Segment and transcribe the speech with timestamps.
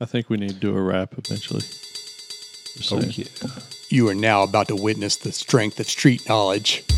[0.00, 1.60] I think we need to do a wrap eventually.
[1.60, 3.12] Just Oh saying.
[3.16, 3.26] yeah.
[3.88, 6.84] You are now about to witness the strength of street knowledge.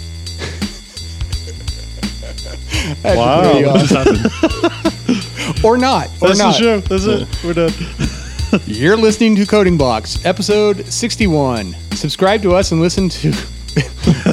[3.02, 3.50] That's Wow.
[3.52, 4.16] pretty What awesome.
[4.16, 5.64] happened?
[5.64, 6.08] or not.
[6.20, 6.54] Or That's the not.
[6.56, 6.80] show.
[6.80, 7.28] That's it.
[7.44, 7.72] We're done.
[8.66, 11.74] You're listening to Coding Blocks, episode 61.
[11.92, 13.32] Subscribe to us and listen to.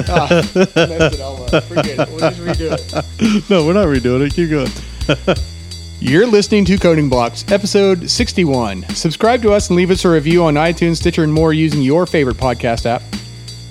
[0.08, 1.64] ah, messed it all up.
[1.64, 2.08] Forget it.
[2.08, 3.50] We'll just redo it.
[3.50, 4.34] No, we're not redoing it.
[4.34, 5.36] Keep going.
[5.98, 8.86] You're listening to Coding Blocks, episode 61.
[8.90, 12.06] Subscribe to us and leave us a review on iTunes, Stitcher, and more using your
[12.06, 13.02] favorite podcast app.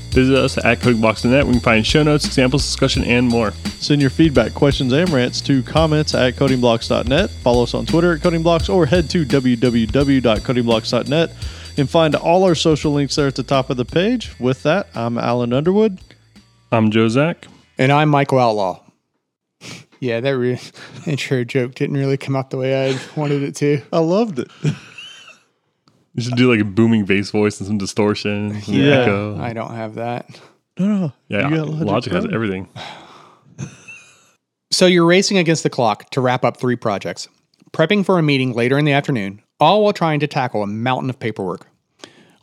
[0.09, 1.45] Visit us at codingblocks.net.
[1.45, 3.51] We can find show notes, examples, discussion, and more.
[3.79, 7.29] Send your feedback, questions, and rants to comments at codingblocks.net.
[7.29, 11.31] Follow us on Twitter at codingblocks or head to www.codingblocks.net
[11.77, 14.37] and find all our social links there at the top of the page.
[14.39, 15.99] With that, I'm Allen Underwood.
[16.71, 17.45] I'm Joe Zack.
[17.77, 18.79] And I'm Michael Outlaw.
[19.99, 20.59] Yeah, that re-
[21.05, 23.81] intro joke didn't really come out the way I wanted it to.
[23.93, 24.49] I loved it.
[26.13, 29.01] You should do like a booming bass voice and some distortion, and some Yeah.
[29.01, 29.37] echo.
[29.39, 30.27] I don't have that.
[30.79, 31.13] No, no.
[31.29, 32.33] yeah, you got Logic, has Pro.
[32.33, 32.67] everything.
[34.71, 37.27] So you're racing against the clock to wrap up three projects,
[37.71, 41.09] prepping for a meeting later in the afternoon, all while trying to tackle a mountain
[41.09, 41.67] of paperwork.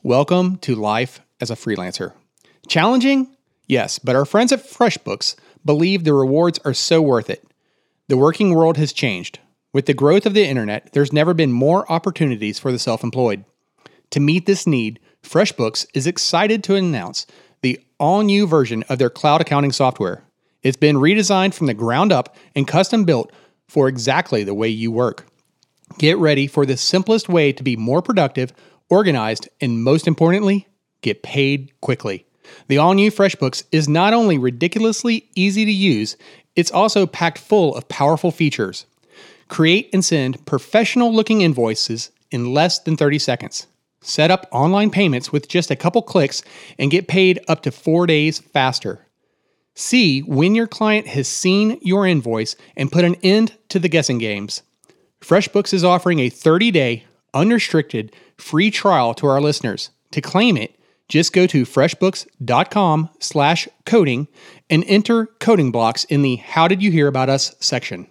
[0.02, 2.12] Welcome to life as a freelancer.
[2.68, 3.36] Challenging?
[3.66, 7.44] Yes, but our friends at FreshBooks believe the rewards are so worth it.
[8.12, 9.38] The working world has changed.
[9.72, 13.46] With the growth of the internet, there's never been more opportunities for the self employed.
[14.10, 17.26] To meet this need, FreshBooks is excited to announce
[17.62, 20.24] the all new version of their cloud accounting software.
[20.62, 23.32] It's been redesigned from the ground up and custom built
[23.66, 25.26] for exactly the way you work.
[25.96, 28.52] Get ready for the simplest way to be more productive,
[28.90, 30.68] organized, and most importantly,
[31.00, 32.26] get paid quickly.
[32.68, 36.16] The all new FreshBooks is not only ridiculously easy to use,
[36.56, 38.86] it's also packed full of powerful features.
[39.48, 43.66] Create and send professional looking invoices in less than 30 seconds.
[44.00, 46.42] Set up online payments with just a couple clicks
[46.78, 49.06] and get paid up to four days faster.
[49.74, 54.18] See when your client has seen your invoice and put an end to the guessing
[54.18, 54.62] games.
[55.20, 59.90] FreshBooks is offering a 30-day, unrestricted, free trial to our listeners.
[60.10, 60.74] To claim it,
[61.12, 64.28] just go to freshbooks.com slash coding
[64.70, 68.08] and enter coding blocks in the How Did You Hear About Us section.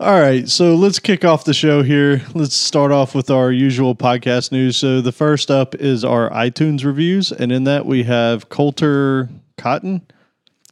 [0.00, 2.22] All right, so let's kick off the show here.
[2.32, 4.78] Let's start off with our usual podcast news.
[4.78, 10.00] So the first up is our iTunes reviews, and in that we have Coulter Cotton,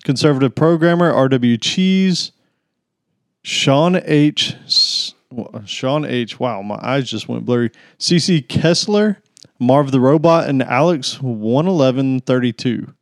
[0.05, 2.33] conservative programmer, RW Cheese,
[3.43, 4.55] Sean H.
[5.67, 6.41] Sean H.
[6.41, 7.73] Wow, my eyes just went blurry.
[7.99, 9.19] CC Kessler,
[9.59, 12.95] Marv the Robot, and Alex one eleven thirty two.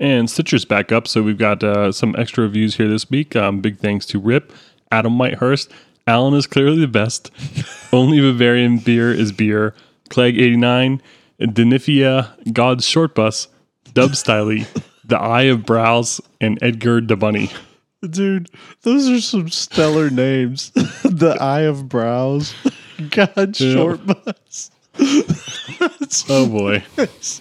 [0.00, 3.36] And Stitcher's back up, so we've got uh, some extra reviews here this week.
[3.36, 4.52] Um, big thanks to Rip,
[4.90, 5.70] Adam Whitehurst,
[6.06, 7.30] Alan is clearly the best.
[7.92, 9.74] Only Bavarian beer is beer.
[10.10, 11.00] Clegg89,
[11.40, 13.48] Denifia, God's Short Bus,
[13.94, 14.66] Dub Styley,
[15.04, 17.50] The Eye of Brows, and Edgar the Bunny.
[18.08, 18.50] Dude,
[18.82, 20.70] those are some stellar names.
[21.04, 22.54] the Eye of Brows,
[23.10, 23.74] God's Yeah.
[23.74, 24.70] Short Bus.
[26.28, 26.84] Oh boy.
[26.96, 27.40] That's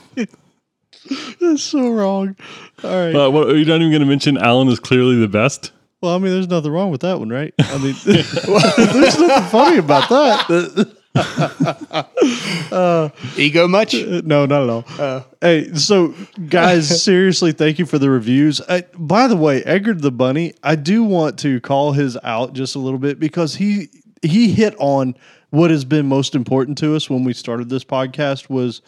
[1.62, 2.36] so wrong.
[2.84, 3.16] All right.
[3.16, 5.72] Uh, what, you're not even going to mention Alan is clearly the best?
[6.04, 7.54] well, I mean, there's nothing wrong with that one, right?
[7.60, 10.98] I mean, there's nothing funny about that.
[13.38, 13.94] Ego much?
[13.94, 15.26] no, not at all.
[15.40, 16.14] hey, so
[16.50, 18.60] guys, seriously, thank you for the reviews.
[18.62, 22.76] Uh, by the way, Edgar the Bunny, I do want to call his out just
[22.76, 23.88] a little bit because he
[24.22, 25.16] he hit on
[25.54, 28.82] what has been most important to us when we started this podcast was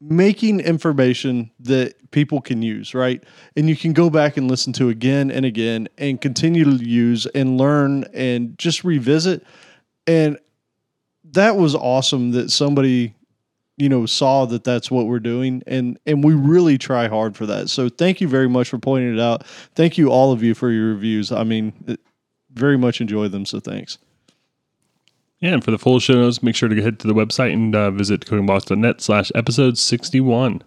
[0.00, 3.22] making information that people can use, right?
[3.56, 7.26] And you can go back and listen to again and again and continue to use
[7.26, 9.46] and learn and just revisit.
[10.08, 10.40] And
[11.30, 13.14] that was awesome that somebody
[13.76, 15.62] you know saw that that's what we're doing.
[15.68, 17.70] And and we really try hard for that.
[17.70, 19.46] So thank you very much for pointing it out.
[19.76, 21.30] Thank you all of you for your reviews.
[21.30, 21.96] I mean
[22.52, 23.46] very much enjoy them.
[23.46, 23.98] So thanks
[25.46, 27.92] And for the full show notes, make sure to head to the website and uh,
[27.92, 30.60] visit codingblocks.net slash episode 61.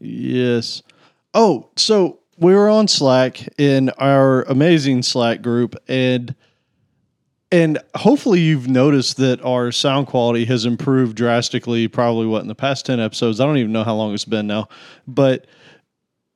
[0.00, 0.82] yes.
[1.32, 6.34] Oh so we were on slack in our amazing slack group and
[7.52, 12.54] and hopefully you've noticed that our sound quality has improved drastically probably what in the
[12.54, 13.40] past 10 episodes?
[13.40, 14.68] I don't even know how long it's been now.
[15.08, 15.46] But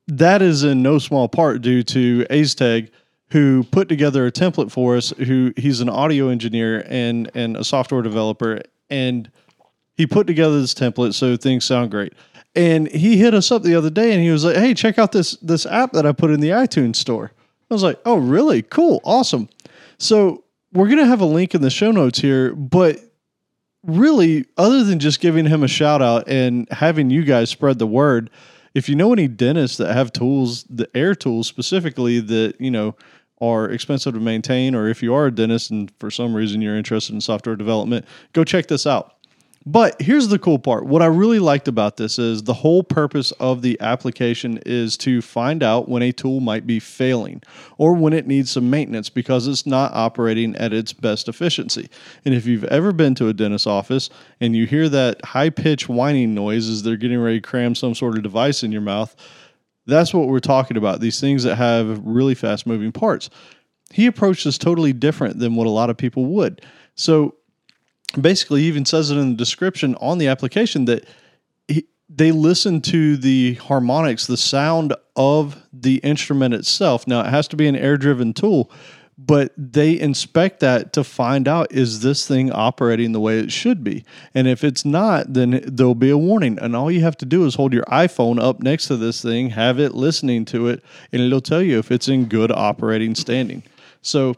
[0.07, 2.89] that is in no small part due to Azteg,
[3.31, 5.11] who put together a template for us.
[5.17, 9.29] Who he's an audio engineer and and a software developer, and
[9.95, 12.13] he put together this template so things sound great.
[12.55, 15.11] And he hit us up the other day, and he was like, "Hey, check out
[15.11, 17.31] this this app that I put in the iTunes store."
[17.69, 18.61] I was like, "Oh, really?
[18.61, 19.49] Cool, awesome."
[19.97, 22.99] So we're gonna have a link in the show notes here, but
[23.85, 27.87] really, other than just giving him a shout out and having you guys spread the
[27.87, 28.29] word,
[28.75, 32.95] if you know any dentists that have tools, the air tools specifically that, you know,
[33.41, 36.77] are expensive to maintain, or if you are a dentist and for some reason you're
[36.77, 39.14] interested in software development, go check this out.
[39.67, 40.85] But here's the cool part.
[40.85, 45.23] What I really liked about this is the whole purpose of the application is to
[45.23, 47.41] find out when a tool might be failing
[47.79, 51.89] or when it needs some maintenance because it's not operating at its best efficiency.
[52.25, 55.89] And if you've ever been to a dentist's office and you hear that high pitched
[55.89, 59.15] whining noise as they're getting ready to cram some sort of device in your mouth,
[59.87, 60.99] that's what we're talking about.
[60.99, 63.31] These things that have really fast moving parts.
[63.91, 66.61] He approached this totally different than what a lot of people would.
[66.93, 67.35] So
[68.21, 71.07] basically even says it in the description on the application that
[71.67, 77.07] he, they listen to the harmonics, the sound of the instrument itself.
[77.07, 78.71] Now it has to be an air driven tool,
[79.17, 83.83] but they inspect that to find out is this thing operating the way it should
[83.83, 84.03] be.
[84.33, 86.59] And if it's not, then there'll be a warning.
[86.59, 89.51] And all you have to do is hold your iPhone up next to this thing,
[89.51, 93.63] have it listening to it, and it'll tell you if it's in good operating standing.
[94.01, 94.35] So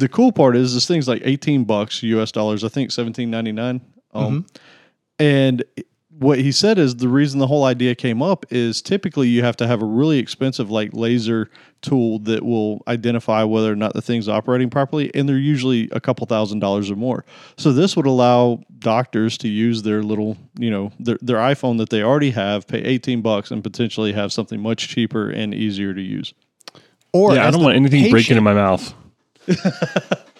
[0.00, 3.80] the cool part is this thing's like 18 bucks US dollars, I think 17.99.
[4.12, 4.46] Um,
[5.18, 5.62] and
[6.18, 9.56] what he said is the reason the whole idea came up is typically you have
[9.56, 11.50] to have a really expensive like laser
[11.82, 16.00] tool that will identify whether or not the thing's operating properly and they're usually a
[16.00, 17.24] couple thousand dollars or more
[17.56, 21.88] so this would allow doctors to use their little you know their, their iphone that
[21.88, 26.02] they already have pay 18 bucks and potentially have something much cheaper and easier to
[26.02, 26.34] use
[27.14, 28.94] Or Yeah, I don't want anything breaking in my mouth.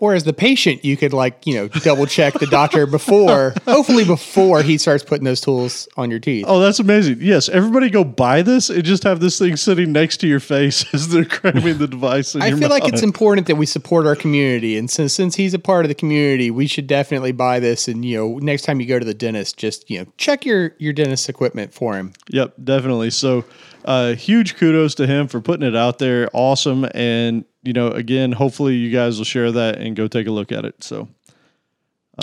[0.00, 4.06] Or as the patient, you could like you know double check the doctor before, hopefully
[4.06, 6.46] before he starts putting those tools on your teeth.
[6.48, 7.18] Oh, that's amazing.
[7.20, 10.86] Yes, everybody go buy this and just have this thing sitting next to your face
[10.94, 12.70] as they're cramming the device in I feel mouth.
[12.70, 15.90] like it's important that we support our community, and since since he's a part of
[15.90, 17.86] the community, we should definitely buy this.
[17.86, 20.74] And you know, next time you go to the dentist, just you know check your
[20.78, 22.14] your dentist equipment for him.
[22.30, 23.10] Yep, definitely.
[23.10, 23.44] So,
[23.84, 26.28] uh, huge kudos to him for putting it out there.
[26.32, 26.86] Awesome.
[26.94, 30.52] And, you know, again, hopefully you guys will share that and go take a look
[30.52, 30.82] at it.
[30.82, 31.08] So,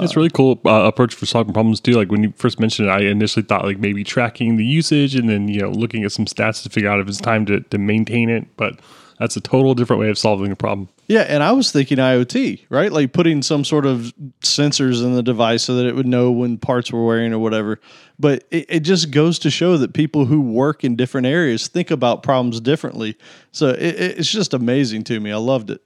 [0.01, 1.94] It's really cool uh, approach for solving problems too.
[1.94, 5.30] Like when you first mentioned it, I initially thought like maybe tracking the usage and
[5.30, 7.77] then you know looking at some stats to figure out if it's time to, to
[7.77, 8.45] maintain it.
[8.57, 8.80] But
[9.19, 10.89] that's a total different way of solving a problem.
[11.07, 11.21] yeah.
[11.21, 12.91] And I was thinking IoT, right?
[12.91, 16.57] Like putting some sort of sensors in the device so that it would know when
[16.57, 17.79] parts were wearing or whatever.
[18.19, 21.89] But it, it just goes to show that people who work in different areas think
[21.91, 23.17] about problems differently.
[23.51, 25.31] So, it, it- it's just amazing to me.
[25.31, 25.81] I loved it.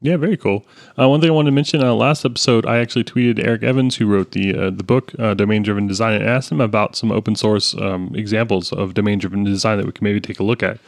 [0.00, 0.66] Yeah, very cool.
[0.98, 3.96] Uh, one thing I wanted to mention uh, last episode, I actually tweeted Eric Evans,
[3.96, 7.10] who wrote the uh, the book uh, Domain Driven Design, and asked him about some
[7.10, 10.62] open source um, examples of domain driven design that we can maybe take a look
[10.62, 10.78] at.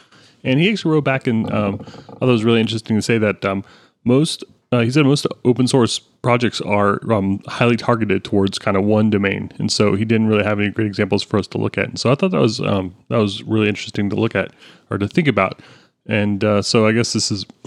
[0.43, 3.17] And he actually wrote back and um, I thought it was really interesting to say
[3.17, 3.63] that um,
[4.03, 8.83] most uh, he said most open source projects are um, highly targeted towards kind of
[8.83, 11.77] one domain, and so he didn't really have any great examples for us to look
[11.77, 11.87] at.
[11.87, 14.51] And so I thought that was um, that was really interesting to look at
[14.89, 15.61] or to think about.
[16.05, 17.45] And uh, so I guess this is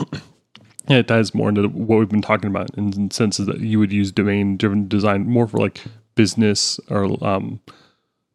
[0.89, 3.79] yeah, it ties more into what we've been talking about in, in senses that you
[3.79, 5.83] would use domain driven design more for like
[6.17, 7.61] business or um,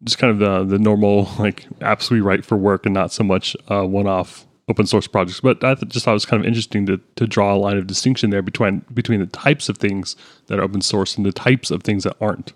[0.04, 3.24] just kind of the the normal like apps we write for work and not so
[3.24, 5.42] much uh, one off open source projects.
[5.42, 7.78] But I th- just thought it was kind of interesting to to draw a line
[7.78, 10.16] of distinction there between between the types of things
[10.48, 12.54] that are open source and the types of things that aren't.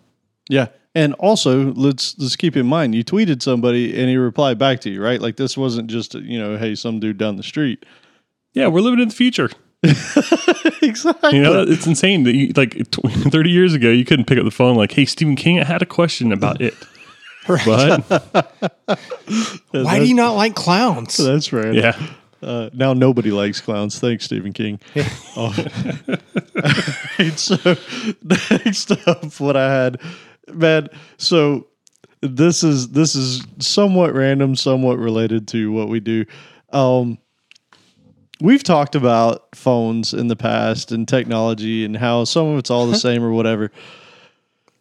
[0.49, 0.67] Yeah.
[0.95, 4.89] And also, let's let's keep in mind, you tweeted somebody and he replied back to
[4.89, 5.21] you, right?
[5.21, 7.85] Like this wasn't just you know, hey, some dude down the street.
[8.53, 9.51] Yeah, we're living in the future.
[10.81, 11.29] exactly.
[11.37, 14.45] You know, it's insane that you, like tw- 30 years ago, you couldn't pick up
[14.45, 16.73] the phone like, "Hey, Stephen King, I had a question about it."
[17.57, 18.05] But
[19.71, 21.17] Why do you not like clowns?
[21.23, 21.73] That's right.
[21.73, 21.99] yeah,
[22.41, 23.99] Uh, now nobody likes clowns.
[23.99, 24.79] Thanks, Stephen King.
[25.35, 25.53] Oh.
[27.17, 27.57] Right, so
[28.23, 30.01] next up, what I had,
[30.51, 30.87] man.
[31.17, 31.67] So
[32.21, 36.25] this is this is somewhat random, somewhat related to what we do.
[36.71, 37.17] Um,
[38.41, 42.87] we've talked about phones in the past and technology and how some of it's all
[42.87, 43.71] the same or whatever.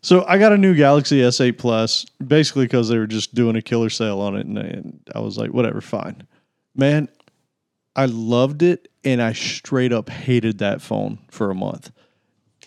[0.09, 3.61] So I got a new Galaxy S8 Plus basically because they were just doing a
[3.61, 6.27] killer sale on it, and, and I was like, whatever, fine.
[6.75, 7.11] Man,
[7.95, 11.93] I loved it, and I straight up hated that phone for a month.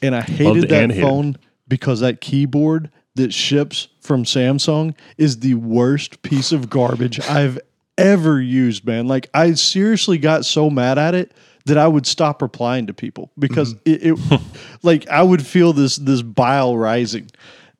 [0.03, 1.35] And I hated that hated phone
[1.67, 7.57] because that keyboard that ships from Samsung is the worst piece of garbage I've
[7.97, 9.07] ever used, man.
[9.07, 11.31] Like I seriously got so mad at it
[11.65, 13.91] that I would stop replying to people because mm-hmm.
[13.91, 14.41] it, it
[14.83, 17.29] like I would feel this this bile rising.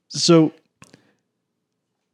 [0.09, 0.51] So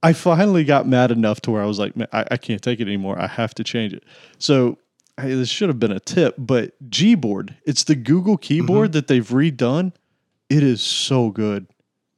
[0.03, 2.79] I finally got mad enough to where I was like, "Man, I, I can't take
[2.79, 3.19] it anymore.
[3.19, 4.03] I have to change it.
[4.37, 4.77] So
[5.19, 8.93] hey, this should have been a tip, but Gboard, it's the Google keyboard mm-hmm.
[8.93, 9.93] that they've redone.
[10.49, 11.67] it is so good.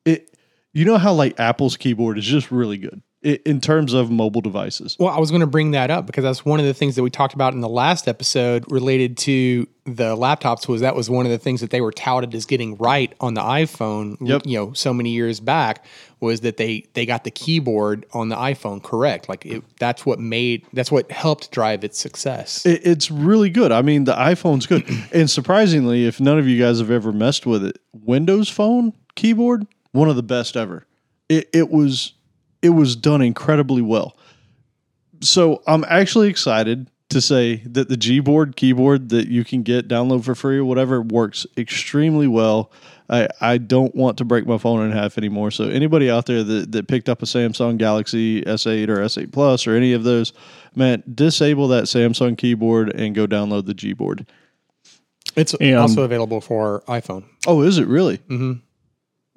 [0.06, 0.36] It
[0.74, 4.40] you know how like Apple's keyboard is just really good i in terms of mobile
[4.40, 4.96] devices.
[4.98, 7.04] Well, I was going to bring that up because that's one of the things that
[7.04, 11.26] we talked about in the last episode related to the laptops was that was one
[11.26, 14.44] of the things that they were touted as getting right on the iPhone, Yep.
[14.46, 15.84] you know, so many years back
[16.22, 19.28] was that they they got the keyboard on the iPhone correct.
[19.28, 22.66] Like it, that's what made that's what helped drive its success.
[22.66, 23.72] It, it's really good.
[23.74, 27.46] I mean, the iPhone's good, and surprisingly, if none of you guys have ever messed
[27.46, 30.86] with it, Windows Phone keyboard one of the best ever.
[31.28, 32.14] It it was
[32.62, 34.18] it was done incredibly well.
[35.22, 40.24] So I'm actually excited to say that the Gboard keyboard that you can get download
[40.24, 42.72] for free or whatever works extremely well.
[43.10, 45.50] I, I don't want to break my phone in half anymore.
[45.50, 49.66] So anybody out there that, that picked up a Samsung Galaxy S8 or S8 Plus
[49.66, 50.32] or any of those,
[50.76, 54.28] man, disable that Samsung keyboard and go download the Gboard.
[55.36, 57.24] It's And- also available for iPhone.
[57.48, 58.20] Oh, is it really?
[58.20, 58.54] Mm-hmm.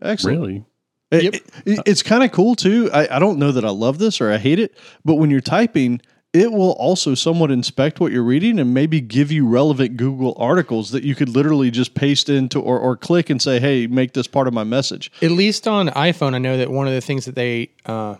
[0.02, 0.38] Excellent.
[0.38, 0.64] Really?
[1.12, 2.90] It- it- it's kind of cool too.
[2.92, 5.40] I, I don't know that I love this or I hate it, but when you're
[5.40, 6.00] typing,
[6.32, 10.90] it will also somewhat inspect what you're reading and maybe give you relevant Google articles
[10.92, 14.26] that you could literally just paste into or, or click and say, hey, make this
[14.26, 15.12] part of my message.
[15.20, 18.16] At least on iPhone, I know that one of the things that they uh,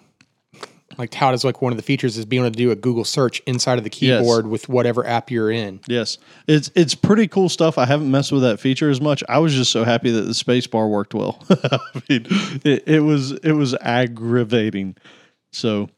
[0.99, 3.05] like tout as like one of the features is being able to do a Google
[3.05, 5.81] search inside of the keyboard with whatever app you're in.
[5.87, 7.79] Yes, it's it's pretty cool stuff.
[7.79, 9.23] I haven't messed with that feature as much.
[9.29, 11.43] I was just so happy that the space bar worked well.
[11.51, 12.27] I mean,
[12.65, 14.97] it, it was it was aggravating.
[15.53, 15.91] So,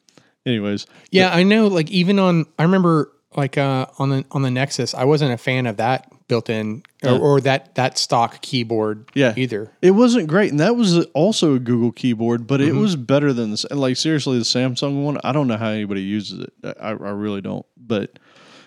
[0.46, 1.68] anyways, Yeah, I know.
[1.68, 5.38] Like even on, I remember like uh, on the on the Nexus, I wasn't a
[5.38, 9.10] fan of that built-in or, or that that stock keyboard.
[9.14, 9.34] Yeah.
[9.36, 9.70] either.
[9.82, 13.50] It wasn't great, and that was also a Google keyboard, but it was better than
[13.50, 13.64] this.
[13.70, 16.76] Like seriously, the Samsung one, I don't know how anybody uses it.
[16.80, 17.66] I, I really don't.
[17.76, 18.18] But,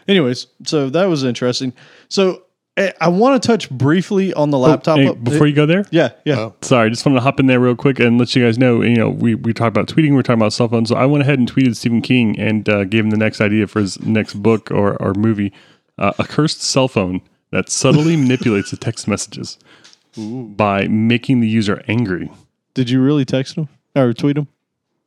[0.07, 1.73] anyways, so that was interesting.
[2.09, 2.43] So
[2.77, 4.99] eh, I want to touch briefly on the laptop.
[4.99, 6.55] Hey, before you go there, yeah, yeah, Oh.
[6.61, 8.83] sorry, just wanted to hop in there real quick and let you guys know.
[8.83, 10.89] You know, we we talked about tweeting, we are talking about cell phones.
[10.89, 13.65] So I went ahead and tweeted Stephen King and uh, gave him the next idea
[13.65, 15.51] for his next book or or movie,
[15.97, 17.21] uh, a cursed cell phone
[17.57, 19.57] that subtly manipulates the text messages
[20.15, 22.29] by making the user angry.
[22.75, 24.47] Did you really text him or tweet him?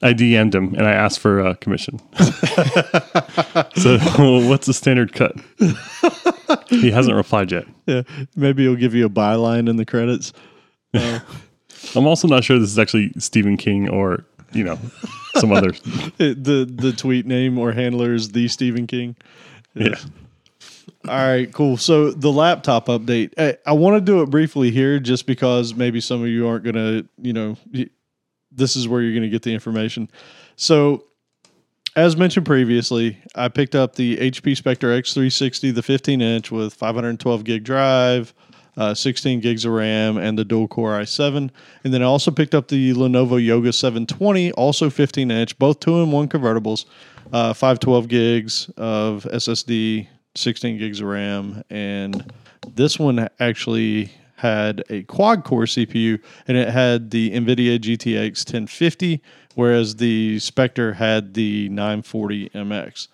[0.02, 2.00] I DM'd him and I asked for a commission.
[3.76, 3.98] so,
[4.48, 5.36] what's the standard cut?
[6.68, 7.66] he hasn't replied yet.
[7.86, 8.02] Yeah,
[8.34, 10.32] maybe he'll give you a byline in the credits.
[10.94, 14.78] I'm also not sure this is actually Stephen King or you know
[15.36, 15.72] some other.
[16.18, 19.16] The the tweet name or handler is the Stephen King.
[19.74, 19.94] Yeah.
[21.08, 21.76] All right, cool.
[21.76, 26.00] So the laptop update, I, I want to do it briefly here, just because maybe
[26.00, 27.56] some of you aren't gonna, you know,
[28.52, 30.10] this is where you're gonna get the information.
[30.56, 31.04] So,
[31.96, 37.44] as mentioned previously, I picked up the HP Spectre X360, the 15 inch with 512
[37.44, 38.32] gig drive,
[38.76, 41.50] uh, 16 gigs of RAM, and the dual core i7.
[41.84, 46.00] And then I also picked up the Lenovo Yoga 720, also 15 inch, both two
[46.00, 46.84] in one convertibles,
[47.32, 52.32] uh, 512 gigs of SSD, 16 gigs of RAM, and
[52.74, 56.18] this one actually had a quad core CPU
[56.48, 59.22] and it had the NVIDIA GTX 1050,
[59.54, 63.08] whereas the Spectre had the 940 MX.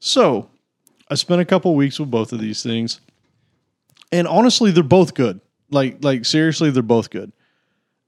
[0.00, 0.48] So
[1.10, 3.00] I spent a couple weeks with both of these things,
[4.10, 5.40] and honestly, they're both good.
[5.70, 7.32] Like, like seriously, they're both good.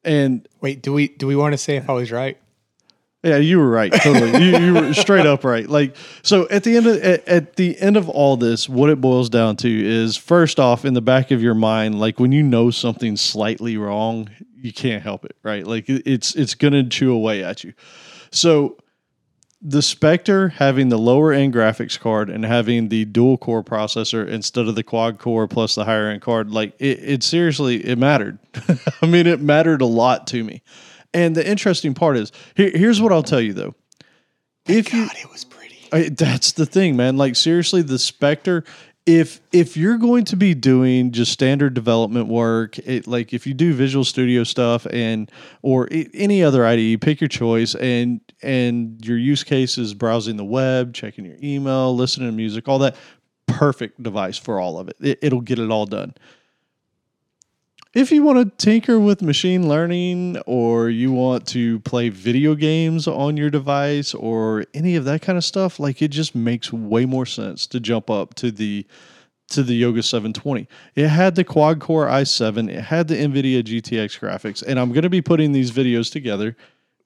[0.05, 2.39] And Wait, do we do we want to say if I was right?
[3.23, 3.93] Yeah, you were right.
[3.93, 5.69] Totally, you, you were straight up right.
[5.69, 9.01] Like so, at the end of at, at the end of all this, what it
[9.01, 12.43] boils down to is first off, in the back of your mind, like when you
[12.43, 15.67] know something's slightly wrong, you can't help it, right?
[15.67, 17.73] Like it- it's it's gonna chew away at you.
[18.31, 18.77] So
[19.61, 24.69] the Spectre having the lower end graphics card and having the dual core processor instead
[24.69, 28.39] of the quad core plus the higher end card, like it, it seriously it mattered.
[29.03, 30.63] I mean, it mattered a lot to me.
[31.15, 33.75] And the interesting part is here, here's what I'll tell you though.
[34.67, 35.77] If you God, it was pretty.
[35.93, 37.17] I, that's the thing, man.
[37.17, 38.65] Like seriously, the Spectre.
[39.07, 43.55] If if you're going to be doing just standard development work, it, like if you
[43.55, 45.31] do Visual Studio stuff and
[45.63, 50.37] or i- any other IDE, pick your choice, and and your use case is browsing
[50.37, 52.97] the web, checking your email, listening to music, all that.
[53.47, 54.97] Perfect device for all of it.
[55.01, 56.13] it it'll get it all done.
[57.99, 63.09] If you want to tinker with machine learning or you want to play video games
[63.09, 67.07] on your device or any of that kind of stuff, like it just makes way
[67.07, 68.87] more sense to jump up to the
[69.49, 70.69] to the Yoga 720.
[70.95, 75.03] It had the quad core i7, it had the Nvidia GTX graphics, and I'm going
[75.03, 76.57] to be putting these videos together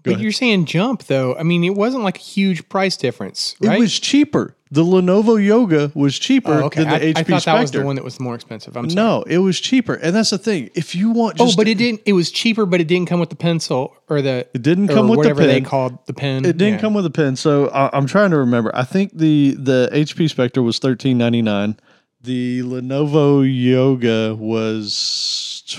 [0.05, 1.35] But you're saying jump though.
[1.37, 3.77] I mean, it wasn't like a huge price difference, right?
[3.77, 4.57] It was cheaper.
[4.71, 6.81] The Lenovo Yoga was cheaper Oh, okay.
[6.83, 7.53] than the I, HP I thought Spectre.
[7.53, 8.75] that was the one that was more expensive.
[8.75, 8.95] I'm sorry.
[9.07, 10.71] no, it was cheaper, and that's the thing.
[10.75, 12.01] If you want, oh, just Oh, but it didn't.
[12.07, 14.47] It was cheaper, but it didn't come with the pencil or the.
[14.55, 16.47] It didn't come with the whatever they called the pen.
[16.47, 16.81] It didn't Yeah.
[16.81, 18.71] come with a pen, so I, I'm trying to remember.
[18.75, 21.77] I think the the HP Spectre was thirteen ninety nine.
[22.23, 25.79] The Lenovo Yoga was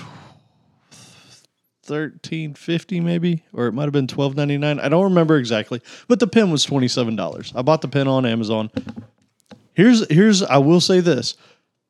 [1.83, 4.79] thirteen fifty, maybe, or it might have been twelve ninety nine.
[4.79, 7.53] I don't remember exactly, but the pen was twenty seven dollars.
[7.55, 8.71] I bought the pen on Amazon.
[9.73, 11.35] Here's here's I will say this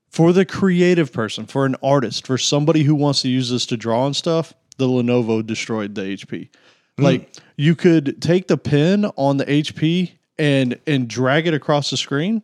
[0.09, 3.77] for the creative person, for an artist, for somebody who wants to use this to
[3.77, 4.53] draw and stuff.
[4.77, 6.49] The Lenovo destroyed the HP.
[6.97, 7.03] Hmm.
[7.03, 11.97] Like you could take the pen on the HP and and drag it across the
[11.97, 12.41] screen,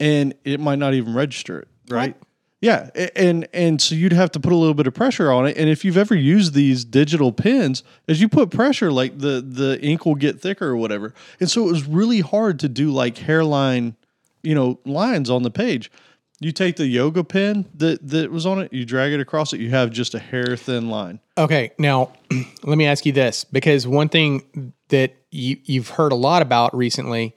[0.00, 1.68] and it might not even register it.
[1.88, 2.16] Right?
[2.64, 5.58] Yeah, and and so you'd have to put a little bit of pressure on it.
[5.58, 9.78] And if you've ever used these digital pens, as you put pressure, like the the
[9.82, 11.12] ink will get thicker or whatever.
[11.38, 13.96] And so it was really hard to do like hairline,
[14.42, 15.92] you know, lines on the page.
[16.40, 19.60] You take the yoga pen that that was on it, you drag it across it,
[19.60, 21.20] you have just a hair thin line.
[21.36, 22.14] Okay, now
[22.62, 26.74] let me ask you this because one thing that you, you've heard a lot about
[26.74, 27.36] recently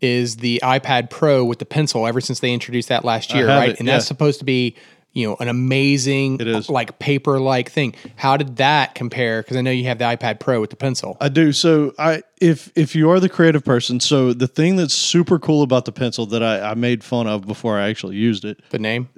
[0.00, 2.06] is the iPad Pro with the pencil.
[2.06, 3.70] Ever since they introduced that last year, right?
[3.70, 4.76] it, and that's supposed to be
[5.12, 6.68] you know an amazing, It is.
[6.68, 7.94] like paper like thing.
[8.16, 9.42] How did that compare?
[9.42, 11.16] Because I know you have the iPad Pro with the pencil.
[11.20, 11.52] I do.
[11.52, 15.62] So I if if you are the creative person, so the thing that's super cool
[15.62, 18.78] about the pencil that I, I made fun of before I actually used it, the
[18.80, 19.08] name.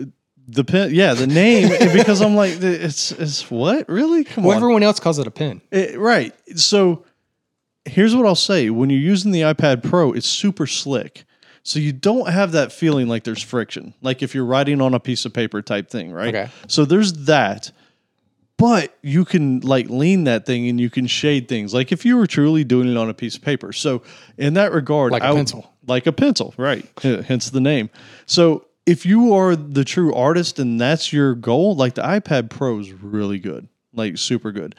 [0.48, 4.22] the pen, yeah, the name, because I'm like, it's it's what really?
[4.24, 5.62] Come Well, on, everyone else calls it a pen.
[5.70, 6.34] It- right.
[6.56, 7.04] So
[7.86, 11.24] here's what I'll say: when you're using the iPad Pro, it's super slick.
[11.62, 15.00] So you don't have that feeling like there's friction, like if you're writing on a
[15.00, 16.32] piece of paper type thing, right?
[16.34, 16.50] Okay.
[16.68, 17.72] So there's that.
[18.58, 22.16] But you can like lean that thing and you can shade things like if you
[22.16, 23.72] were truly doing it on a piece of paper.
[23.72, 24.02] So
[24.38, 25.70] in that regard, Like a pencil.
[25.86, 26.86] like a pencil, right?
[27.02, 27.90] Hence the name.
[28.26, 32.78] So if you are the true artist and that's your goal, like the iPad Pro
[32.78, 34.74] is really good, like super good.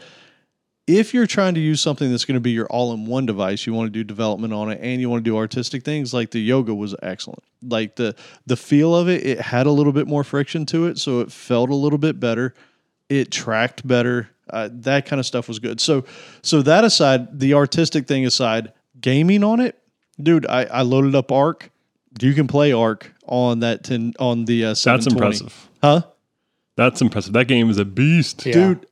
[0.88, 3.88] If you're trying to use something that's going to be your all-in-one device, you want
[3.88, 6.74] to do development on it and you want to do artistic things, like the yoga
[6.74, 7.44] was excellent.
[7.62, 10.98] Like the the feel of it, it had a little bit more friction to it,
[10.98, 12.54] so it felt a little bit better.
[13.10, 14.30] It tracked better.
[14.50, 15.82] Uh, that kind of stuff was good.
[15.82, 16.06] So
[16.42, 19.78] so that aside, the artistic thing aside, gaming on it,
[20.22, 21.70] dude, I, I loaded up Arc.
[22.22, 25.70] You can play Arc on that ten on the uh, That's impressive.
[25.84, 26.04] huh?
[26.78, 27.34] That's impressive.
[27.34, 28.46] That game is a beast.
[28.46, 28.54] Yeah.
[28.54, 28.86] dude.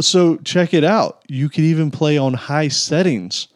[0.00, 1.22] So check it out.
[1.28, 3.48] You could even play on high settings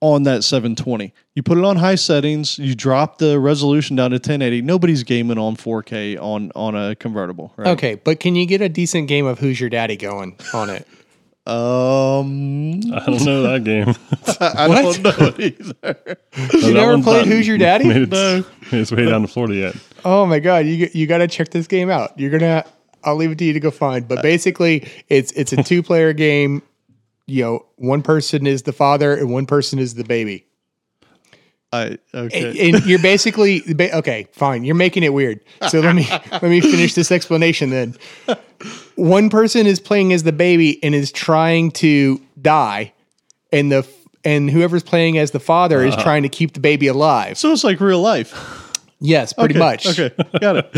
[0.00, 1.12] on that 720.
[1.34, 2.58] You put it on high settings.
[2.58, 4.62] You drop the resolution down to 1080.
[4.62, 7.68] Nobody's gaming on 4K on on a convertible, right?
[7.68, 10.86] Okay, but can you get a decent game of Who's Your Daddy going on it?
[11.46, 13.88] Um, I don't know that game.
[14.40, 14.82] I What?
[14.82, 16.16] don't know it either.
[16.66, 17.86] You never played Who's Your Daddy?
[17.88, 19.76] Made its, made its way down to Florida yet.
[20.04, 22.18] Oh my god, you you got to check this game out.
[22.18, 22.64] You're gonna.
[23.04, 24.06] I'll leave it to you to go find.
[24.06, 26.62] But uh, basically, it's it's a two player game.
[27.26, 30.46] You know, one person is the father and one person is the baby.
[31.72, 32.70] I okay.
[32.70, 34.26] And you're basically okay.
[34.32, 35.40] Fine, you're making it weird.
[35.68, 37.96] So let me let me finish this explanation then.
[38.96, 42.92] One person is playing as the baby and is trying to die,
[43.52, 43.86] and the
[44.24, 46.02] and whoever's playing as the father is uh-huh.
[46.02, 47.38] trying to keep the baby alive.
[47.38, 48.66] So it's like real life.
[49.00, 49.86] Yes, pretty Okay, much.
[49.86, 50.10] Okay,
[50.40, 50.70] got it.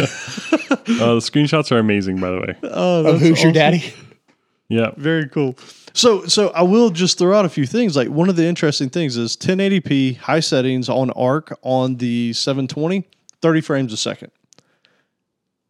[0.82, 2.56] Uh, the screenshots are amazing, by the way.
[2.64, 3.94] Oh, Of who's your daddy?
[4.68, 4.92] Yeah.
[4.96, 5.56] Very cool.
[5.92, 7.94] So, so I will just throw out a few things.
[7.94, 13.06] Like one of the interesting things is 1080p high settings on Arc on the 720,
[13.42, 14.30] 30 frames a second.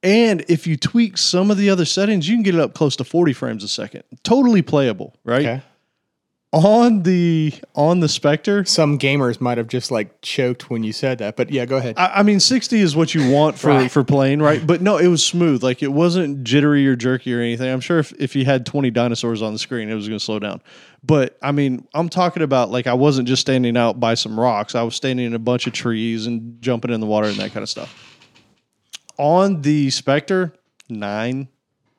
[0.04, 2.94] And if you tweak some of the other settings, you can get it up close
[2.96, 4.04] to 40 frames a second.
[4.22, 5.44] Totally playable, right?
[5.46, 5.62] Okay.
[6.54, 11.16] On the on the Spectre, Some gamers might have just like choked when you said
[11.18, 11.94] that, but yeah, go ahead.
[11.96, 13.90] I, I mean, 60 is what you want for, Right.
[13.90, 14.66] for playing, right?
[14.66, 15.62] But no, it was smooth.
[15.62, 17.72] Like it wasn't jittery or jerky or anything.
[17.72, 20.24] I'm sure if, if you had 20 dinosaurs on the screen, it was going to
[20.24, 20.60] slow down.
[21.02, 24.74] But I mean, I'm talking about like I wasn't just standing out by some rocks.
[24.74, 27.52] I was standing in a bunch of trees and jumping in the water and that
[27.54, 28.18] kind of stuff.
[29.16, 30.52] On the Spectre,
[30.90, 31.48] nine,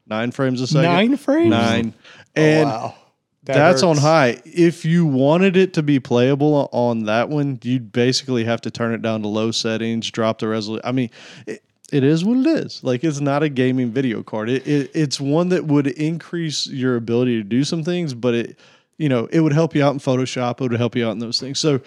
[0.05, 0.83] nine frames a second.
[0.83, 1.49] Nine frames?
[1.49, 1.93] Nine.
[1.97, 2.95] Oh, and wow.
[3.45, 4.41] That that's on high.
[4.45, 8.93] If you wanted it to be playable on that one, you'd basically have to turn
[8.93, 10.85] it down to low settings, drop the resolution.
[10.85, 11.09] I mean,
[11.45, 12.81] it, it is what it is.
[12.83, 14.49] Like it's not a gaming video card.
[14.49, 18.59] It, it it's one that would increase your ability to do some things, but it
[18.97, 20.61] you know it would help you out in Photoshop.
[20.61, 21.59] It would help you out in those things.
[21.59, 21.81] So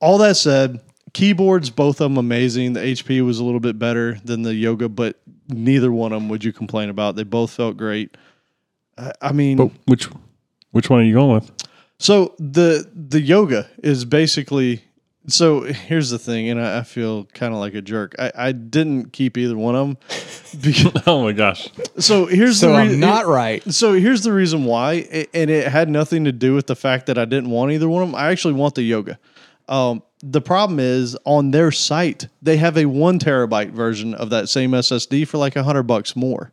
[0.00, 0.80] all that said,
[1.12, 2.72] keyboards both of them amazing.
[2.72, 6.30] The HP was a little bit better than the Yoga, but neither one of them
[6.30, 7.16] would you complain about.
[7.16, 8.16] They both felt great.
[8.96, 9.58] I, I mean.
[9.58, 10.08] But which
[10.72, 11.50] which one are you going with?
[11.98, 14.82] So the the yoga is basically
[15.28, 18.16] so here's the thing, and I, I feel kind of like a jerk.
[18.18, 19.98] I, I didn't keep either one of them.
[20.60, 21.70] Because, Oh my gosh.
[21.98, 23.62] so here's So the I'm not right.
[23.72, 27.16] So here's the reason why, and it had nothing to do with the fact that
[27.16, 28.14] I didn't want either one of them.
[28.14, 29.18] I actually want the yoga.
[29.68, 34.50] Um, the problem is on their site they have a one terabyte version of that
[34.50, 36.52] same SSD for like a hundred bucks more,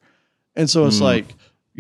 [0.56, 1.26] and so it's like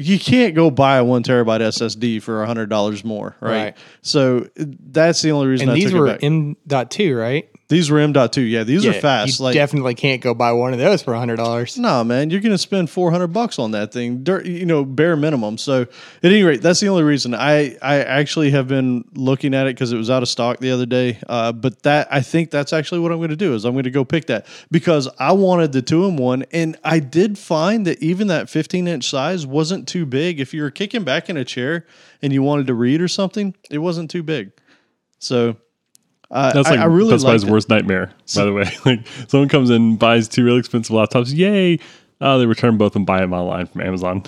[0.02, 3.64] you can't go buy a one terabyte SSD for a hundred dollars more, right?
[3.64, 3.78] Right.
[4.02, 6.24] So that's the only reason And I these were it back.
[6.24, 7.50] M.2, right?
[7.70, 8.50] These were M.2.
[8.50, 9.40] Yeah, these are fast.
[9.40, 11.78] You like definitely can't go buy one of those for hundred dollars.
[11.78, 15.16] no, man, you're going to spend 400 bucks on that thing, dirt, you know, bare
[15.16, 15.60] minimum.
[15.60, 15.90] So, at
[16.24, 19.94] any rate, that's the only reason I I actually have been looking at it because
[19.94, 21.20] it was out of stock the other day.
[21.30, 23.84] Uh, but that I think that's actually what I'm going to do is I'm going
[23.84, 27.86] to go pick that because I wanted the two in one, and I did find
[27.86, 30.40] that even that 15 inch size wasn't too big.
[30.40, 31.86] If you were kicking back in a chair
[32.24, 34.54] and you wanted to read or something, it wasn't too big.
[35.20, 35.58] So.
[36.32, 37.54] Uh, That's like I really Best Buy's liked it.
[37.54, 38.72] worst nightmare, by the way.
[38.86, 41.80] Like someone comes in, buys two really expensive laptops, yay!
[42.22, 44.24] Uh, they return both and buy them online from Amazon.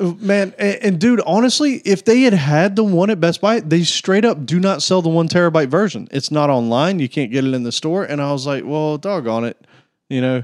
[0.00, 3.82] Man, and, and dude, honestly, if they had had the one at Best Buy, they
[3.82, 6.08] straight up do not sell the one terabyte version.
[6.10, 7.00] It's not online.
[7.00, 8.04] You can't get it in the store.
[8.04, 9.66] And I was like, well, doggone it,
[10.08, 10.42] you know.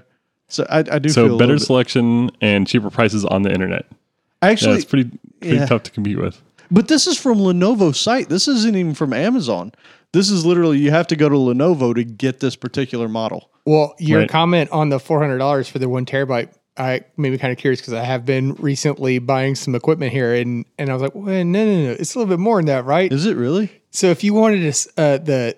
[0.48, 3.86] So I, I do feel So better selection and cheaper prices on the internet.
[4.42, 5.66] Actually, it's pretty pretty yeah.
[5.66, 6.40] tough to compete with.
[6.70, 8.28] but this is from Lenovo site.
[8.28, 9.72] This isn't even from Amazon.
[10.12, 13.50] This is literally you have to go to Lenovo to get this particular model.
[13.66, 14.28] Well, your Right.
[14.30, 17.58] comment on the four hundred dollars for the one terabyte, I made me kind of
[17.58, 21.14] curious because I have been recently buying some equipment here, and and I was like,
[21.14, 23.12] well, no, no, no, it's a little bit more than that, right?
[23.12, 23.70] Is it really?
[23.90, 25.56] So if you wanted to, uh, the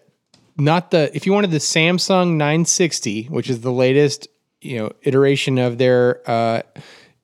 [0.56, 4.28] not the if you wanted the Samsung 960, which is the latest
[4.60, 6.62] you know iteration of their uh,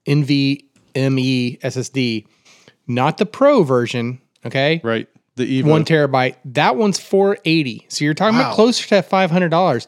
[0.07, 2.27] NVMe SSD,
[2.87, 5.09] not the Pro version, okay, Right.
[5.37, 5.67] The Evo.
[5.67, 6.37] one terabyte.
[6.45, 7.87] That one's 480.
[7.89, 8.43] So you're talking Wow.
[8.47, 9.87] about closer to 500 dollars.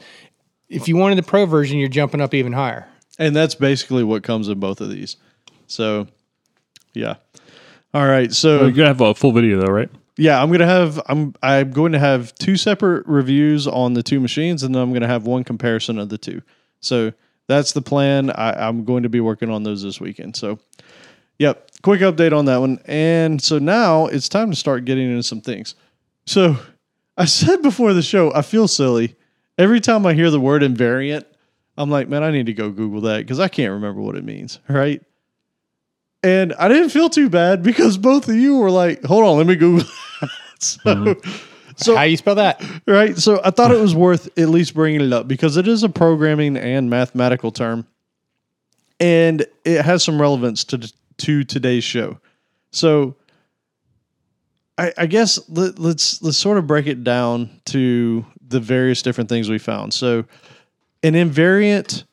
[0.68, 2.86] If you wanted the Pro version, you're jumping up even higher.
[3.18, 5.16] And that's basically what comes in both of these.
[5.68, 6.08] So,
[6.94, 7.14] yeah.
[7.94, 8.32] All right.
[8.32, 9.88] So You're gonna have a full video though, right?
[10.18, 14.18] yeah, I'm gonna have I'm I'm going to have two separate reviews on the two
[14.18, 16.42] machines, and then I'm gonna have one comparison of the two.
[16.80, 17.12] So
[17.46, 18.30] that's the plan.
[18.30, 20.34] I, I'm going to be working on those this weekend.
[20.36, 20.58] So,
[21.38, 22.78] yep, quick update on that one.
[22.86, 25.74] And so now it's time to start getting into some things.
[26.26, 26.56] So
[27.16, 29.16] I said before the show, I feel silly
[29.58, 31.24] every time I hear the word invariant.
[31.78, 34.24] I'm like, man, I need to go Google that because I can't remember what it
[34.24, 34.58] means.
[34.68, 35.02] Right.
[36.22, 39.46] And I didn't feel too bad because both of you were like, hold on, let
[39.46, 39.86] me Google.
[40.20, 41.30] that." so, mm-hmm.
[41.76, 42.64] so How you spell that?
[42.86, 43.16] right.
[43.16, 45.88] So I thought it was worth at least bringing it up because it is a
[45.88, 47.86] programming and mathematical term,
[48.98, 52.18] and it has some relevance to to today's show.
[52.70, 53.16] So,
[54.78, 59.28] I, I guess let, let's let's sort of break it down to the various different
[59.28, 59.94] things we found.
[59.94, 60.24] So,
[61.02, 62.04] an invariant,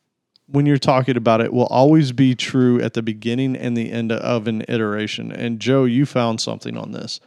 [0.48, 4.12] when you're talking about it, will always be true at the beginning and the end
[4.12, 5.32] of an iteration.
[5.32, 7.20] And Joe, you found something on this.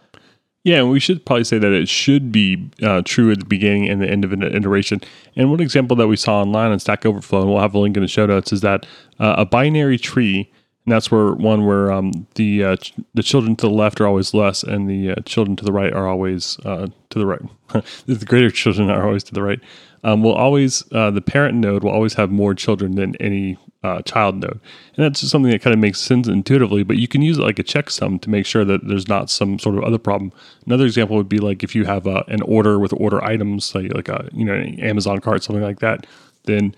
[0.64, 4.02] Yeah, we should probably say that it should be uh, true at the beginning and
[4.02, 5.00] the end of an iteration.
[5.36, 7.96] And one example that we saw online on Stack Overflow, and we'll have a link
[7.96, 8.84] in the show notes, is that
[9.20, 10.50] uh, a binary tree,
[10.86, 14.06] and that's where one where um, the uh, ch- the children to the left are
[14.06, 17.42] always less, and the uh, children to the right are always uh, to the right.
[18.06, 19.58] the greater children are always to the right.
[20.04, 24.00] Um, will always uh, the parent node will always have more children than any uh,
[24.02, 24.60] child node,
[24.96, 26.84] and that's just something that kind of makes sense intuitively.
[26.84, 29.58] But you can use it like a checksum to make sure that there's not some
[29.58, 30.30] sort of other problem.
[30.66, 34.08] Another example would be like if you have an order with order items, like like
[34.08, 36.06] a you know Amazon cart, something like that,
[36.44, 36.76] then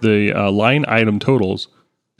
[0.00, 1.68] the uh, line item totals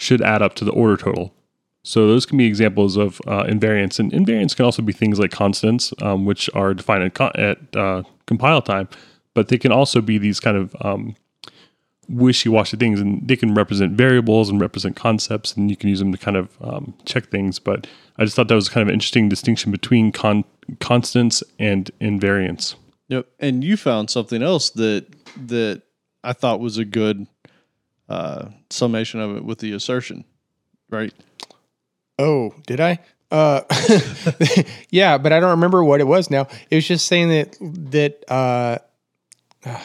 [0.00, 1.34] should add up to the order total.
[1.82, 5.94] So those can be examples of uh, and invariants can also be things like constants,
[6.02, 8.88] um, which are defined at, con- at uh, compile time,
[9.34, 11.16] but they can also be these kind of um,
[12.08, 16.12] wishy-washy things, and they can represent variables and represent concepts, and you can use them
[16.12, 17.58] to kind of um, check things.
[17.58, 17.86] But
[18.18, 20.44] I just thought that was kind of an interesting distinction between con-
[20.80, 22.74] constants and invariants.
[23.08, 23.26] Yep.
[23.38, 25.06] And you found something else that
[25.46, 25.82] that
[26.22, 27.26] I thought was a good
[28.10, 30.24] uh, summation of it with the assertion,
[30.90, 31.12] right?
[32.18, 32.98] Oh, did I?
[33.30, 33.60] Uh,
[34.90, 36.48] yeah, but I don't remember what it was now.
[36.70, 37.56] It was just saying that
[37.92, 38.24] that.
[38.30, 38.78] Uh,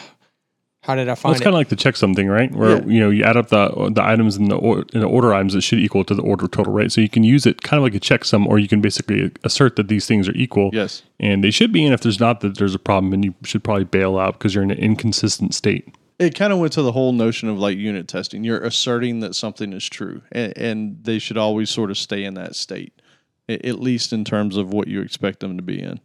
[0.82, 1.44] how did I Well, find it's it?
[1.44, 2.50] kind of like the checksum thing, right?
[2.52, 2.84] Where Yeah.
[2.86, 5.52] you know you add up the the items in the or, in the order items
[5.54, 6.90] that should equal to the order total, right?
[6.92, 9.76] So you can use it kind of like a checksum, or you can basically assert
[9.76, 10.70] that these things are equal.
[10.72, 11.02] Yes.
[11.18, 11.84] and they should be.
[11.84, 14.54] And if there's not, that there's a problem, and you should probably bail out because
[14.54, 15.88] you're in an inconsistent state.
[16.18, 18.42] It kind of went to the whole notion of like unit testing.
[18.42, 22.34] You're asserting that something is true, and, and they should always sort of stay in
[22.34, 23.00] that state,
[23.48, 26.00] at least in terms of what you expect them to be in.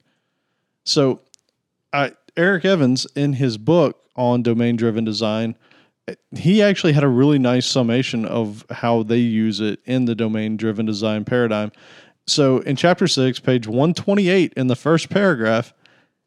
[0.84, 1.22] So,
[1.94, 5.56] I, Eric Evans, in his book on domain driven design,
[6.08, 10.16] eh, he actually had a really nice summation of how they use it in the
[10.16, 11.72] domain driven design paradigm.
[12.28, 15.74] So, in chapter six, page 128, in the first paragraph,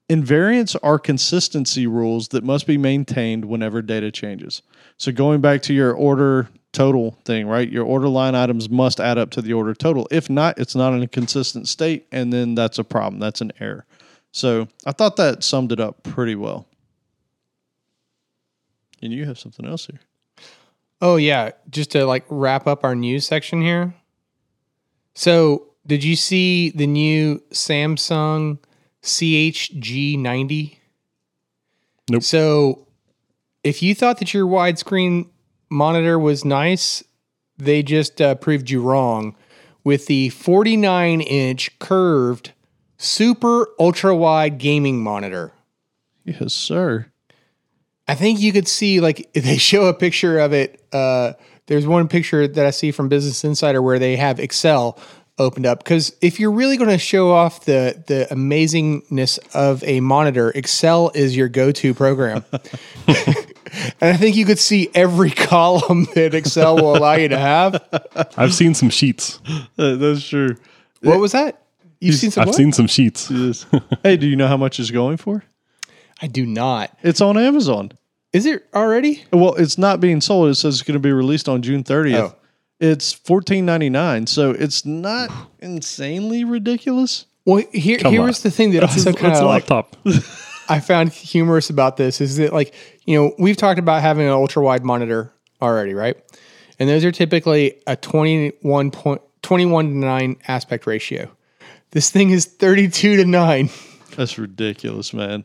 [0.09, 4.63] invariants are consistency rules that must be maintained whenever data changes.
[4.97, 7.71] So, going back to your order total thing, right?
[7.71, 10.07] Your order line items must add up to the order total.
[10.11, 13.21] If not, it's not in a consistent state, and then that's a problem.
[13.21, 13.87] That's an error.
[14.33, 16.67] So I thought that summed it up pretty well.
[19.01, 20.01] And you have something else here.
[21.01, 23.95] Oh yeah, just to like wrap up our news section here.
[25.15, 28.59] So, did you see the new Samsung
[29.05, 30.77] CHG90?
[32.11, 32.23] Nope.
[32.23, 32.87] So,
[33.63, 35.29] if you thought that your widescreen
[35.71, 37.03] monitor was nice,
[37.57, 39.37] they just uh, proved you wrong
[39.85, 42.53] with the 49 inch curved
[42.97, 45.53] super ultra wide gaming monitor.
[46.25, 47.07] Yes, sir.
[48.07, 50.83] I think you could see like they show a picture of it.
[50.93, 51.35] Uh,
[51.67, 54.99] there's one picture that I see from Business Insider where they have Excel
[55.39, 60.01] opened up because if you're really going to show off the the amazingness of a
[60.01, 62.45] monitor, Excel is your go-to program.
[63.07, 67.83] and I think you could see every column that Excel will allow you to have.
[68.37, 69.41] I've seen some sheets.
[69.79, 70.57] Uh, that's true.
[71.03, 71.63] What was that?
[72.01, 72.43] You've seen some.
[72.43, 72.57] I've what?
[72.57, 73.31] seen some sheets.
[73.31, 73.67] Yes.
[74.03, 75.45] hey, do you know how much is going for?
[76.21, 76.97] I do not.
[77.03, 77.93] It's on Amazon.
[78.33, 79.25] Is it already?
[79.33, 80.49] Well, it's not being sold.
[80.49, 82.15] It says it's going to be released on June 30th.
[82.15, 82.37] Oh.
[82.81, 87.27] It's fourteen ninety nine, so it's not insanely ridiculous.
[87.47, 88.29] Well, here Come here on.
[88.29, 89.97] was the thing that also kind of like laptop.
[90.69, 94.33] I found humorous about this is that like you know we've talked about having an
[94.33, 96.17] ultra wide monitor already, right?
[96.79, 101.31] And those are typically a 21 point, 21 to 9 aspect ratio.
[101.93, 103.71] This thing is 32 to 9.
[104.17, 105.45] That's ridiculous, man.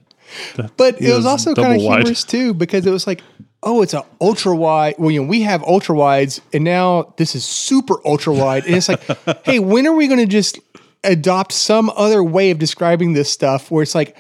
[0.78, 3.22] But it was also kind of humorous too because it was like,
[3.64, 4.96] oh, it's an ultra wide.
[4.98, 8.66] Well, you know, we have ultra wides, and now this is super ultra wide.
[8.66, 9.02] And it's like,
[9.46, 10.60] hey, when are we going to just
[11.04, 14.18] adopt some other way of describing this stuff where it's like,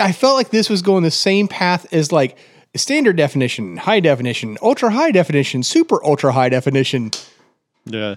[0.00, 2.36] I felt like this was going the same path as like
[2.76, 7.10] standard definition, high definition, ultra high definition, super ultra high definition.
[7.84, 8.16] Yeah.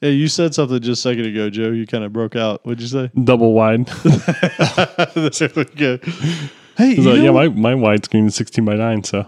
[0.00, 1.70] Yeah, you said something just a second ago, Joe.
[1.70, 2.64] You kind of broke out.
[2.64, 3.10] What'd you say?
[3.22, 3.86] Double wide.
[3.86, 5.98] there we go.
[6.76, 9.04] Hey, you So, yeah, my, my widescreen is 16 by 9.
[9.04, 9.26] So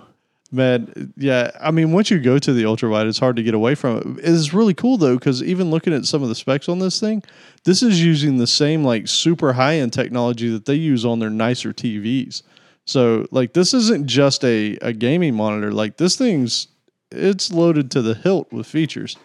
[0.52, 1.50] man, yeah.
[1.60, 3.98] I mean, once you go to the ultra wide, it's hard to get away from
[3.98, 4.24] it.
[4.24, 7.22] It's really cool though, because even looking at some of the specs on this thing,
[7.64, 11.30] this is using the same like super high end technology that they use on their
[11.30, 12.42] nicer TVs.
[12.84, 15.72] So like, this isn't just a a gaming monitor.
[15.72, 16.68] Like this thing's
[17.10, 19.16] it's loaded to the hilt with features.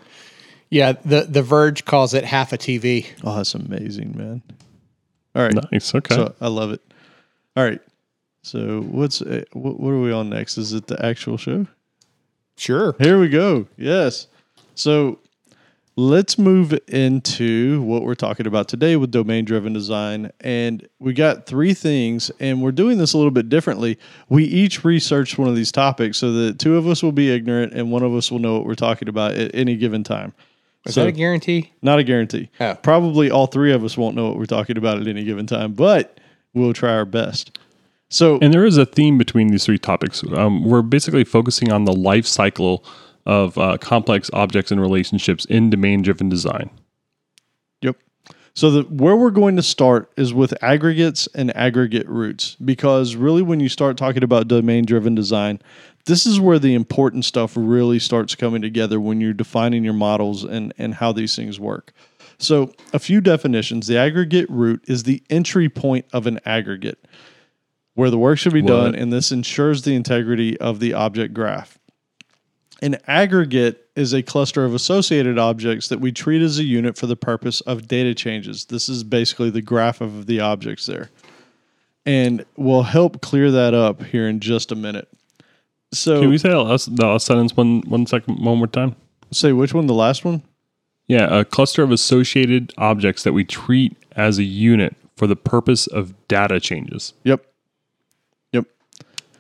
[0.70, 3.06] Yeah, the the Verge calls it half a TV.
[3.24, 4.42] Oh, that's amazing, man.
[5.36, 5.72] All right.
[5.72, 5.94] nice.
[5.94, 6.16] Okay.
[6.16, 6.82] So I love it.
[7.56, 7.82] All right.
[8.42, 10.58] So what's uh, what, what are we on next?
[10.58, 11.68] Is it the actual show?
[12.58, 12.96] Sure.
[13.00, 13.68] Here we go.
[13.78, 14.28] Yes.
[14.74, 15.20] So
[15.96, 20.32] let's move into what we're talking about today with domain driven design.
[20.42, 23.98] And we got three things, and we're doing this a little bit differently.
[24.30, 27.74] We each researched one of these topics so that two of us will be ignorant
[27.74, 30.34] and one of us will know what we're talking about at any given time.
[30.88, 31.72] Is So- that a guarantee?
[31.82, 32.50] Not a guarantee.
[32.60, 32.76] Oh.
[32.82, 35.74] Probably all three of us won't know what we're talking about at any given time,
[35.74, 36.20] but
[36.54, 37.58] we'll try our best.
[38.10, 40.24] So, And there is a theme between these three topics.
[40.34, 42.84] Um, we're basically focusing on the life cycle
[43.26, 46.70] of uh, complex objects and relationships in domain driven design.
[47.82, 47.98] Yep.
[48.54, 53.42] So the where we're going to start is with aggregates and aggregate roots because really
[53.42, 55.60] when you start talking about domain driven design,
[56.08, 60.44] this is where the important stuff really starts coming together when you're defining your models
[60.44, 61.94] and and how these things work.
[62.40, 63.88] So, a few definitions.
[63.88, 67.06] The aggregate root is the entry point of an aggregate
[67.96, 71.80] where the work should be done and this ensures the integrity of the object graph.
[72.80, 77.08] An aggregate is a cluster of associated objects that we treat as a unit for
[77.08, 78.66] the purpose of data changes.
[78.66, 81.10] This is basically the graph of the objects there.
[82.06, 85.10] And we'll help clear that up here in just a minute.
[85.94, 88.96] So, Can we say the last, the last sentence one, one second, one more time?
[89.32, 89.88] say which one?
[89.88, 90.44] The last one?
[91.08, 95.88] Yeah, a cluster of associated objects that we treat as a unit for the purpose
[95.88, 97.14] of data changes.
[97.24, 97.46] Yep.
[98.52, 98.66] Yep.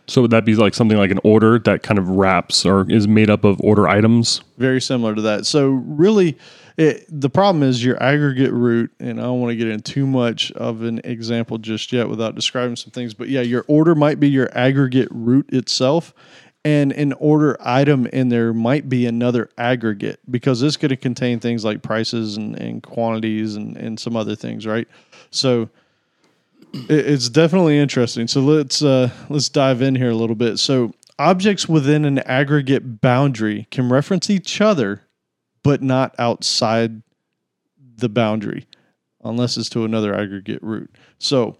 [0.08, 3.08] So would that be like something like an order that kind of wraps or is
[3.08, 4.42] made up of order items?
[4.58, 5.46] Very similar to that.
[5.46, 6.38] So, really,
[6.78, 10.06] it, the problem is your aggregate root, and I don't want to get in too
[10.06, 14.20] much of an example just yet without describing some things, but yeah, your order might
[14.20, 16.13] be your aggregate root itself,
[16.63, 21.40] and an order item in there might be another aggregate because it's going to contain
[21.40, 24.88] things like prices and, and quantities and, and some other things, right?
[25.32, 25.70] So,
[26.74, 28.28] It- It's definitely interesting.
[28.28, 30.60] So let's uh, let's dive in here a little bit.
[30.60, 35.02] So objects within an aggregate boundary can reference each other,
[35.68, 37.02] but not outside
[37.98, 38.66] the boundary,
[39.26, 40.90] unless it's to another aggregate root.
[41.20, 41.58] So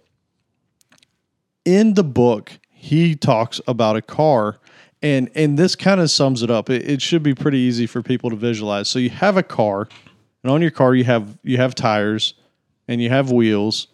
[1.66, 4.60] in the book, he talks about a car,
[5.02, 6.70] and and this kind of sums it up.
[6.70, 8.88] It, it should be pretty easy for people to visualize.
[8.88, 9.86] So you have a car,
[10.42, 12.32] and on your car you have you have tires,
[12.88, 13.88] and you have wheels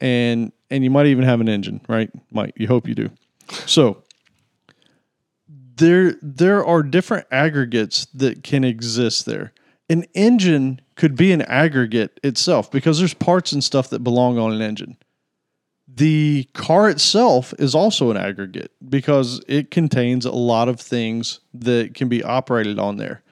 [0.00, 2.10] and and you might even have an engine, right?
[2.32, 3.10] Might you hope you do.
[3.66, 4.03] So
[5.76, 9.52] there there are different aggregates that can exist there.
[9.88, 14.52] An engine could be an aggregate itself because there's parts and stuff that belong on
[14.52, 14.96] an engine.
[15.86, 21.94] The car itself is also an aggregate because it contains a lot of things that
[21.94, 23.22] can be operated on there.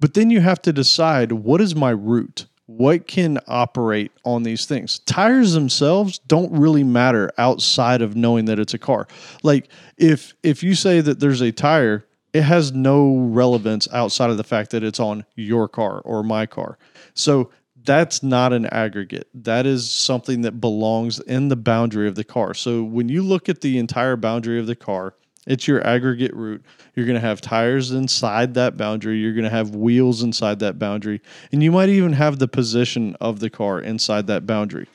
[0.00, 2.46] But then you have to decide what is my root?
[2.76, 5.00] What can operate on these things?
[5.00, 9.08] Tires themselves don't really matter outside of knowing that it's a car.
[9.42, 14.36] Like if if you say that there's a tire, it has no relevance outside of
[14.36, 16.78] the fact that it's on your car or my car.
[17.14, 17.50] So
[17.82, 19.28] that's not an aggregate.
[19.34, 22.54] That is something that belongs in the boundary of the car.
[22.54, 25.14] So when you look at the entire boundary of the car,
[25.46, 26.62] it's your aggregate root.
[26.94, 29.18] You're going to have tires inside that boundary.
[29.18, 31.20] You're going to have wheels inside that boundary.
[31.50, 34.86] And you might even have the position of the car inside that boundary.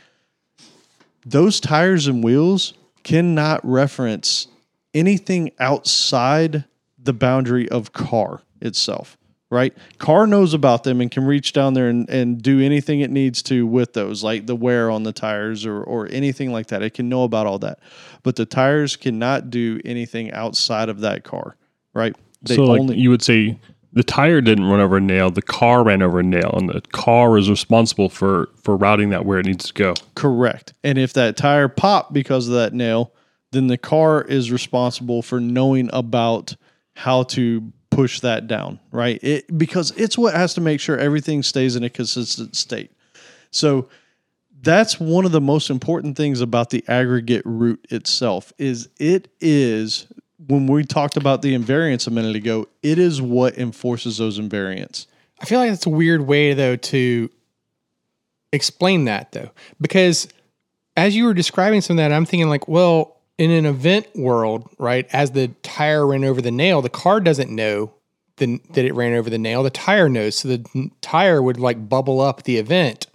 [1.26, 4.48] Those tires and wheels cannot reference
[4.94, 6.66] anything outside
[7.02, 9.18] the boundary of car itself,
[9.56, 9.76] right?
[10.00, 13.42] Car knows about them and can reach down there and, and do anything it needs
[13.44, 16.82] to with those, like the wear on the tires or, or anything like that.
[16.82, 17.80] It can know about all that.
[18.22, 21.56] But the tires cannot do anything outside of that car,
[21.94, 22.16] right?
[22.42, 23.58] They so like you would say
[23.94, 26.82] the tire didn't run over a nail, the car ran over a nail, and the
[26.92, 29.94] car is responsible for for routing that where it needs to go.
[30.16, 30.74] Correct.
[30.84, 33.14] And if that tire popped because of that nail,
[33.54, 36.58] then the car is responsible for knowing about
[36.96, 39.20] how to push that down, right?
[39.24, 42.92] It because it's what has to make sure everything stays in a consistent state.
[43.52, 43.88] So
[44.62, 50.08] that's one of the most important things about the aggregate root itself is it is
[50.48, 55.08] when we talked about the invariants a minute ago, it is what enforces those invariants.
[55.40, 57.30] I feel like that's a weird way though to
[58.52, 60.28] explain that though, because
[60.98, 64.70] as you were describing some of that, I'm thinking like, well, in an event world,
[64.78, 65.08] right?
[65.12, 67.94] As the tire ran over the nail, the car doesn't know
[68.38, 69.64] the, that it ran over the nail.
[69.64, 73.08] The tire knows, so the tire would like bubble up the event.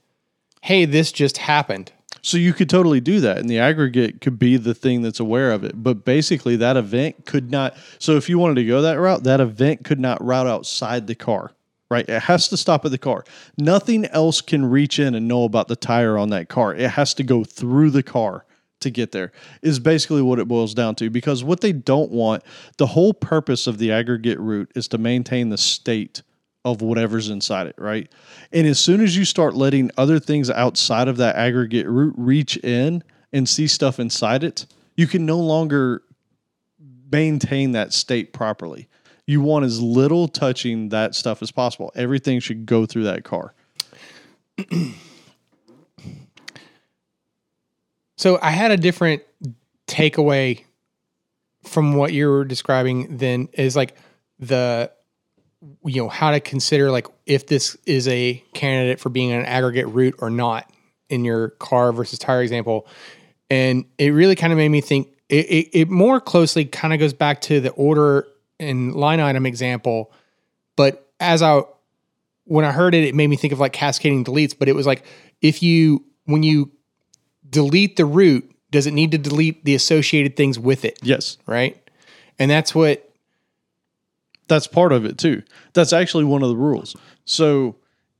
[0.63, 1.93] Hey, this just happened.
[2.23, 5.53] So you could totally do that, and the aggregate could be the thing that's aware
[5.53, 5.83] of it.
[5.83, 7.75] But basically, that event could not.
[7.99, 11.15] So if you wanted to go that route, that event could not route outside the
[11.15, 11.53] car.
[11.91, 12.09] Right?
[12.09, 13.25] It has to stop at the car.
[13.59, 16.73] Nothing else can reach in and know about the tire on that car.
[16.73, 18.45] It has to go through the car
[18.81, 19.33] to get there.
[19.63, 21.11] Is basically what it boils down to.
[21.11, 22.43] Because what they don't want,
[22.79, 26.23] the whole purpose of the aggregate root is to maintain the state
[26.65, 28.11] of whatever's inside it, right?
[28.53, 32.57] And as soon as you start letting other things outside of that aggregate root reach
[32.59, 34.67] in and see stuff inside it,
[34.97, 36.03] you can no longer
[37.11, 38.89] maintain that state properly.
[39.27, 41.93] You want as little touching that stuff as possible.
[41.95, 43.55] Everything should go through that car.
[48.21, 49.23] So I had a different
[49.87, 50.65] takeaway
[51.65, 53.97] from what you were describing than is like
[54.39, 54.93] the
[55.87, 59.87] you know how to consider like if this is a candidate for being an aggregate
[59.87, 60.71] root or not
[61.09, 62.87] in your car versus tire example.
[63.49, 67.01] And it really kind of made me think it, it, it more closely kind of
[67.01, 68.29] goes back to the order
[68.59, 70.13] and line item example
[70.77, 71.63] but as i
[72.45, 74.87] when i heard it it made me think of like cascading deletes but it was
[74.87, 75.05] like
[75.41, 76.71] if you when you
[77.51, 81.77] delete the root does it need to delete the associated things with it Yes, right
[82.39, 83.07] and that's what
[84.49, 85.43] that's part of it too.
[85.75, 86.97] That's actually one of the rules.
[87.25, 87.77] So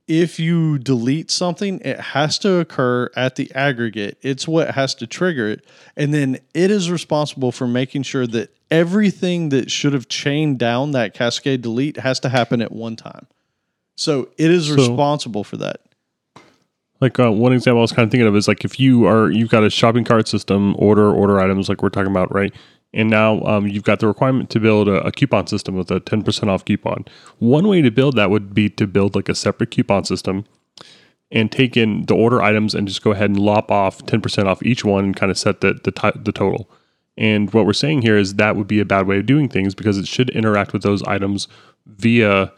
[0.07, 4.17] if you delete something, it has to occur at the aggregate.
[4.21, 5.65] It's what has to trigger it.
[5.97, 10.91] And then it is responsible for making sure that everything that should have chained down
[10.91, 13.27] that cascade delete has to happen at one time.
[13.97, 15.81] So it is So- responsible for that.
[17.01, 19.31] Like uh, one example I was kind of thinking of is like if you are
[19.31, 22.53] you've got a shopping cart system, order order items like we're talking about, right?
[22.93, 25.99] And now um, you've got the requirement to build a, a coupon system with a
[25.99, 27.05] ten percent off coupon.
[27.39, 30.45] One way to build that would be to build like a separate coupon system
[31.31, 34.47] and take in the order items and just go ahead and lop off ten percent
[34.47, 36.69] off each one and kind of set the the, ti- the total.
[37.17, 39.73] And what we're saying here is that would be a bad way of doing things
[39.73, 41.47] because it should interact with those items
[41.85, 42.51] via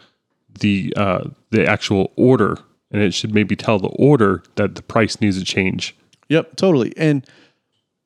[0.60, 2.58] the uh, the actual order,
[2.94, 5.96] and it should maybe tell the order that the price needs to change.
[6.30, 6.94] Yep, totally.
[6.96, 7.26] And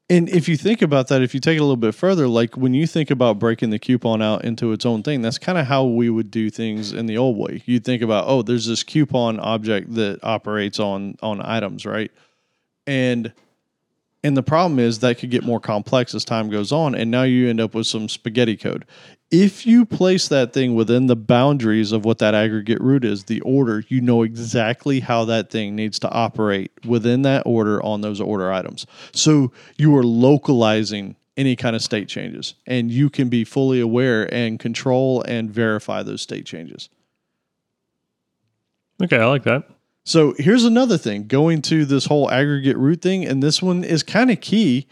[0.10, 2.56] And if you think about that, if you take it a little bit further, like
[2.56, 5.68] when you think about breaking the coupon out into its own thing, that's kind of
[5.68, 7.62] how we would do things in the old way.
[7.66, 12.10] You'd think about, oh, there's this coupon object that operates on on items, right?
[12.86, 13.34] And
[14.24, 17.24] and the problem is that could get more complex as time goes on, and now
[17.24, 18.86] you end up with some spaghetti code.
[19.30, 23.42] If you place that thing within the boundaries of what that aggregate root is, the
[23.42, 28.22] order, you know exactly how that thing needs to operate within that order on those
[28.22, 28.86] order items.
[29.12, 34.34] So you are localizing any kind of state changes, and you can be fully aware
[34.34, 36.90] and control and verify those state changes.
[39.04, 39.70] Okay, I like that.
[40.06, 44.04] So here's another thing going to this whole aggregate root thing, and this one is
[44.04, 44.88] kind of key.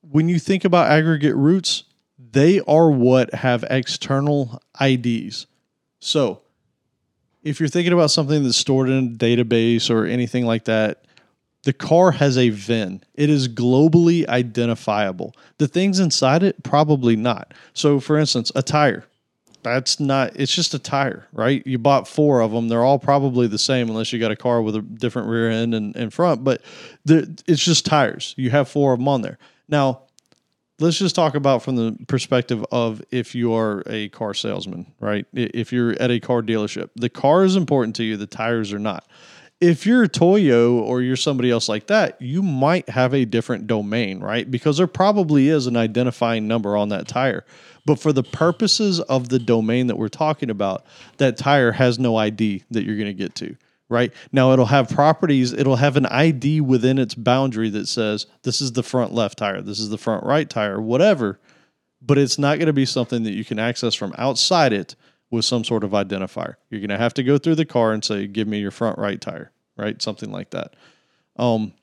[0.00, 1.84] When you think about aggregate roots,
[2.32, 5.46] they are what have external IDs.
[6.00, 6.42] So
[7.42, 11.04] if you're thinking about something that's stored in a database or anything like that,
[11.64, 13.02] the car has a VIN.
[13.14, 15.34] It is globally identifiable.
[15.58, 17.54] The things inside it, probably not.
[17.72, 19.04] So, for instance, a tire
[19.62, 23.46] that's not it's just a tire right you bought four of them they're all probably
[23.46, 26.42] the same unless you got a car with a different rear end and, and front
[26.42, 26.60] but
[27.06, 30.02] it's just tires you have four of them on there now
[30.82, 35.26] let's just talk about from the perspective of if you are a car salesman right
[35.32, 38.78] if you're at a car dealership the car is important to you the tires are
[38.78, 39.06] not
[39.62, 43.68] if you're a Toyo or you're somebody else like that, you might have a different
[43.68, 44.50] domain, right?
[44.50, 47.44] Because there probably is an identifying number on that tire.
[47.86, 50.84] But for the purposes of the domain that we're talking about,
[51.18, 53.56] that tire has no ID that you're going to get to,
[53.92, 54.12] right?
[54.32, 58.72] Now it'll have properties, it'll have an ID within its boundary that says this is
[58.72, 61.38] the front left tire, this is the front right tire, whatever.
[62.00, 64.96] But it's not going to be something that you can access from outside it
[65.30, 66.56] with some sort of identifier.
[66.68, 68.98] You're going to have to go through the car and say, give me your front
[68.98, 70.00] right tire, right?
[70.02, 70.74] Something like that.
[71.36, 71.74] Um,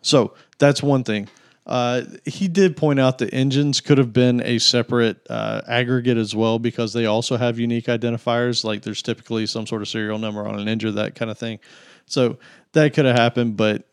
[0.00, 1.28] so that's one thing.
[1.64, 6.34] Uh, he did point out the engines could have been a separate uh, aggregate as
[6.34, 8.64] well because they also have unique identifiers.
[8.64, 11.60] Like there's typically some sort of serial number on an engine, that kind of thing.
[12.06, 12.38] So
[12.72, 13.88] that could have happened, but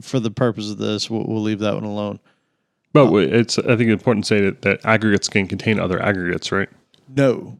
[0.00, 2.20] for the purpose of this, we'll, we'll leave that one alone.
[2.92, 6.52] But uh, it's I think important to say that, that aggregates can contain other aggregates,
[6.52, 6.68] right?
[7.08, 7.58] No,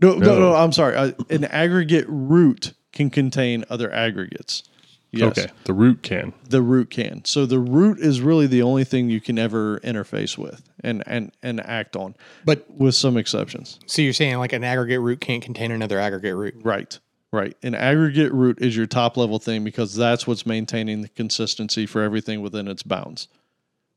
[0.00, 0.38] no, no, no.
[0.40, 0.96] no I'm sorry.
[0.96, 4.64] Uh, an aggregate root can contain other aggregates.
[5.12, 5.38] Yes.
[5.38, 6.32] Okay, the root can.
[6.48, 7.24] The root can.
[7.26, 11.32] So the root is really the only thing you can ever interface with and and
[11.42, 12.14] and act on,
[12.46, 13.78] but with some exceptions.
[13.86, 16.98] So you're saying like an aggregate root can't contain another aggregate root, right?
[17.30, 17.56] Right.
[17.62, 22.02] An aggregate root is your top level thing because that's what's maintaining the consistency for
[22.02, 23.28] everything within its bounds.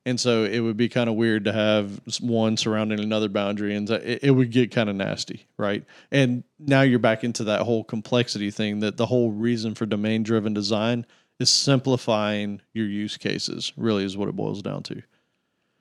[0.08, 3.89] And so it would be kind of weird to have one surrounding another boundary, and
[3.89, 5.84] it, it would get kind of nasty, right?
[6.12, 10.22] And now you're back into that whole complexity thing that the whole reason for domain
[10.22, 11.08] driven design
[11.39, 14.93] is simplifying your use cases, really, is what it boils down to.
[14.93, 15.01] Do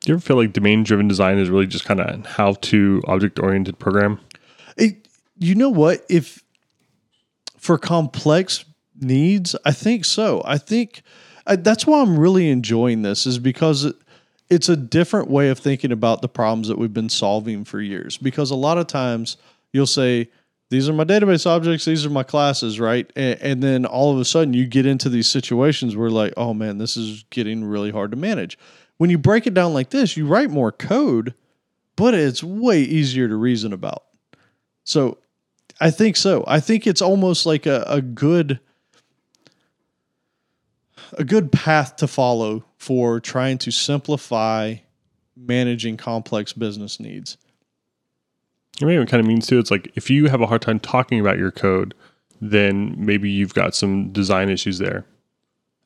[0.06, 3.38] you ever feel like domain driven design is really just kind of how to object
[3.38, 4.18] oriented program?
[4.78, 5.06] It,
[5.38, 6.02] you know what?
[6.08, 6.42] If
[7.58, 8.64] for complex
[8.98, 10.40] needs, I think so.
[10.46, 11.02] I think
[11.46, 13.84] I, that's why I'm really enjoying this, is because.
[13.84, 13.96] It,
[14.54, 18.16] it's a different way of thinking about the problems that we've been solving for years.
[18.16, 19.36] Because a lot of times
[19.72, 20.30] you'll say
[20.70, 23.12] these are my database objects these are my classes right?
[23.16, 26.54] And, and, then all of a sudden you get into these situations where like oh
[26.54, 28.56] man this is getting really hard to manage.
[28.96, 31.34] When you break it down like this you write more code
[31.96, 34.04] but it's way easier to reason about.
[34.84, 35.18] So
[35.80, 36.44] i think so.
[36.46, 38.60] I think it's almost like a, a good
[41.18, 44.76] a good path to follow for trying to simplify
[45.36, 47.36] managing complex business needs.
[48.82, 49.58] I mean, it kind of means too.
[49.58, 51.94] It's like if you have a hard time talking about your code,
[52.40, 55.06] then maybe you've got some design issues there.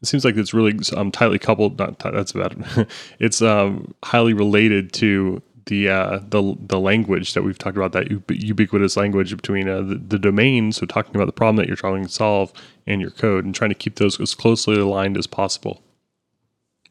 [0.00, 1.78] It seems like it's really um, tightly coupled.
[1.78, 2.88] Not t- that's bad.
[3.18, 8.10] it's um, highly related to the uh, the the language that we've talked about that
[8.10, 10.72] ubiquitous language between uh, the, the domain.
[10.72, 12.52] So talking about the problem that you're trying to solve
[12.86, 15.82] and your code, and trying to keep those as closely aligned as possible.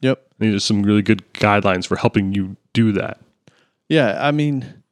[0.00, 3.20] Yep, these are some really good guidelines for helping you do that.
[3.88, 4.82] Yeah, I mean,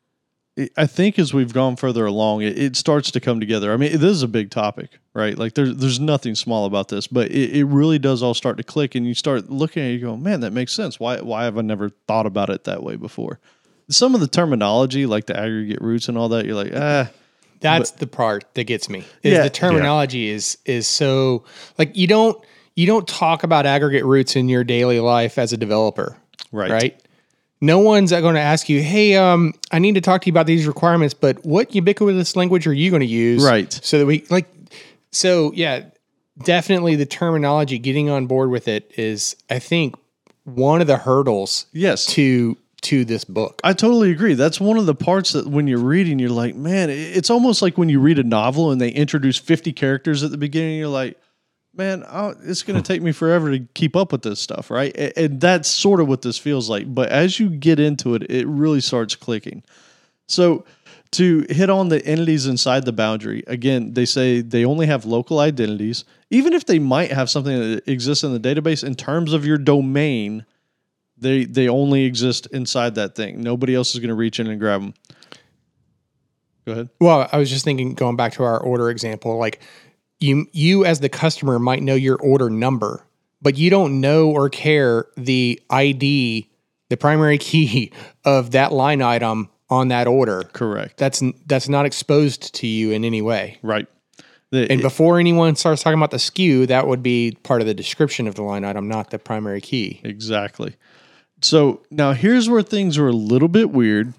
[0.76, 3.72] I think as we've gone further along, it, it, starts to come together.
[3.72, 5.38] I mean, this is a big topic, right?
[5.38, 8.64] Like there's there's nothing small about this, but it, it really does all start to
[8.64, 10.98] click, and you start looking at it, you go, man, that makes sense.
[10.98, 13.38] Why why have I never thought about it that way before?
[13.88, 17.10] Some of the terminology, like the aggregate roots and all that, you're like, ah.
[17.60, 18.98] That's but, the part that gets me.
[19.22, 20.34] Is yeah, the terminology yeah.
[20.34, 21.44] is is so
[21.78, 22.38] like you don't
[22.74, 26.16] you don't talk about aggregate roots in your daily life as a developer.
[26.52, 26.70] Right.
[26.70, 27.02] Right.
[27.62, 30.46] No one's going to ask you, "Hey, um, I need to talk to you about
[30.46, 33.72] these requirements, but what ubiquitous language are you going to use?" Right.
[33.72, 34.46] So that we like,
[35.10, 35.86] so yeah,
[36.42, 39.94] definitely the terminology getting on board with it is I think
[40.44, 42.04] one of the hurdles Yes.
[42.06, 43.60] to to this book.
[43.64, 44.34] I totally agree.
[44.34, 47.78] That's one of the parts that when you're reading, you're like, man, it's almost like
[47.78, 51.18] when you read a novel and they introduce 50 characters at the beginning, you're like,
[51.74, 52.92] man, i it's going to hmm.
[52.92, 54.94] take me forever to keep up with this stuff, right?
[54.96, 56.92] A- And that's sort of what this feels like.
[56.92, 59.62] But as you get into it, it really starts clicking.
[60.28, 60.64] So,
[61.12, 65.38] to hit on the entities inside the boundary, again, they say they only have local
[65.38, 66.04] identities.
[66.30, 69.56] Even if they might have something that exists in the database, in terms of your
[69.56, 70.44] domain,
[71.18, 73.40] they they only exist inside that thing.
[73.42, 74.94] Nobody else is going to reach in and grab them.
[76.66, 76.88] Go ahead.
[77.00, 79.60] Well, I was just thinking going back to our order example, like
[80.20, 83.04] you you as the customer might know your order number,
[83.40, 86.48] but you don't know or care the ID,
[86.88, 87.92] the primary key
[88.24, 90.42] of that line item on that order.
[90.52, 90.96] Correct.
[90.96, 93.58] That's that's not exposed to you in any way.
[93.62, 93.86] Right.
[94.50, 97.74] The- And before anyone starts talking about the SKU, that would be part of the
[97.74, 100.00] description of the line item, not the primary key.
[100.04, 100.74] Exactly.
[101.42, 104.14] So now here's where things are a little bit weird.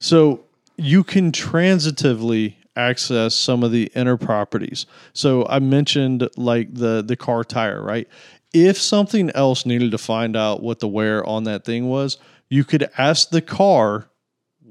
[0.00, 0.44] So
[0.76, 4.86] you can transitively access some of the inner properties.
[5.12, 8.08] So I mentioned like the the car tire, right?
[8.52, 12.64] If something else needed to find out what the wear on that thing was, you
[12.64, 14.08] could ask the car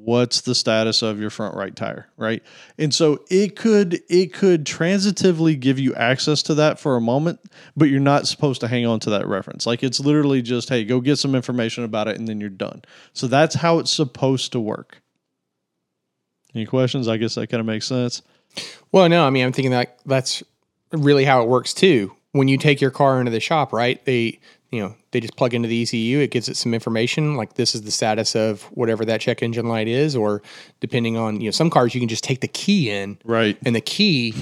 [0.06, 2.42] what's the status of your front right tire right?
[2.78, 7.40] And so it could it could transitively give you access to that for a moment
[7.76, 9.66] but you're not supposed to hang on to that reference.
[9.66, 12.84] Like it's literally just hey go get some information about it and then you're done.
[13.14, 15.02] So that's how it's supposed to work.
[16.56, 17.08] Any questions?
[17.08, 18.22] I guess that kind of makes sense.
[18.92, 20.42] Well, no, I mean, I'm thinking that that's
[20.92, 22.16] really how it works too.
[22.32, 24.04] When you take your car into the shop, right?
[24.06, 24.40] They,
[24.72, 26.20] you know, they just plug into the ECU.
[26.20, 29.68] It gives it some information, like this is the status of whatever that check engine
[29.68, 30.42] light is, or
[30.80, 33.76] depending on, you know, some cars you can just take the key in, right and
[33.76, 34.34] the key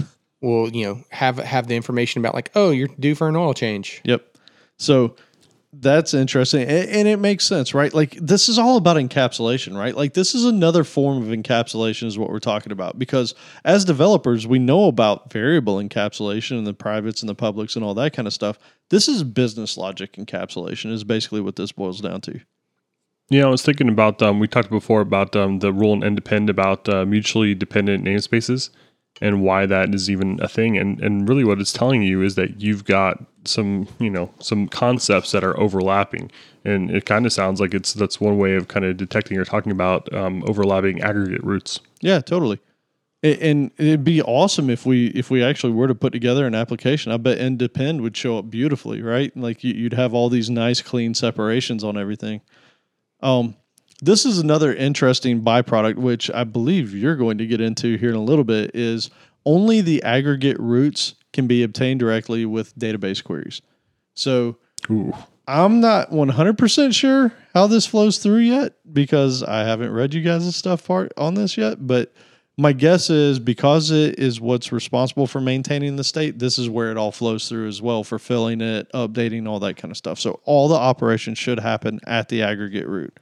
[0.42, 3.54] will, you know, have have the information about like, oh, you're due for an oil
[3.54, 4.02] change.
[4.04, 4.38] Yep.
[4.78, 5.16] So
[5.74, 6.62] that's interesting.
[6.62, 7.92] And, and it makes sense, right?
[7.94, 9.96] Like, this is all about encapsulation, right?
[9.96, 13.00] Like, this is another form of encapsulation, is what we're talking about.
[13.00, 13.34] Because
[13.66, 17.96] as developers, we know about variable encapsulation and the privates and the publics and all
[17.96, 18.60] that kind of stuff.
[18.94, 22.42] This is business logic encapsulation, is basically what this boils down to.
[23.28, 26.52] Yeah, I was thinking about um, we talked before about um, the rule and independent
[26.52, 28.70] about uh, mutually dependent namespaces
[29.20, 30.78] and why that is even a thing.
[30.78, 34.68] And and really, what it's telling you is that you've got some you know some
[34.68, 36.30] concepts that are overlapping,
[36.64, 39.44] and it kind of sounds like it's that's one way of kind of detecting or
[39.44, 41.80] talking about um, overlapping aggregate roots.
[42.02, 42.60] Yeah, totally.
[43.24, 47.12] And it'd be awesome if we if we actually were to put together an application.
[47.12, 49.36] I bet NDepend would show up beautifully, right?
[49.38, 52.42] Like you- you'd have all these nice, clean separations on everything.
[53.22, 53.56] Um,
[54.02, 58.16] this is another interesting byproduct, which I believe you're going to get into here in
[58.16, 58.72] a little bit.
[58.74, 59.10] Is
[59.46, 63.62] only the aggregate roots can be obtained directly with database queries.
[64.16, 64.58] So
[64.92, 65.14] Ooh,
[65.48, 70.54] I'm not 100% sure how this flows through yet because I haven't read you guys'
[70.58, 71.88] stuff part on this yet.
[71.88, 72.12] But
[72.58, 76.92] my guess is because it is what's responsible for maintaining the state, this is where
[76.92, 80.20] it all flows through as well for filling it, updating, all that kind of stuff.
[80.20, 83.20] So all the operations should happen at the aggregate root.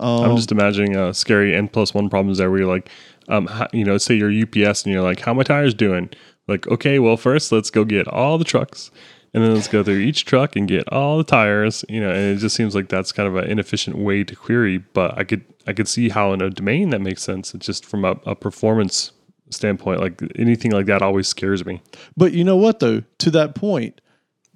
[0.00, 2.90] I'm just imagining uh, scary n plus one problems there where you're like,
[3.28, 6.10] um, how, you know, say you're UPS and you're like, how my tires doing?
[6.48, 8.90] Like, okay, well, first let's go get all the trucks,
[9.34, 11.84] and then let's go through each truck and get all the tires.
[11.88, 14.78] You know, and it just seems like that's kind of an inefficient way to query.
[14.78, 17.54] But I could I could see how in a domain that makes sense.
[17.54, 19.12] It's just from a, a performance
[19.50, 21.80] standpoint, like anything like that always scares me.
[22.16, 23.02] But you know what, though?
[23.18, 24.00] To that point,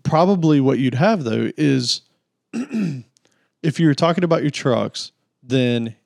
[0.03, 2.03] probably what you'd have, though, is
[2.53, 5.13] if you're talking about your trucks,
[5.43, 5.97] then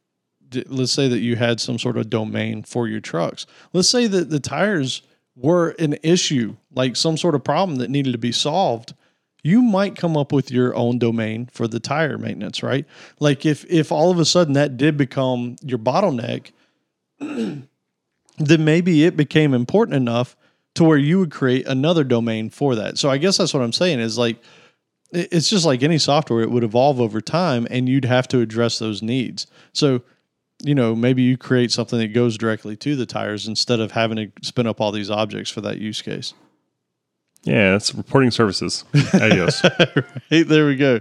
[0.66, 3.46] let's say that you had some sort of domain for your trucks.
[3.72, 5.02] Let's say that the tires
[5.36, 8.94] were an issue, like some sort of problem that needed to be solved.
[9.42, 12.84] You might come up with your own domain for the tire maintenance, right?
[13.20, 16.50] Like if if all of a sudden that did become your bottleneck,
[17.18, 17.68] then
[18.38, 20.36] maybe it became important enough
[20.74, 22.98] to where you would create another domain for that.
[22.98, 24.36] So I guess that's what I'm saying is like
[25.12, 28.78] it's just like any software it would evolve over time and you'd have to address
[28.78, 29.46] those needs.
[29.72, 30.02] So
[30.62, 34.16] you know, maybe you create something that goes directly to the tires instead of having
[34.16, 36.34] to spin up all these objects for that use case.
[37.42, 38.84] Yeah, it's reporting services.
[39.14, 39.62] Adios.
[40.28, 41.00] Hey, there we go.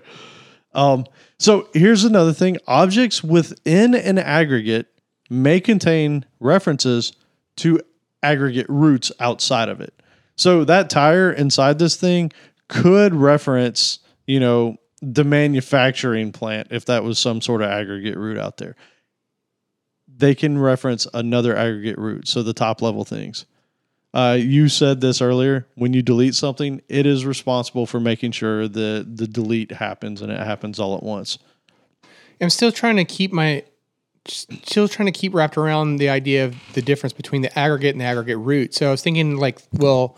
[0.74, 1.06] Um,
[1.38, 4.88] so here's another thing objects within an aggregate
[5.30, 7.14] may contain references
[7.58, 7.80] to
[8.24, 9.94] aggregate roots outside of it.
[10.36, 12.32] So that tire inside this thing
[12.68, 18.38] could reference, you know, the manufacturing plant if that was some sort of aggregate root
[18.38, 18.76] out there.
[20.20, 23.46] They can reference another aggregate root, so the top level things.
[24.14, 25.68] Uh, you said this earlier.
[25.76, 30.32] When you delete something, it is responsible for making sure that the delete happens and
[30.32, 31.38] it happens all at once.
[32.42, 33.64] I'm still trying to keep my
[34.26, 38.02] still trying to keep wrapped around the idea of the difference between the aggregate and
[38.02, 38.74] the aggregate root.
[38.74, 40.18] So I was thinking like, well,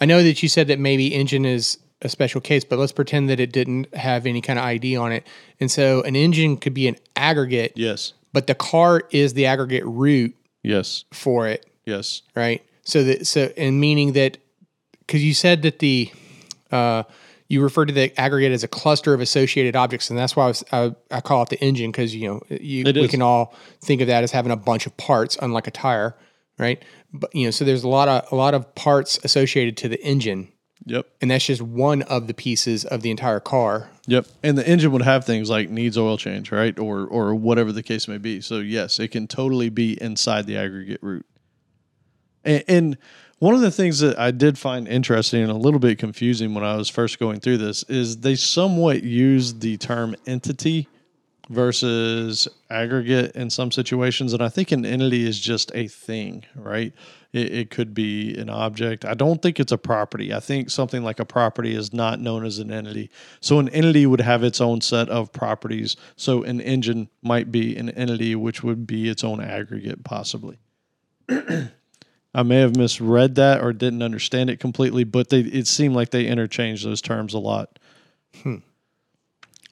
[0.00, 3.28] I know that you said that maybe engine is a special case, but let's pretend
[3.28, 5.26] that it didn't have any kind of ID on it.
[5.58, 8.12] And so an engine could be an aggregate, Yes.
[8.32, 11.04] But the car is the aggregate root Yes.
[11.12, 12.22] for it, Yes.
[12.34, 12.62] right?
[12.84, 14.38] So that so and meaning that
[15.00, 16.10] because you said that the
[16.70, 17.02] uh,
[17.48, 20.46] you refer to the aggregate as a cluster of associated objects, and that's why I,
[20.46, 24.00] was, I, I call it the engine because you know you, we can all think
[24.00, 26.16] of that as having a bunch of parts, unlike a tire,
[26.58, 26.82] right?
[27.12, 30.00] But you know, so there's a lot of a lot of parts associated to the
[30.04, 30.48] engine,
[30.86, 31.06] Yep.
[31.20, 33.90] and that's just one of the pieces of the entire car.
[34.06, 34.26] Yep.
[34.42, 36.76] And the engine would have things like needs oil change, right?
[36.78, 38.40] Or or whatever the case may be.
[38.40, 41.26] So yes, it can totally be inside the aggregate root.
[42.44, 42.98] And, and
[43.40, 46.64] one of the things that I did find interesting and a little bit confusing when
[46.64, 50.88] I was first going through this is they somewhat use the term entity
[51.48, 54.32] versus aggregate in some situations.
[54.32, 56.92] And I think an entity is just a thing, right?
[57.32, 59.04] It, it could be an object.
[59.04, 60.34] I don't think it's a property.
[60.34, 63.10] I think something like a property is not known as an entity.
[63.40, 65.96] So an entity would have its own set of properties.
[66.16, 70.58] So an engine might be an entity, which would be its own aggregate, possibly.
[72.32, 76.10] I may have misread that or didn't understand it completely, but they it seemed like
[76.10, 77.78] they interchanged those terms a lot.
[78.42, 78.56] Hmm.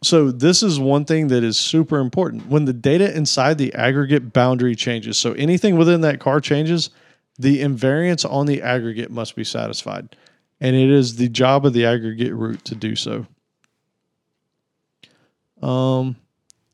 [0.02, 2.46] So this is one thing that is super important.
[2.46, 6.90] When the data inside the aggregate boundary changes, so anything within that car changes,
[7.38, 10.16] the invariants on the aggregate must be satisfied.
[10.60, 13.26] And it is the job of the aggregate root to do so.
[15.62, 16.16] Um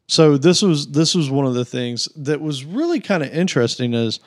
[0.06, 3.94] so this was this was one of the things that was really kind of interesting
[3.94, 4.20] is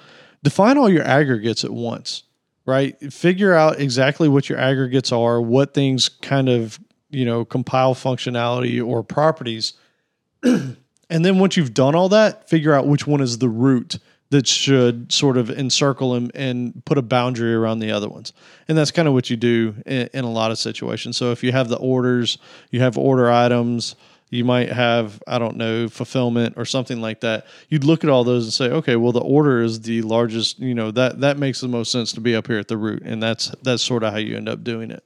[0.43, 2.23] define all your aggregates at once
[2.65, 6.79] right figure out exactly what your aggregates are what things kind of
[7.09, 9.73] you know compile functionality or properties
[10.43, 10.75] and
[11.09, 13.99] then once you've done all that figure out which one is the root
[14.29, 18.33] that should sort of encircle them and put a boundary around the other ones.
[18.67, 21.15] And that's kind of what you do in, in a lot of situations.
[21.15, 22.37] So if you have the orders
[22.71, 23.95] you have order items
[24.29, 28.23] you might have i don't know fulfillment or something like that you'd look at all
[28.23, 31.61] those and say okay well the order is the largest you know that that makes
[31.61, 34.11] the most sense to be up here at the root and that's that's sort of
[34.11, 35.03] how you end up doing it.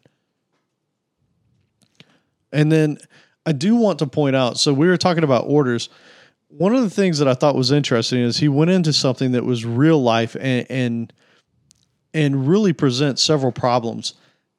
[2.52, 2.98] And then
[3.46, 5.90] i do want to point out so we were talking about orders
[6.58, 9.46] one of the things that i thought was interesting is he went into something that
[9.46, 11.14] was real life and and,
[12.14, 14.14] and really presents several problems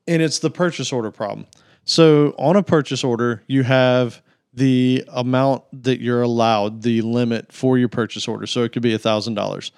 [0.06, 1.46] and it's the purchase order problem
[1.84, 4.22] so on a purchase order you have
[4.54, 8.46] the amount that you're allowed, the limit for your purchase order.
[8.46, 9.70] So it could be a $1,000.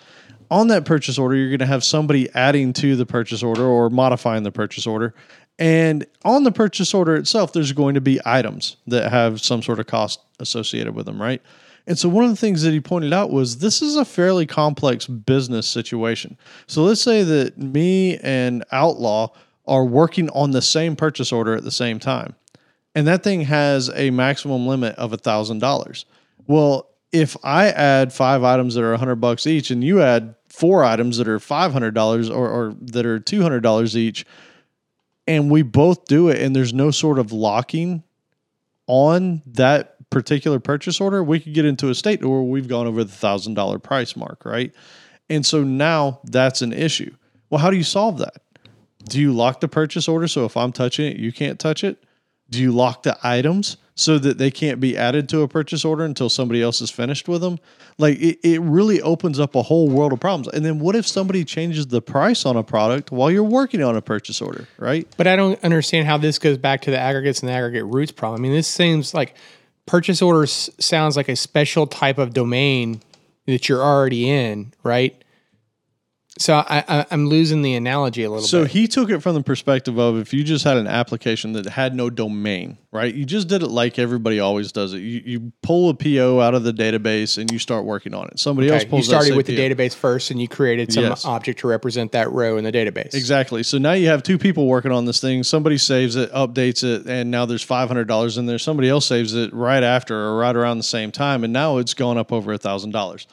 [0.51, 3.89] On that purchase order, you're going to have somebody adding to the purchase order or
[3.89, 5.15] modifying the purchase order.
[5.59, 9.79] And on the purchase order itself, there's going to be items that have some sort
[9.79, 11.41] of cost associated with them, right?
[11.87, 14.47] And so one of the things that he pointed out was this is a fairly
[14.47, 16.39] complex business situation.
[16.66, 19.28] So let's say that me and Outlaw
[19.66, 22.35] are working on the same purchase order at the same time
[22.95, 26.07] and that thing has a maximum limit of a thousand dollars.
[26.47, 30.35] Well, if I add five items that are a hundred bucks each, and you add
[30.49, 34.24] four items that are five hundred dollars or, or that are two hundred dollars each,
[35.26, 38.03] and we both do it, and there's no sort of locking
[38.87, 43.05] on that particular purchase order, we could get into a state where we've gone over
[43.05, 44.73] the thousand dollar price mark, right?
[45.29, 47.15] And so now that's an issue.
[47.51, 48.43] Well, how do you solve that?
[49.09, 52.03] Do you lock the purchase order so if I'm touching it, you can't touch it?
[52.51, 56.05] Do you lock the items so that they can't be added to a purchase order
[56.05, 57.59] until somebody else is finished with them?
[57.97, 60.49] Like it, it really opens up a whole world of problems.
[60.49, 63.97] And then what if somebody changes the price on a product while you're working on
[63.97, 65.07] a purchase order, right?
[65.17, 68.13] But I don't understand how this goes back to the aggregates and the aggregate roots
[68.13, 68.41] problem.
[68.41, 69.35] I mean, this seems like
[69.87, 73.01] purchase orders sounds like a special type of domain
[73.47, 75.24] that you're already in, right?
[76.37, 78.70] So I, I, I'm losing the analogy a little So bit.
[78.70, 81.66] So he took it from the perspective of if you just had an application that
[81.66, 83.14] had no domain, right?
[83.14, 84.99] You just did it like everybody always does it.
[84.99, 88.41] You, you pull a PO out of the database and you start working on it.
[88.41, 91.24] Somebody else pulls you started with the database first, and you created some Yes.
[91.24, 93.14] object to represent that row in the database.
[93.14, 93.62] Exactly.
[93.62, 95.45] So now you have two people working on this thing.
[95.45, 98.59] Somebody saves it, updates it, and now there's five hundred dollars in there.
[98.59, 101.95] Somebody else saves it right after or right around the same time, and now it's
[101.95, 103.28] gone up over a thousand dollars.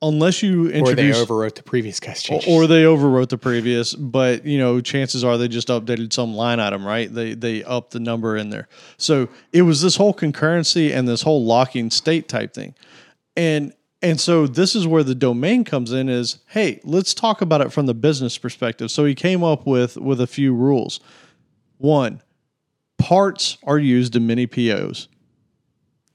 [0.00, 2.48] Unless you Or they overwrote the previous guy's changes.
[2.48, 6.60] or they overwrote the previous, but you know, chances are they just updated some line
[6.60, 7.12] item, right?
[7.12, 8.68] They they upped the number in there.
[8.96, 12.74] So it was this whole concurrency and this whole locking state type thing.
[13.36, 17.60] And And so this is where the domain comes in is, hey, let's talk about
[17.60, 18.92] it from the business perspective.
[18.92, 21.00] So he came up with with a few rules.
[21.78, 22.22] One,
[22.98, 25.08] parts are used in many POs.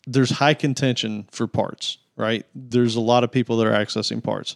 [0.08, 2.46] There's high contention for parts, right?
[2.54, 4.56] There's a lot of people that are accessing parts.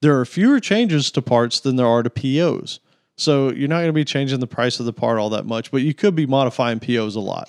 [0.00, 2.80] There are fewer changes to parts than there are to POs.
[3.16, 5.70] So you're not going to be changing the price of the part all that much,
[5.70, 7.48] but you could be modifying POs a lot.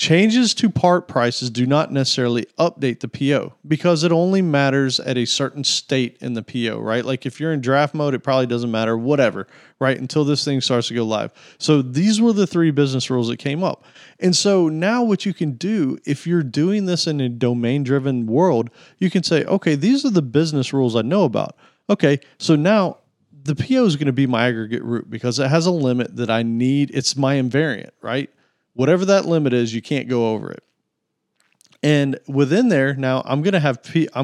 [0.00, 5.18] Changes to part prices do not necessarily update the PO because it only matters at
[5.18, 7.04] a certain state in the PO, right?
[7.04, 9.46] Like if you're in draft mode, it probably doesn't matter, whatever,
[9.78, 10.00] right?
[10.00, 11.34] Until this thing starts to go live.
[11.58, 13.84] So these were the three business rules that came up.
[14.18, 18.26] And so now what you can do, if you're doing this in a domain driven
[18.26, 21.58] world, you can say, okay, these are the business rules I know about.
[21.90, 22.96] Okay, so now
[23.44, 26.30] the PO is going to be my aggregate root because it has a limit that
[26.30, 26.90] I need.
[26.94, 28.30] It's my invariant, right?
[28.74, 30.62] Whatever that limit is, you can't go over it.
[31.82, 33.80] And within there, now I'm going to have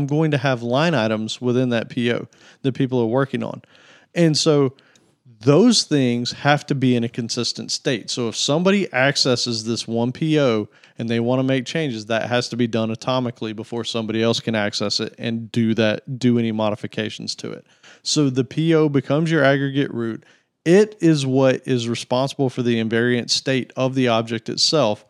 [0.06, 2.28] going to have line items within that PO
[2.62, 3.62] that people are working on.
[4.14, 4.74] And so
[5.40, 8.10] those things have to be in a consistent state.
[8.10, 10.68] So if somebody accesses this one PO
[10.98, 14.40] and they want to make changes, that has to be done atomically before somebody else
[14.40, 17.66] can access it and do that do any modifications to it.
[18.02, 20.24] So the PO becomes your aggregate root.
[20.66, 25.06] It is what is responsible for the invariant state of the object itself.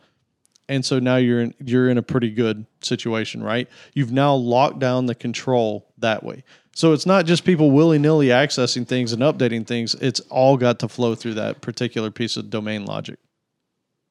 [0.69, 3.67] And so now you're in you're in a pretty good situation, right?
[3.95, 6.45] You've now locked down the control that way.
[6.75, 9.95] So it's not just people willy nilly accessing things and updating things.
[9.95, 13.19] It's all got to flow through that particular piece of domain logic.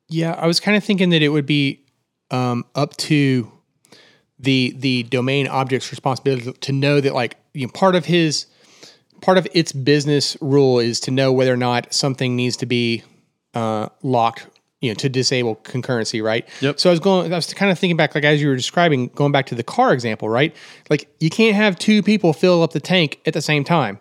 [0.09, 1.85] Yeah, I was kind of thinking that it would be
[2.31, 3.51] um, up to
[4.39, 8.47] the the domain object's responsibility to know that like you know, part of his
[9.25, 13.03] part of its business rule is to know whether or not something needs to be
[13.55, 14.45] uh, locked
[14.81, 16.47] you know to disable concurrency right?
[16.61, 16.79] Yep.
[16.79, 19.07] so i was going i was kind of thinking back like as you were describing
[19.07, 20.55] going back to the car example right?
[20.91, 23.99] Like you can't have two people fill up the tank at the same time.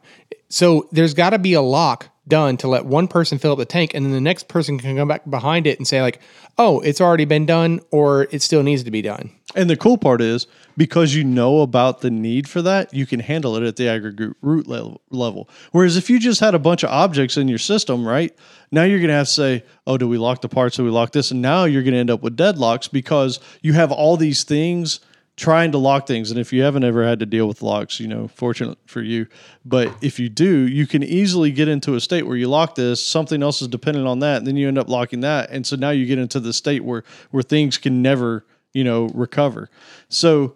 [0.51, 3.65] So there's got to be a lock done to let one person fill up the
[3.65, 6.21] tank and then the next person can come back behind it and say like
[6.59, 9.99] oh it's already been done or it still needs to be done And the cool
[9.99, 10.47] part is
[10.77, 14.35] because you know about the need for that, you can handle it at the aggregate
[14.43, 15.49] root level.
[15.71, 18.37] Whereas if you just had a bunch of objects in your system, right?
[18.73, 20.77] Now you're going to have to say, "Oh, do we lock the parts?
[20.77, 23.75] Do we lock this?" And now you're going to end up with deadlocks because you
[23.75, 24.99] have all these things
[25.37, 26.31] trying to lock things.
[26.31, 29.27] And if you haven't ever had to deal with locks, you know, fortunate for you.
[29.65, 33.05] But if you do, you can easily get into a state where you lock this,
[33.05, 35.51] something else is dependent on that, and then you end up locking that.
[35.51, 39.07] And so now you get into the state where where things can never, you know,
[39.09, 39.71] recover.
[40.09, 40.55] So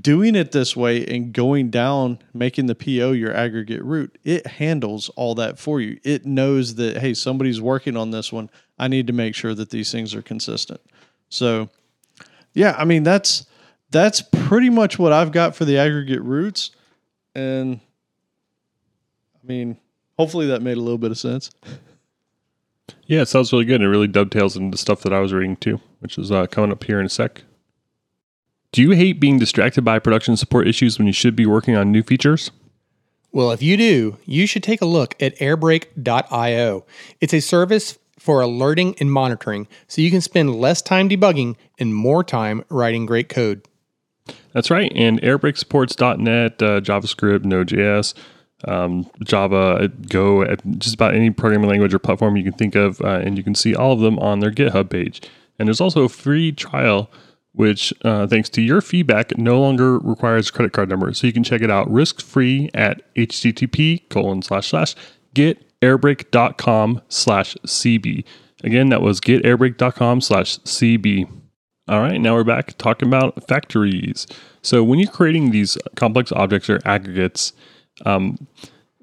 [0.00, 5.08] doing it this way and going down, making the PO your aggregate root, it handles
[5.10, 5.98] all that for you.
[6.04, 8.50] It knows that, hey, somebody's working on this one.
[8.78, 10.80] I need to make sure that these things are consistent.
[11.28, 11.70] So,
[12.54, 13.46] yeah, I mean, that's
[13.90, 16.70] that's pretty much what I've got for the aggregate roots.
[17.34, 17.80] And
[19.42, 19.76] I mean,
[20.18, 21.50] hopefully that made a little bit of sense.
[23.06, 23.76] Yeah, it sounds really good.
[23.76, 26.70] And it really dovetails into stuff that I was reading too, which is uh, coming
[26.70, 27.42] up here in a sec.
[28.72, 31.90] Do you hate being distracted by production support issues when you should be working on
[31.90, 32.52] new features?
[33.32, 36.84] Well, if you do, you should take a look at airbrake.io.
[37.20, 41.94] It's a service for alerting and monitoring so you can spend less time debugging and
[41.94, 43.66] more time writing great code.
[44.52, 44.92] That's right.
[44.94, 48.14] And airbrake supports .NET, uh, JavaScript, Node.js,
[48.66, 52.74] um, Java, uh, Go, uh, just about any programming language or platform you can think
[52.74, 53.00] of.
[53.00, 55.22] Uh, and you can see all of them on their GitHub page.
[55.58, 57.10] And there's also a free trial,
[57.52, 61.12] which, uh, thanks to your feedback, no longer requires credit card number.
[61.14, 64.94] So you can check it out risk free at http colon slash slash
[65.34, 68.24] getairbreak.com slash cb.
[68.62, 71.39] Again, that was getairbreak.com slash cb.
[71.90, 74.28] All right, now we're back talking about factories.
[74.62, 77.52] So when you're creating these complex objects or aggregates,
[78.06, 78.46] um,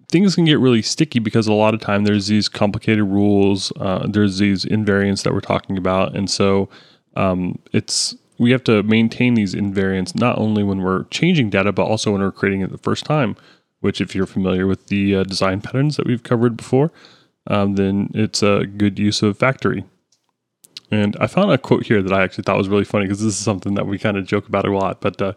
[0.10, 4.08] things can get really sticky because a lot of time there's these complicated rules, uh,
[4.08, 6.70] there's these invariants that we're talking about, and so
[7.18, 11.84] um, it's we have to maintain these invariants not only when we're changing data, but
[11.84, 13.36] also when we're creating it the first time.
[13.82, 16.94] Which, if you're familiar with the uh, design patterns that we've covered before,
[17.48, 19.84] um, then it's a good use of factory.
[20.92, 23.38] And I found a quote here that I actually thought was really funny because this
[23.38, 25.34] is something that we kind of joke about a lot, but uh,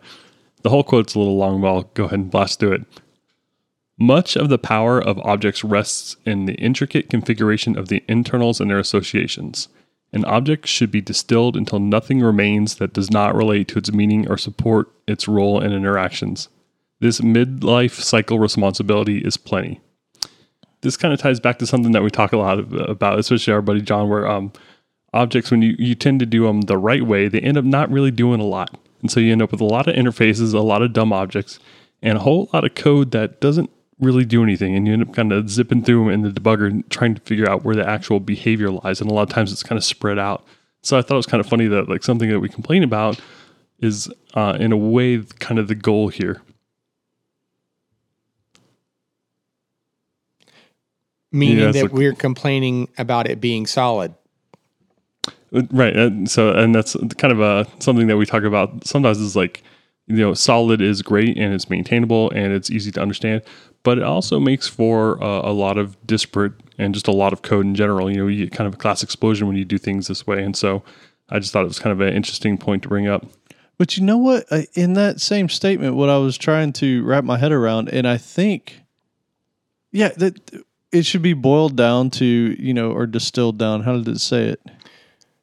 [0.62, 2.82] the whole quote's a little long, but I'll go ahead and blast through it.
[3.98, 8.70] Much of the power of objects rests in the intricate configuration of the internals and
[8.70, 9.68] their associations.
[10.12, 14.28] An object should be distilled until nothing remains that does not relate to its meaning
[14.28, 16.48] or support its role and interactions.
[17.00, 19.80] This midlife cycle responsibility is plenty.
[20.80, 23.62] This kind of ties back to something that we talk a lot about, especially our
[23.62, 24.52] buddy John, where um,
[25.12, 27.90] objects, when you, you tend to do them the right way, they end up not
[27.90, 28.78] really doing a lot.
[29.02, 31.58] And so you end up with a lot of interfaces, a lot of dumb objects,
[32.02, 34.74] and a whole lot of code that doesn't really do anything.
[34.76, 37.20] And you end up kind of zipping through them in the debugger and trying to
[37.22, 39.00] figure out where the actual behavior lies.
[39.00, 40.44] And a lot of times it's kind of spread out.
[40.82, 43.20] So I thought it was kind of funny that like something that we complain about
[43.80, 46.40] is uh, in a way kind of the goal here.
[51.32, 54.14] Meaning Yeah, that like- we're complaining about it being solid.
[55.52, 55.96] Right.
[55.96, 59.62] And so, and that's kind of a something that we talk about sometimes is like,
[60.06, 63.42] you know, solid is great and it's maintainable and it's easy to understand,
[63.82, 67.42] but it also makes for uh, a lot of disparate and just a lot of
[67.42, 68.10] code in general.
[68.10, 70.42] You know, you get kind of a class explosion when you do things this way.
[70.42, 70.82] And so
[71.28, 73.26] I just thought it was kind of an interesting point to bring up.
[73.78, 74.46] But you know what?
[74.74, 78.18] In that same statement, what I was trying to wrap my head around, and I
[78.18, 78.82] think,
[79.90, 80.38] yeah, that
[80.92, 83.84] it should be boiled down to you know or distilled down.
[83.84, 84.60] How did it say it?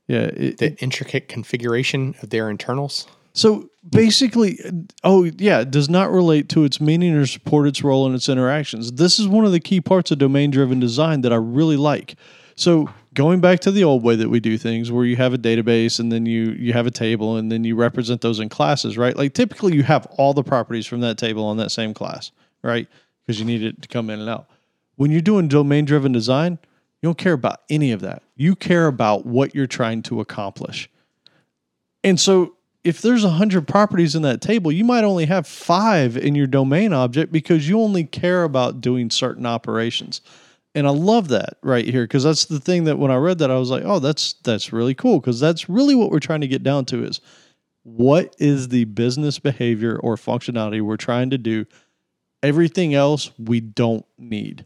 [0.07, 0.29] Yeah.
[0.33, 3.07] It, The intricate configuration of their internals.
[3.33, 4.59] so basically,
[5.03, 8.29] oh yeah, it does not relate to its meaning or support its role in its
[8.29, 8.91] interactions.
[8.93, 12.15] This is one of the key parts of domain-driven design that I really like.
[12.55, 15.37] So going back to the old way that we do things, where you have a
[15.37, 18.97] database and then you you have a table and then you represent those in classes,
[18.97, 19.15] right?
[19.15, 22.31] Like typically you have all the properties from that table on that same class,
[22.63, 22.87] right?
[23.25, 24.47] Because you need it to come in and out.
[24.95, 26.57] When you're doing domain-driven design,
[27.07, 28.21] you don't care about any of that.
[28.35, 30.89] You care about what you're trying to accomplish.
[32.03, 36.35] And so if there's 100 properties in that table, you might only have 5 in
[36.35, 40.19] your domain object because you only care about doing certain operations.
[40.75, 43.49] And I love that right here because that's the thing that when I read that
[43.49, 46.47] I was like, "Oh, that's that's really cool" because that's really what we're trying to
[46.47, 47.21] get down to is
[47.83, 51.65] what is the business behavior or functionality we're trying to do?
[52.43, 54.65] Everything else we don't need.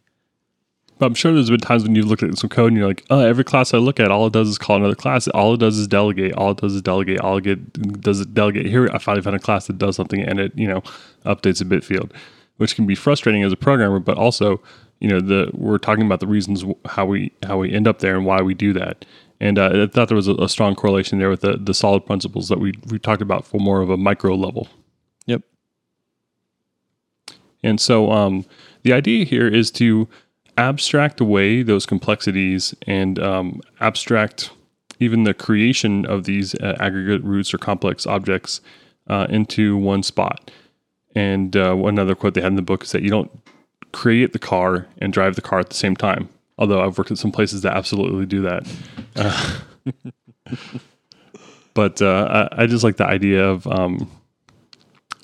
[1.02, 3.04] But I'm sure there's been times when you've looked at some code and you're like,
[3.10, 5.28] oh, every class I look at, all it does is call another class.
[5.30, 6.34] All it does is delegate.
[6.34, 7.20] All it does is delegate.
[7.20, 8.68] All it get, does is delegate.
[8.68, 10.84] Here, I finally found a class that does something and it, you know,
[11.26, 12.14] updates a bit field,
[12.58, 13.98] which can be frustrating as a programmer.
[13.98, 14.62] But also,
[15.00, 18.16] you know, the we're talking about the reasons how we how we end up there
[18.16, 19.04] and why we do that.
[19.40, 22.06] And uh, I thought there was a, a strong correlation there with the the solid
[22.06, 24.68] principles that we we talked about for more of a micro level.
[25.26, 25.42] Yep.
[27.64, 28.46] And so um,
[28.84, 30.08] the idea here is to
[30.62, 34.52] abstract away those complexities and um, abstract
[35.00, 38.62] even the creation of these uh, aggregate roots or complex objects
[39.08, 40.52] uh, into one spot.
[41.16, 43.32] And uh, another quote they had in the book is that you don't
[43.92, 46.30] create the car and drive the car at the same time.
[46.60, 48.72] Although I've worked at some places that absolutely do that.
[49.16, 49.60] Uh,
[51.74, 54.10] but uh, I, I just like the idea of um,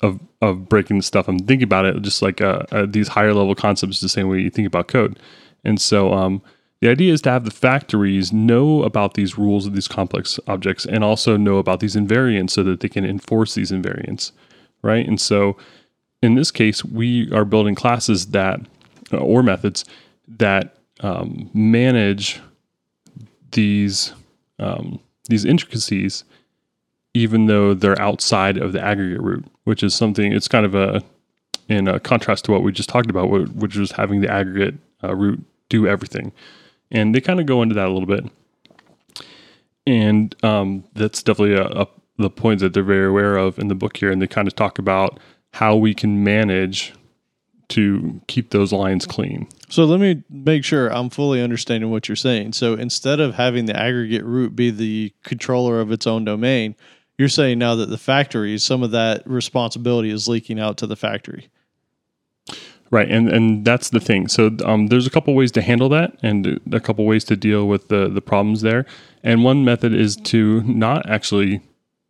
[0.02, 1.28] of of breaking the stuff.
[1.28, 4.40] I'm thinking about it just like uh, uh, these higher level concepts, the same way
[4.40, 5.18] you think about code.
[5.64, 6.42] And so um,
[6.80, 10.86] the idea is to have the factories know about these rules of these complex objects
[10.86, 14.30] and also know about these invariants so that they can enforce these invariants,
[14.82, 15.06] right?
[15.06, 15.56] And so
[16.22, 18.60] in this case, we are building classes that
[19.12, 19.84] uh, or methods
[20.26, 22.40] that um, manage
[23.52, 24.12] these
[24.58, 26.24] um, these intricacies
[27.14, 31.02] even though they're outside of the aggregate root, which is something it's kind of a
[31.68, 35.14] in a contrast to what we just talked about, which was having the aggregate uh,
[35.14, 36.32] root do everything,
[36.90, 38.24] and they kind of go into that a little bit,
[39.86, 41.86] and um, that's definitely a, a,
[42.16, 44.54] the point that they're very aware of in the book here, and they kind of
[44.54, 45.18] talk about
[45.52, 46.94] how we can manage
[47.68, 49.46] to keep those lines clean.
[49.68, 52.54] So let me make sure I'm fully understanding what you're saying.
[52.54, 56.74] So instead of having the aggregate root be the controller of its own domain,
[57.18, 60.96] you're saying now that the factories, some of that responsibility is leaking out to the
[60.96, 61.50] factory.
[62.90, 64.28] Right, and and that's the thing.
[64.28, 67.68] So um, there's a couple ways to handle that, and a couple ways to deal
[67.68, 68.86] with the the problems there.
[69.22, 71.60] And one method is to not actually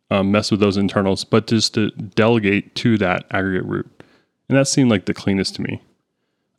[0.09, 4.03] um, mess with those internals, but just to delegate to that aggregate root.
[4.47, 5.81] And that seemed like the cleanest to me.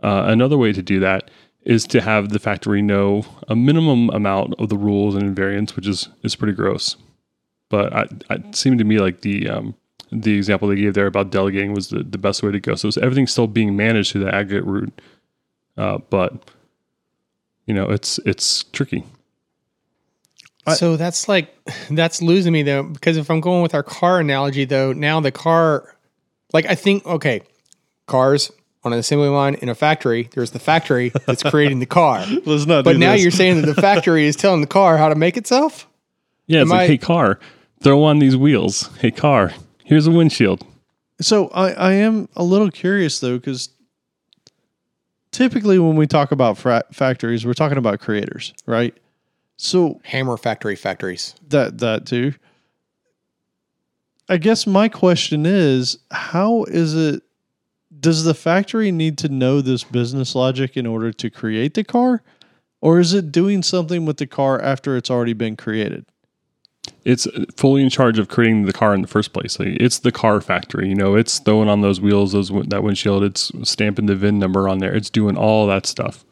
[0.03, 1.31] Uh, another way to do that
[1.63, 5.87] is to have the factory know a minimum amount of the rules and invariants, which
[5.87, 6.97] is is pretty gross.
[7.71, 9.75] But I, it seemed to me like the um,
[10.13, 12.75] the example they gave there about delegating was the, the best way to go.
[12.75, 15.01] So it's, everything's still being managed through the aggregate root,
[15.79, 16.51] uh, but
[17.67, 19.05] you know it's it's tricky.
[20.77, 21.53] So that's like
[21.91, 25.33] that's losing me though because if I'm going with our car analogy though, now the
[25.33, 25.97] car
[26.53, 27.43] like I think okay,
[28.07, 28.53] cars
[28.83, 32.25] on an assembly line in a factory, there's the factory that's creating the car.
[32.47, 32.85] Let's not.
[32.85, 33.23] But do now this.
[33.23, 35.87] you're saying that the factory is telling the car how to make itself?
[36.47, 37.39] Yeah, it's Am like, I- hey car,
[37.81, 38.91] throw on these wheels.
[38.99, 39.53] Hey car,
[39.85, 40.65] here's a windshield.
[41.21, 43.71] So I, I am a little curious though, because
[45.33, 48.97] typically when we talk about fra- factories, we're talking about creators, right?
[49.57, 51.35] So Hammer factory factories.
[51.49, 52.35] that that too.
[54.29, 57.23] I guess my question is how is it
[57.99, 62.23] does the factory need to know this business logic in order to create the car
[62.81, 66.07] or is it doing something with the car after it's already been created?
[67.05, 67.27] It's
[67.57, 69.59] fully in charge of creating the car in the first place.
[69.59, 70.89] Like, it's the car factory.
[70.89, 73.25] You know, it's throwing on those wheels, those that windshield.
[73.25, 74.95] It's stamping the VIN number on there.
[74.95, 76.25] It's doing all that stuff.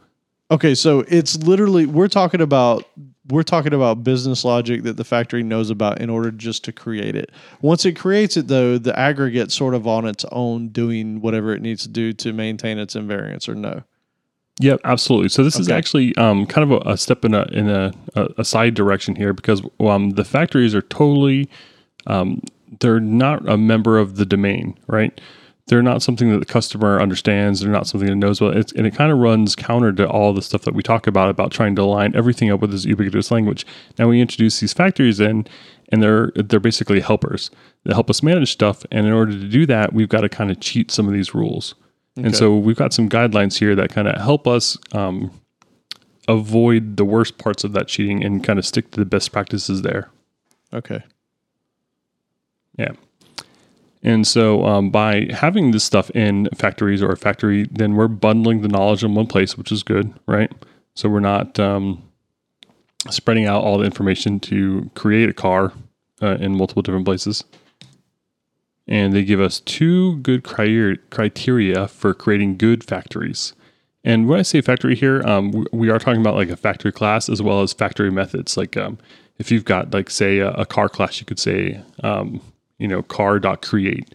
[0.50, 2.84] Okay, so it's literally we're talking about
[3.28, 7.14] we're talking about business logic that the factory knows about in order just to create
[7.14, 7.30] it.
[7.60, 11.60] Once it creates it though, the aggregate sort of on its own doing whatever it
[11.60, 13.82] needs to do to maintain its invariants or no.
[14.60, 15.28] Yep, absolutely.
[15.28, 18.28] So this is actually um, kind of a, a step in a in a, a,
[18.38, 21.48] a side direction here because um, the factories are totally
[22.06, 22.42] um,
[22.80, 25.20] they're not a member of the domain, right?
[25.68, 27.60] They're not something that the customer understands.
[27.60, 28.56] They're not something that knows well.
[28.56, 31.28] It's, and it kind of runs counter to all the stuff that we talk about
[31.28, 33.66] about trying to align everything up with this ubiquitous language.
[33.98, 35.46] Now we introduce these factories in,
[35.90, 37.50] and they're they're basically helpers
[37.84, 38.84] that help us manage stuff.
[38.90, 41.34] And in order to do that, we've got to kind of cheat some of these
[41.34, 41.74] rules.
[42.24, 45.30] And so we've got some guidelines here that kind of help us um,
[46.26, 49.82] avoid the worst parts of that cheating and kind of stick to the best practices
[49.82, 50.10] there.
[50.72, 51.02] Okay.
[52.76, 52.92] Yeah.
[54.02, 58.62] And so um, by having this stuff in factories or a factory, then we're bundling
[58.62, 60.52] the knowledge in one place, which is good, right?
[60.94, 62.02] So we're not um,
[63.10, 65.72] spreading out all the information to create a car
[66.22, 67.44] uh, in multiple different places.
[68.88, 73.52] And they give us two good criteria for creating good factories.
[74.02, 76.92] And when I say factory here, um, we, we are talking about like a factory
[76.92, 78.56] class as well as factory methods.
[78.56, 78.98] Like um,
[79.38, 82.40] if you've got like say a, a car class, you could say um,
[82.78, 84.14] you know car.create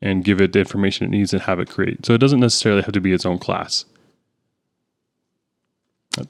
[0.00, 2.04] and give it the information it needs and have it create.
[2.06, 3.84] So it doesn't necessarily have to be its own class.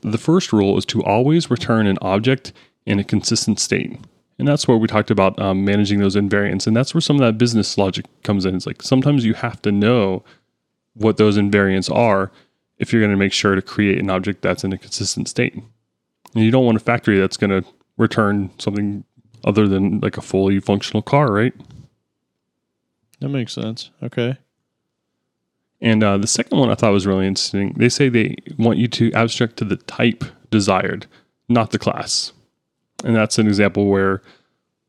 [0.01, 2.53] The first rule is to always return an object
[2.85, 3.99] in a consistent state.
[4.39, 6.67] And that's where we talked about um, managing those invariants.
[6.67, 8.55] And that's where some of that business logic comes in.
[8.55, 10.23] It's like sometimes you have to know
[10.95, 12.31] what those invariants are
[12.79, 15.55] if you're going to make sure to create an object that's in a consistent state.
[15.55, 19.05] And you don't want a factory that's going to return something
[19.45, 21.55] other than like a fully functional car, right?
[23.21, 23.91] That makes sense.
[24.03, 24.37] Okay.
[25.81, 27.75] And uh, the second one I thought was really interesting.
[27.77, 31.07] They say they want you to abstract to the type desired,
[31.49, 32.33] not the class.
[33.05, 34.23] And that's an example where,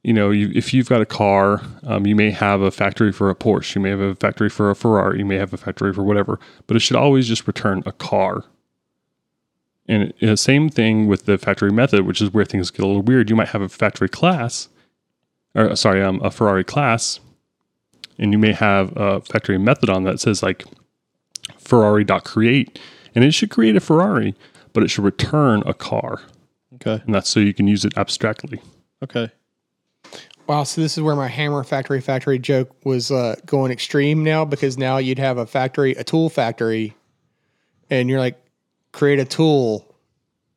[0.03, 3.29] you know, you, if you've got a car, um, you may have a factory for
[3.29, 5.93] a Porsche, you may have a factory for a Ferrari, you may have a factory
[5.93, 8.45] for whatever, but it should always just return a car.
[9.87, 13.01] And the same thing with the factory method, which is where things get a little
[13.01, 13.29] weird.
[13.29, 14.69] You might have a factory class,
[15.55, 17.19] or sorry, um, a Ferrari class,
[18.19, 20.63] and you may have a factory method on that says like
[21.57, 22.79] Ferrari.create,
[23.15, 24.35] and it should create a Ferrari,
[24.73, 26.21] but it should return a car,
[26.81, 27.01] Okay.
[27.05, 28.61] and that's so you can use it abstractly.
[29.03, 29.29] Okay.
[30.47, 34.45] Wow, so this is where my hammer factory factory joke was uh, going extreme now
[34.45, 36.95] because now you'd have a factory, a tool factory,
[37.89, 38.39] and you're like,
[38.91, 39.93] create a tool,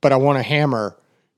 [0.00, 0.96] but I want a hammer.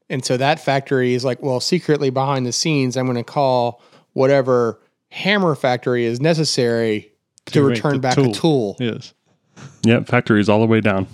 [0.09, 3.83] And so that factory is like, well, secretly behind the scenes, I'm going to call
[4.13, 4.81] whatever
[5.11, 7.11] hammer factory is necessary
[7.47, 8.31] to, To return back tool.
[8.31, 8.77] a tool.
[8.79, 9.15] Yes.
[9.85, 11.09] Yep, factories all the way down.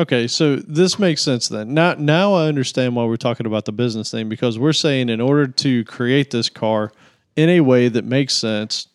[0.00, 1.74] Okay, so this makes sense then.
[1.74, 5.20] Now, now I understand why we're talking about the business thing because we're saying in
[5.20, 6.90] order to create this car
[7.36, 8.88] in a way that makes sense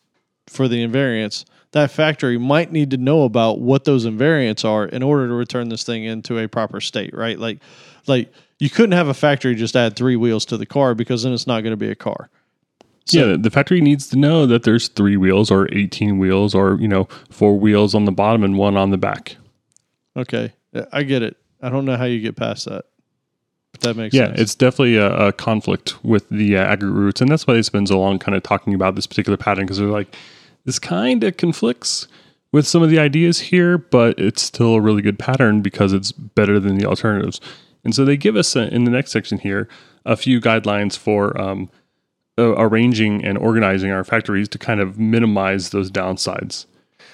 [0.47, 5.03] for the invariants, that factory might need to know about what those invariants are in
[5.03, 7.37] order to return this thing into a proper state, right?
[7.37, 7.59] Like,
[8.07, 11.33] like you couldn't have a factory just add three wheels to the car because then
[11.33, 12.31] it's not going to be a car.
[13.11, 16.87] yeah, the factory needs to know that there's three wheels or 18 wheels or, you
[16.87, 19.35] know, four wheels on the bottom and one on the back.
[20.17, 20.53] Okay,
[20.91, 21.37] I get it.
[21.61, 22.85] I don't know how you get past that,
[23.71, 24.21] but that makes sense.
[24.21, 24.41] Yeah, sense.
[24.41, 27.87] it's definitely a, a conflict with the uh, aggregate roots, and that's why they spend
[27.87, 30.15] so long kind of talking about this particular pattern because they're like,
[30.65, 32.07] this kind of conflicts
[32.51, 36.11] with some of the ideas here, but it's still a really good pattern because it's
[36.11, 37.39] better than the alternatives.
[37.83, 39.67] And so they give us uh, in the next section here
[40.05, 41.69] a few guidelines for um,
[42.37, 46.65] uh, arranging and organizing our factories to kind of minimize those downsides.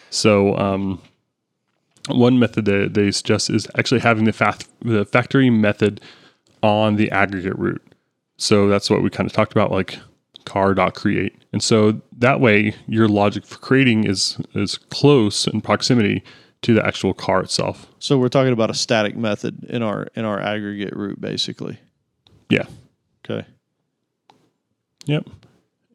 [0.09, 1.01] So um,
[2.09, 6.01] one method that they suggest is actually having the, fact, the factory method
[6.63, 7.81] on the aggregate root.
[8.37, 9.99] So that's what we kind of talked about, like
[10.45, 11.35] car.create.
[11.53, 16.23] And so that way your logic for creating is is close in proximity
[16.63, 17.87] to the actual car itself.
[17.97, 21.79] so we're talking about a static method in our in our aggregate root, basically.
[22.49, 22.65] Yeah.
[23.25, 23.47] Okay.
[25.05, 25.29] Yep.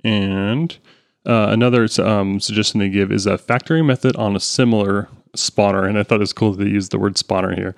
[0.04, 0.76] And
[1.24, 5.88] uh, another um, suggestion they give is a factory method on a similar spawner.
[5.88, 7.74] And I thought it was cool that they used the word spawner here.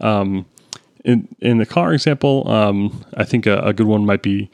[0.00, 0.46] Um,
[1.04, 4.50] in, in the car example, um, I think a, a good one might be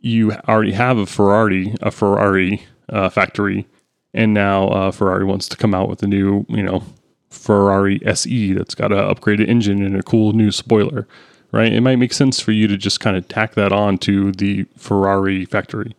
[0.00, 3.66] you already have a Ferrari, a Ferrari uh, factory,
[4.14, 6.82] and now uh, Ferrari wants to come out with a new, you know,
[7.28, 11.06] Ferrari SE that's got an upgraded engine and a cool new spoiler,
[11.52, 11.72] right?
[11.72, 14.64] It might make sense for you to just kind of tack that on to the
[14.76, 15.94] Ferrari factory,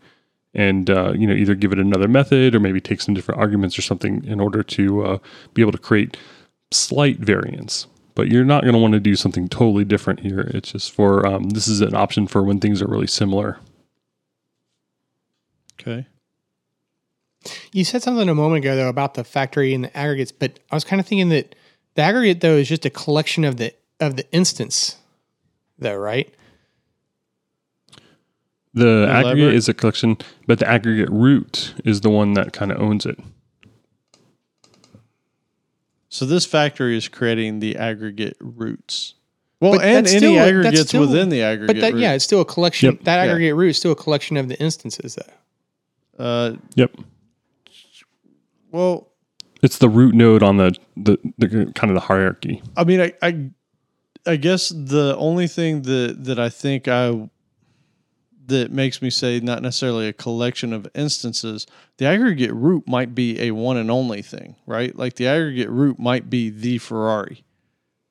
[0.53, 3.77] and uh, you know, either give it another method or maybe take some different arguments
[3.77, 5.17] or something in order to uh,
[5.53, 6.17] be able to create
[6.71, 7.87] slight variance.
[8.13, 10.51] But you're not going to want to do something totally different here.
[10.53, 13.59] It's just for um, this is an option for when things are really similar.
[15.79, 16.05] Okay.
[17.71, 20.75] You said something a moment ago though about the factory and the aggregates, but I
[20.75, 21.55] was kind of thinking that
[21.95, 24.97] the aggregate though is just a collection of the of the instance,
[25.79, 26.33] though, right?
[28.73, 29.25] The Elaborate.
[29.31, 30.17] aggregate is a collection,
[30.47, 33.19] but the aggregate root is the one that kind of owns it.
[36.09, 39.15] So this factory is creating the aggregate roots.
[39.59, 41.67] Well, But and any still- that's aggregates still- within the aggregate.
[41.75, 42.01] But that root.
[42.01, 42.91] yeah, it's still a collection.
[42.93, 43.03] Yep.
[43.03, 43.31] That Yeah.
[43.31, 46.23] aggregate root is still a collection of the instances, though.
[46.23, 46.95] Uh, Yep.
[48.71, 49.07] well,
[49.63, 52.63] It's the root node on the, the, the kind of the hierarchy.
[52.75, 53.49] I mean, I, I,
[54.25, 57.29] I guess the only thing that that I think I
[58.47, 61.67] that makes me say not necessarily a collection of instances,
[61.97, 64.95] the aggregate root might be a one and only thing, right?
[64.95, 67.43] Like the aggregate root might be the Ferrari,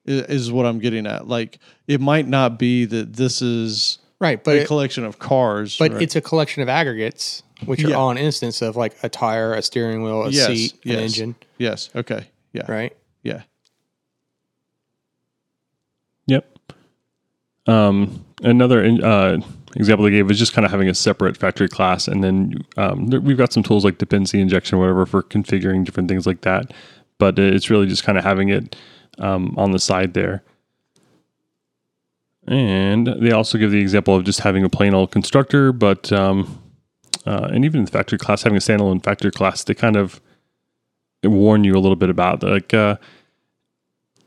[0.07, 1.27] is what I'm getting at.
[1.29, 5.77] Like it might not be that this is Right, but a it- collection of cars,
[5.79, 6.03] but right?
[6.03, 7.97] it's a collection of aggregates, which are Yeah.
[7.97, 11.35] all an instance of like a tire, a steering wheel, a Yes, seat, an engine,
[11.59, 12.95] yes, okay, yeah, right?
[13.23, 13.43] yeah.
[16.27, 16.59] Yep.
[17.67, 19.39] Um, another uh,
[19.77, 23.07] example they gave was just kind of having a separate factory class, and then um,
[23.07, 26.73] we've got some tools like dependency injection, or whatever, for configuring different things like that.
[27.19, 28.77] But it's really just kind of having it
[29.19, 30.43] um, on the side there.
[32.47, 36.61] And they also give the example of just having a plain old constructor, but um,
[37.27, 40.21] uh, and even the factory class having a standalone factory class, they kind of
[41.23, 42.75] warn you a little bit about like.
[42.75, 42.97] Uh,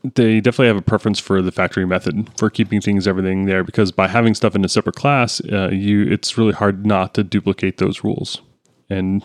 [0.04, 3.90] they definitely have a preference for the factory method for keeping things everything there because
[3.90, 7.78] by having stuff in a separate class uh, you it's really hard not to duplicate
[7.78, 8.42] those rules
[8.90, 9.24] and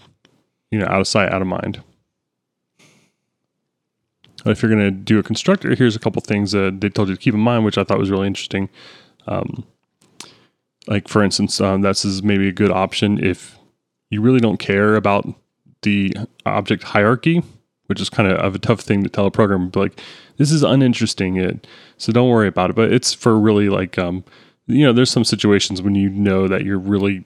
[0.72, 1.84] you know out of sight out of mind.
[4.46, 7.16] If you're going to do a constructor here's a couple things that they told you
[7.16, 8.70] to keep in mind which i thought was really interesting.
[9.28, 9.66] Um,
[10.88, 13.58] like for instance um, this is maybe a good option if
[14.10, 15.28] you really don't care about
[15.82, 16.14] the
[16.46, 17.44] object hierarchy
[17.90, 20.00] which is kind of a tough thing to tell a program but like
[20.38, 21.66] this is uninteresting it
[21.98, 24.24] so don't worry about it but it's for really like um
[24.68, 27.26] you know there's some situations when you know that you're really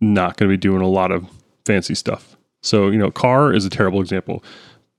[0.00, 1.26] not going to be doing a lot of
[1.66, 4.42] fancy stuff so you know car is a terrible example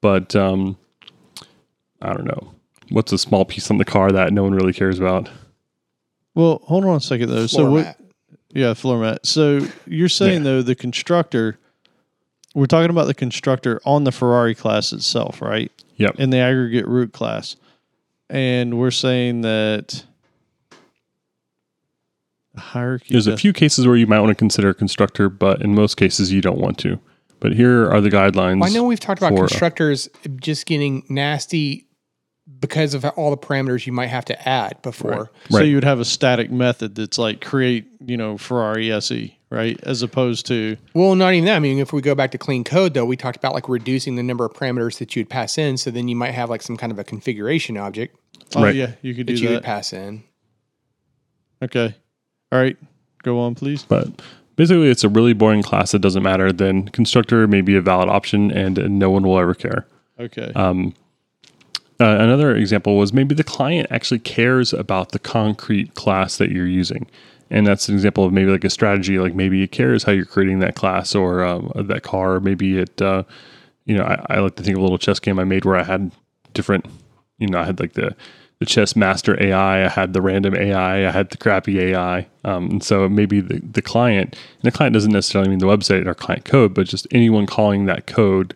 [0.02, 0.78] but um
[2.02, 2.54] i don't know
[2.90, 5.30] what's a small piece on the car that no one really cares about
[6.36, 7.48] Well, hold on a second though.
[7.48, 7.98] so Floor what?
[8.56, 9.26] Yeah, floor mat.
[9.26, 11.58] So you're saying though the constructor,
[12.54, 15.72] we're talking about the constructor on the Ferrari class itself, right?
[15.98, 17.56] yep In the aggregate root class,
[18.30, 20.04] and we're saying that
[22.54, 23.08] the hierarchy.
[23.14, 25.96] There's a few cases where you might want to consider a constructor, but in most
[25.98, 27.00] cases you don't want to.
[27.40, 28.60] But here are the guidelines.
[28.62, 31.88] Well, I know we've talked about for- constructors just getting nasty
[32.60, 35.32] because of all the parameters you might have to add before.
[35.50, 35.68] So Right.
[35.68, 39.80] you would have a static method that's like create, you know, Ferrari SE, right?
[39.84, 41.56] As opposed to Well, not even that.
[41.56, 44.16] I mean, if we go back to clean code, though, we talked about like reducing
[44.16, 45.78] the number of parameters that you'd pass in.
[45.78, 48.16] So then you might have like some kind of a configuration object
[48.56, 48.76] oh Right.
[48.76, 49.54] yeah, you could that do you that.
[49.56, 50.24] would pass in.
[51.62, 51.96] Okay,
[52.52, 52.78] all right,
[53.24, 53.84] go on, please.
[53.84, 54.22] But
[54.58, 56.52] basically, it's a really boring class that doesn't matter.
[56.52, 59.86] Then constructor may be a valid option, and, and no one will ever care.
[60.20, 60.94] Okay, Um,
[62.02, 66.68] Uh, another example was maybe the client actually cares about the concrete class that you're
[66.68, 67.06] using.
[67.50, 70.26] And that's an example of maybe like a strategy, like maybe it cares how you're
[70.26, 72.40] creating that class or um, that car.
[72.40, 73.24] Maybe it, uh,
[73.86, 75.76] you know, I, I like to think of a little chess game I made where
[75.76, 76.12] I had
[76.54, 76.86] different,
[77.38, 78.16] you know, I had like the,
[78.60, 82.28] the chess master AI, I had the random AI, I had the crappy AI.
[82.46, 86.08] Um, and so maybe the, the client, and the client doesn't necessarily mean the website
[86.08, 88.56] or client code, but just anyone calling that code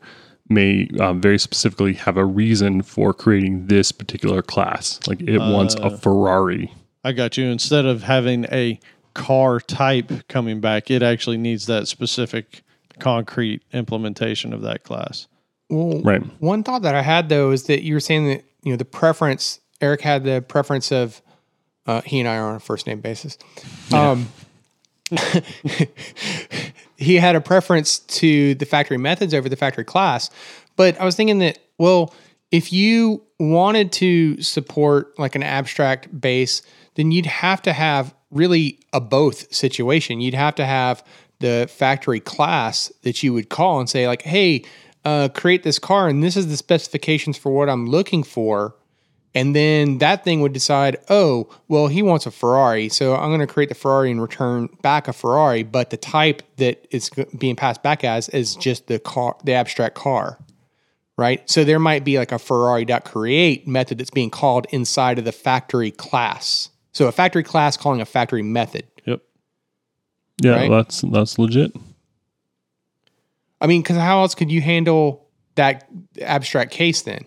[0.49, 4.99] may um, very specifically have a reason for creating this particular class.
[5.07, 6.73] Like it wants a Ferrari.
[7.03, 7.45] I got you.
[7.45, 8.79] Instead of having a
[9.13, 12.63] car type coming back, it actually needs that specific
[12.99, 15.27] concrete implementation of that class.
[15.69, 16.21] Well, Right.
[16.39, 18.85] One thought that I had though is that you were saying that you know the
[18.85, 19.59] preference.
[19.81, 21.21] Eric had the preference of.
[21.85, 23.37] Uh, he and I are on a first name basis.
[23.93, 24.27] Um,
[26.97, 30.29] he had a preference to the factory methods over the factory class,
[30.75, 32.13] but I was thinking that well,
[32.51, 36.61] if you wanted to support like an abstract base,
[36.97, 40.19] then you'd have to have really a both situation.
[40.19, 41.03] You'd have to have
[41.39, 44.65] the factory class that you would call and say like, "Hey,
[45.05, 48.75] uh, create this car, and this is the specifications for what I'm looking for."
[49.37, 52.89] And then that thing would decide, oh, well, he wants a Ferrari.
[52.89, 55.61] So I'm going to create the Ferrari and return back a Ferrari.
[55.61, 59.93] But the type that it's being passed back as is just the car, the abstract
[59.93, 60.39] car,
[61.19, 61.47] right?
[61.47, 65.91] So there might be like a Ferrari.create method that's being called inside of the factory
[65.91, 66.69] class.
[66.93, 68.85] So a factory class calling a factory method.
[69.05, 69.21] Yep.
[70.41, 70.69] Yeah, Right?
[70.69, 71.71] that's that's legit.
[73.59, 75.87] I mean, because how else could you handle that
[76.21, 77.25] abstract case then?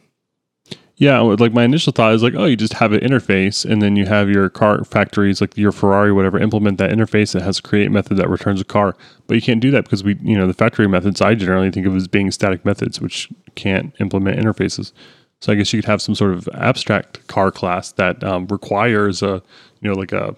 [0.97, 3.97] Yeah, like my initial thought is like, oh, you just have an interface, and then
[3.97, 7.63] you have your car factories, like your Ferrari, whatever, implement that interface that has a
[7.63, 8.95] create method that returns a car.
[9.27, 11.87] But you can't do that because we, you know, the factory methods I generally think
[11.87, 14.93] of as being static methods, which can't implement interfaces.
[15.41, 19.23] So I guess you could have some sort of abstract car class that um, requires
[19.23, 19.43] a,
[19.81, 20.37] you know, like a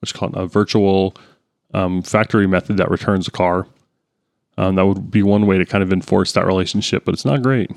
[0.00, 1.14] what's called a virtual
[1.74, 3.66] um, factory method that returns a car.
[4.56, 7.42] Um, that would be one way to kind of enforce that relationship, but it's not
[7.42, 7.70] great.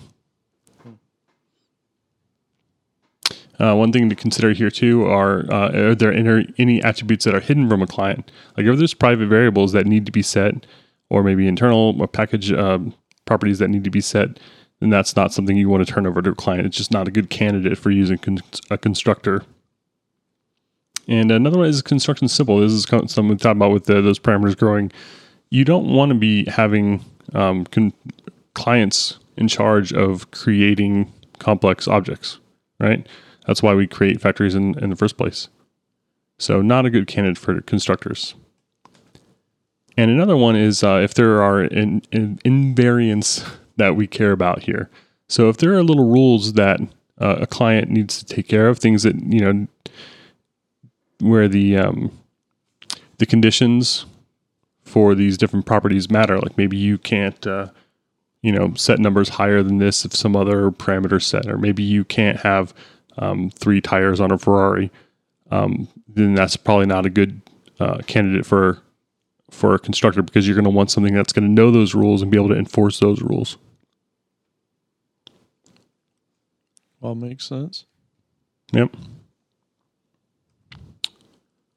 [3.60, 7.36] Uh, one thing to consider here too are uh, are there any, any attributes that
[7.36, 8.32] are hidden from a client?
[8.58, 10.66] Like if there's private variables that need to be set,
[11.10, 12.94] or maybe internal or package um,
[13.26, 14.40] properties that need to be set,
[14.84, 16.66] then that's not something you want to turn over to a client.
[16.66, 19.46] It's just not a good candidate for using con- a constructor.
[21.08, 22.60] And another one is construction simple.
[22.60, 24.92] This is something we talked about with the, those parameters growing.
[25.52, 27.94] You don't want to be having um, con-
[28.56, 32.40] clients in charge of creating complex objects,
[32.82, 33.08] right?
[33.48, 35.48] That's why we create factories in, in the first place.
[36.40, 38.36] So, not a good candidate for constructors.
[39.96, 44.64] And another one is uh, if there are in, in, invariants that we care about
[44.64, 44.90] here.
[45.28, 46.80] So, if there are little rules that
[47.20, 49.68] uh, a client needs to take care of, things that, you know,
[51.20, 52.12] where the um,
[53.18, 54.06] the conditions
[54.84, 56.40] for these different properties matter.
[56.40, 57.70] Like maybe you can't, uh,
[58.42, 62.04] you know, set numbers higher than this if some other parameter set, or maybe you
[62.04, 62.74] can't have
[63.18, 64.92] um, three tires on a Ferrari.
[65.52, 67.42] Um, then that's probably not a good
[67.80, 68.80] uh, candidate for
[69.50, 72.22] for a constructor because you're going to want something that's going to know those rules
[72.22, 73.58] and be able to enforce those rules.
[77.04, 77.86] All makes sense.
[78.72, 78.96] Yep.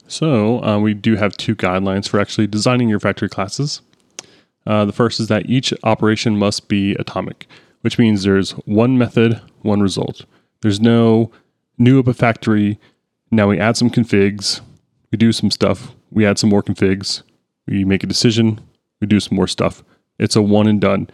[0.07, 3.83] So uh, we do have two guidelines for actually designing your factory classes.
[4.65, 7.49] Uh, the first is that each operation must be atomic,
[7.81, 10.25] which means there's one method, one result.
[10.61, 11.33] There's no
[11.77, 12.79] new up a factory.
[13.33, 14.61] Now we add some configs,
[15.11, 17.23] we do some stuff, we add some more configs,
[17.67, 18.61] we make a decision,
[19.01, 19.83] we do some more stuff.
[20.21, 21.11] It's a one and done.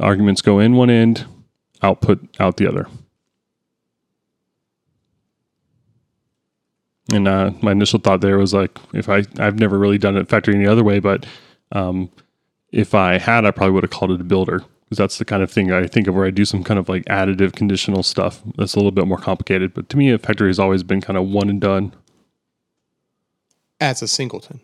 [0.00, 1.26] Arguments go in one end,
[1.82, 2.86] output out the other.
[7.12, 10.28] And uh, my initial thought there was like, if I, I've never really done it
[10.28, 11.24] factory any other way, but
[11.72, 12.10] um,
[12.72, 15.42] if I had, I probably would have called it a builder because that's the kind
[15.42, 18.42] of thing I think of where I do some kind of like additive conditional stuff.
[18.56, 19.74] That's a little bit more complicated.
[19.74, 21.92] But to me, a factory has always been kind of one and done.
[23.80, 24.60] As a singleton.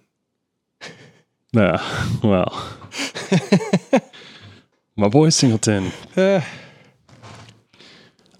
[1.52, 1.82] Yeah,
[2.24, 2.78] well,
[4.96, 5.92] my boy Singleton.
[6.16, 6.40] Uh,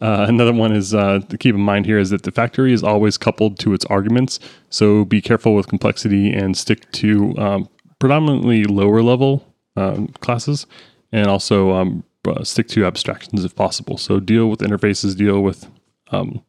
[0.03, 2.83] Uh, another one is uh, to keep in mind here is that the factory is
[2.83, 4.41] always coupled to its arguments.
[4.69, 7.69] So be careful with complexity and stick to um,
[8.01, 9.47] predominantly lower level
[9.77, 10.67] um, classes
[11.13, 12.03] and also um,
[12.43, 13.97] stick to abstractions if possible.
[13.97, 15.69] So deal with interfaces, deal with
[16.11, 16.43] um,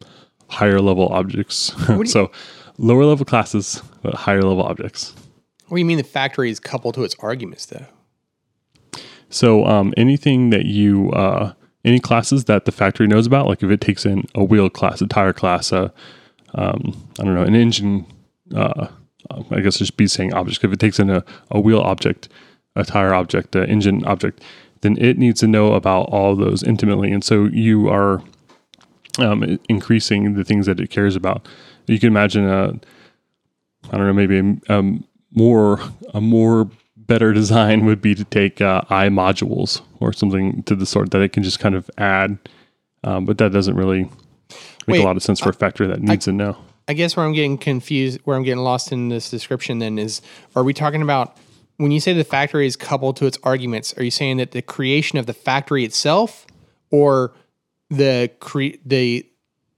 [0.49, 1.73] higher level objects.
[2.11, 2.31] so
[2.79, 5.13] lower level classes, but higher level objects.
[5.67, 7.85] what do you mean the factory is coupled to its arguments, though?
[9.29, 11.53] So um, anything that you uh,
[11.85, 15.01] any classes that the factory knows about, like if it takes in a wheel class,
[15.01, 15.93] a tire class, a
[16.55, 18.05] um, I don't know, an engine.
[18.55, 18.87] Uh,
[19.51, 20.63] I guess just be saying objects.
[20.63, 22.29] If it takes in a, a wheel object,
[22.75, 24.41] a tire object, an engine object,
[24.81, 27.11] then it needs to know about all those intimately.
[27.11, 28.21] And so you are
[29.19, 31.47] um, increasing the things that it cares about.
[31.87, 32.73] You can imagine a,
[33.91, 34.83] I don't know, maybe a
[35.31, 35.79] more
[36.13, 36.69] a more
[37.07, 41.21] better design would be to take uh, i modules or something to the sort that
[41.21, 42.37] it can just kind of add,
[43.03, 44.03] um, but that doesn't really
[44.87, 46.57] make Wait, a lot of sense for a factory that needs to know.
[46.87, 50.21] I guess where I'm getting confused, where I'm getting lost in this description, then is
[50.55, 51.37] are we talking about
[51.77, 53.93] when you say the factory is coupled to its arguments?
[53.97, 56.45] Are you saying that the creation of the factory itself,
[56.91, 57.33] or
[57.89, 59.25] the cre- the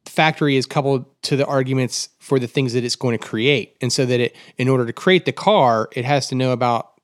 [0.06, 3.94] factory is coupled to the arguments for the things that it's going to create, and
[3.94, 6.95] so that it, in order to create the car, it has to know about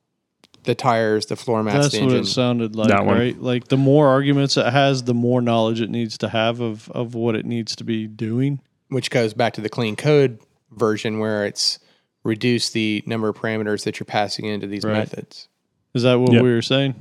[0.63, 3.17] the tires, the floor mats, That's the what it sounded like, That one.
[3.17, 3.41] right?
[3.41, 7.15] Like the more arguments it has, the more knowledge it needs to have of of
[7.15, 8.59] what it needs to be doing.
[8.89, 10.37] which goes back to the clean code
[10.71, 11.79] version where it's
[12.23, 14.93] reduce the number of parameters that you're passing into these Right.
[14.97, 15.47] methods.
[15.93, 16.43] Is that what Yep.
[16.43, 16.95] we were saying?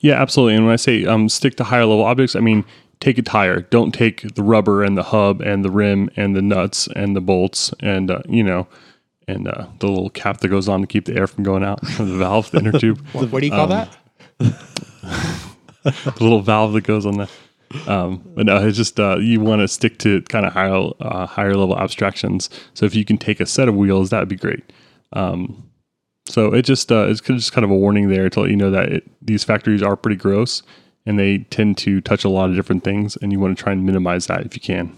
[0.00, 0.56] Yeah, absolutely.
[0.56, 2.64] And when I say um, stick to higher level objects, I mean
[3.00, 3.60] take a tire.
[3.62, 7.20] Don't take the rubber and the hub and the rim and the nuts and the
[7.20, 8.66] bolts and uh, you know
[9.28, 11.86] and uh, the little cap that goes on to keep the air from going out
[11.86, 13.96] from the valve, the inner tube, What, what do you call that?
[14.38, 14.54] the
[16.20, 17.30] little valve that goes on the.
[17.90, 21.26] Um, but no, it's just uh, you want to stick to kind of higher uh,
[21.26, 22.48] higher level abstractions.
[22.74, 24.62] So if you can take a set of wheels, that'd be great.
[25.12, 25.68] Um,
[26.26, 28.70] so it just uh, it's just kind of a warning there to let you know
[28.70, 30.62] that it, these factories are pretty gross
[31.06, 33.72] and they tend to touch a lot of different things, and you want to try
[33.72, 34.96] and minimize that if you can.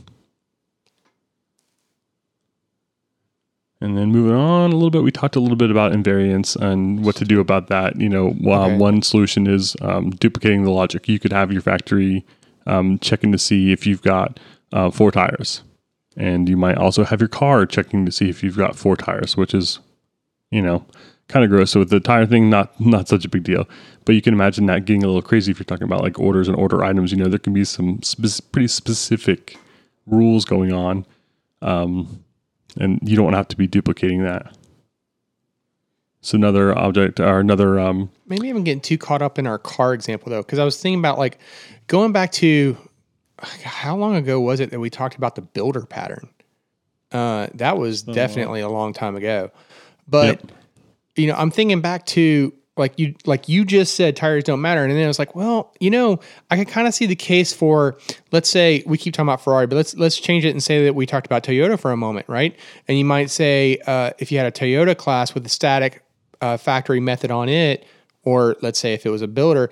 [3.80, 7.04] And then moving on a little bit, we talked a little bit about invariance and
[7.04, 8.00] what to do about that.
[8.00, 8.76] You know, um, Okay.
[8.78, 11.08] one solution is um, duplicating the logic.
[11.08, 12.24] You could have your factory
[12.66, 14.40] um, checking to see if you've got
[14.72, 15.62] uh, four tires,
[16.16, 19.36] and you might also have your car checking to see if you've got four tires,
[19.36, 19.78] which is,
[20.50, 20.84] you know,
[21.28, 21.70] kind of gross.
[21.72, 23.68] So with the tire thing, not not such a big deal.
[24.06, 26.48] But you can imagine that getting a little crazy if you're talking about like orders
[26.48, 27.12] and order items.
[27.12, 28.00] You know, there can be some
[28.52, 29.58] pretty specific
[30.06, 31.04] rules going on,
[31.60, 32.24] um,
[32.76, 34.56] and you don't have to be duplicating that.
[36.20, 39.94] So another object or another um, Maybe I'm getting too caught up in our car
[39.94, 41.38] example though, because I was thinking about like
[41.86, 42.76] going back to
[43.38, 46.28] how long ago was it that we talked about the builder pattern?
[47.12, 49.50] Uh, that was definitely a long time ago.
[50.08, 50.42] But
[51.14, 54.84] you know, I'm thinking back to like you like you just said tires don't matter,
[54.84, 56.20] and then I was like, well, you know,
[56.50, 57.96] I can kind of see the case for
[58.32, 60.94] let's say we keep talking about Ferrari, but let's let's change it and say that
[60.94, 62.56] we talked about Toyota for a moment, right?
[62.86, 66.02] And you might say uh, if you had a Toyota class with a static
[66.40, 67.86] uh, factory method on it,
[68.22, 69.70] or let's say if it was a builder,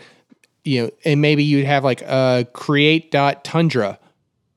[0.65, 3.99] you know, and maybe you'd have like a create dot tundra,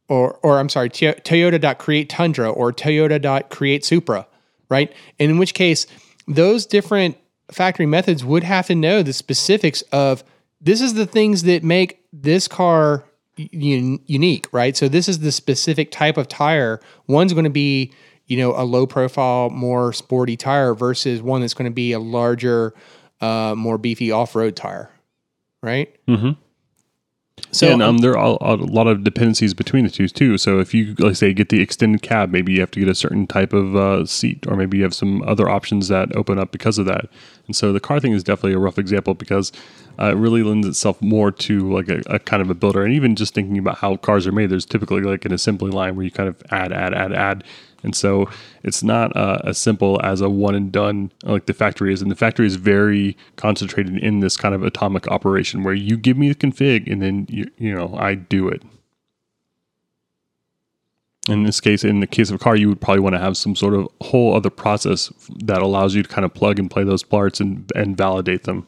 [0.07, 4.25] or or I'm sorry, Toy- Toyota dot create tundra or Toyota dot create Supra,
[4.69, 4.93] right?
[5.19, 5.85] And in which case,
[6.29, 7.17] those different
[7.51, 10.23] factory methods would have to know the specifics of
[10.61, 13.03] this is the things that make this car
[13.39, 14.75] un- unique, right?
[14.75, 16.79] So this is the specific type of tire.
[17.07, 17.91] One's going to be,
[18.25, 21.99] you know, a low profile, more sporty tire versus one that's going to be a
[21.99, 22.73] larger,
[23.21, 24.89] uh, more beefy off road tire,
[25.61, 25.95] right?
[26.07, 26.37] Mhm.
[27.51, 30.37] So and um, there are a, a lot of dependencies between the two too.
[30.37, 32.95] So if you, like say, get the extended cab, maybe you have to get a
[32.95, 36.51] certain type of uh, seat, or maybe you have some other options that open up
[36.51, 37.05] because of that.
[37.45, 39.51] And so the car thing is definitely a rough example because
[39.99, 42.83] uh, it really lends itself more to like a, a kind of a builder.
[42.83, 45.95] And even just thinking about how cars are made, there's typically like an assembly line
[45.95, 47.43] where you kind of add, add, add, add.
[47.83, 48.29] And so
[48.63, 52.01] it's not uh, as simple as a one and done like the factory is.
[52.01, 56.17] And the factory is very concentrated in this kind of atomic operation where you give
[56.17, 58.63] me the config and then you, you know I do it.
[61.29, 63.35] In this case, in the case of a car, you would probably want to have
[63.35, 65.11] some sort of whole other process
[65.43, 68.65] that allows you to kind of plug and play those parts and, and validate them.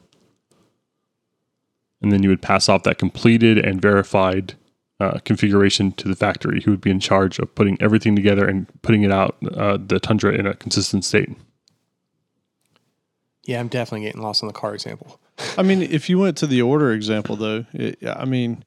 [2.02, 4.56] And then you would pass off that completed and verified
[5.00, 8.68] uh, configuration to the factory, who would be in charge of putting everything together and
[8.82, 11.30] putting it out, uh, the Tundra, in a consistent state.
[13.46, 15.20] yeah, I'm definitely getting lost on the car example.
[15.58, 18.66] I mean, if you went to the order example, though, it, I mean,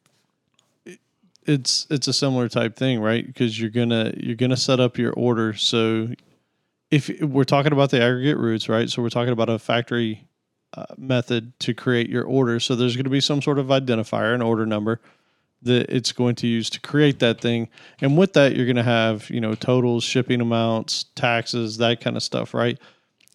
[0.87, 1.01] it,
[1.45, 3.27] it's it's a similar type thing, right?
[3.27, 5.53] Because you're gonna you're gonna set up your order.
[5.53, 6.09] So,
[6.91, 8.89] if we're talking about the aggregate roots, right?
[8.89, 10.27] So we're talking about a factory
[10.75, 12.59] uh, method to create your order.
[12.59, 15.01] So there's going to be some sort of identifier, an order number
[15.63, 17.69] that it's going to use to create that thing.
[18.01, 22.17] And with that, you're going to have you know totals, shipping amounts, taxes, that kind
[22.17, 22.79] of stuff, right?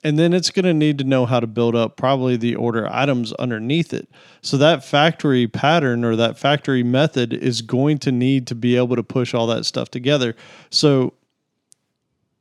[0.03, 2.87] and then it's going to need to know how to build up probably the order
[2.91, 4.07] items underneath it.
[4.41, 8.95] So that factory pattern or that factory method is going to need to be able
[8.95, 10.35] to push all that stuff together.
[10.69, 11.13] So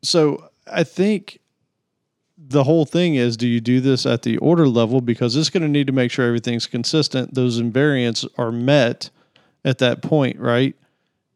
[0.02, 1.40] so I think
[2.38, 5.62] the whole thing is do you do this at the order level because it's going
[5.62, 9.10] to need to make sure everything's consistent, those invariants are met
[9.66, 10.74] at that point, right?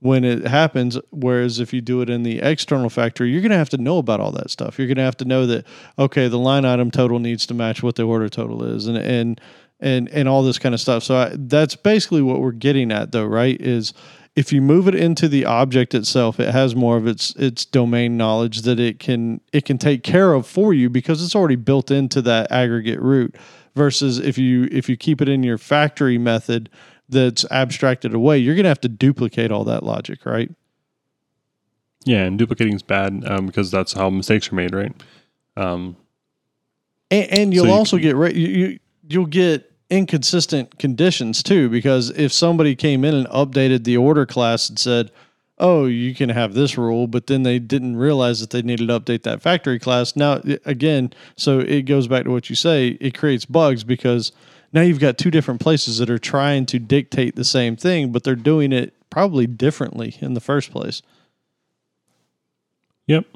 [0.00, 0.98] when it happens.
[1.10, 3.98] Whereas if you do it in the external factory, you're going to have to know
[3.98, 4.78] about all that stuff.
[4.78, 5.66] You're going to have to know that
[5.98, 9.40] okay, the line item total needs to match what the order total is, and and
[9.78, 11.04] and and all this kind of stuff.
[11.04, 13.60] So I, that's basically what we're getting at, though, right?
[13.60, 13.92] Is
[14.36, 18.16] if you move it into the object itself, it has more of its its domain
[18.16, 21.90] knowledge that it can it can take care of for you because it's already built
[21.90, 23.36] into that aggregate root.
[23.76, 26.68] Versus if you if you keep it in your factory method
[27.10, 30.50] that's abstracted away, you're going to have to duplicate all that logic, right?
[32.04, 34.94] Yeah, and duplicating is bad um, because that's how mistakes are made, right?
[35.56, 35.96] Um,
[37.10, 38.78] And, and you'll you- also get re- you, you
[39.08, 44.68] you'll get inconsistent conditions too because if somebody came in and updated the order class
[44.68, 45.10] and said,
[45.58, 48.98] oh, you can have this rule, but then they didn't realize that they needed to
[49.00, 50.14] update that factory class.
[50.16, 54.32] Now, again, so it goes back to what you say, it creates bugs because
[54.72, 58.22] now you've got two different places that are trying to dictate the same thing, but
[58.22, 61.02] they're doing it probably differently in the first place.
[63.06, 63.26] Yep.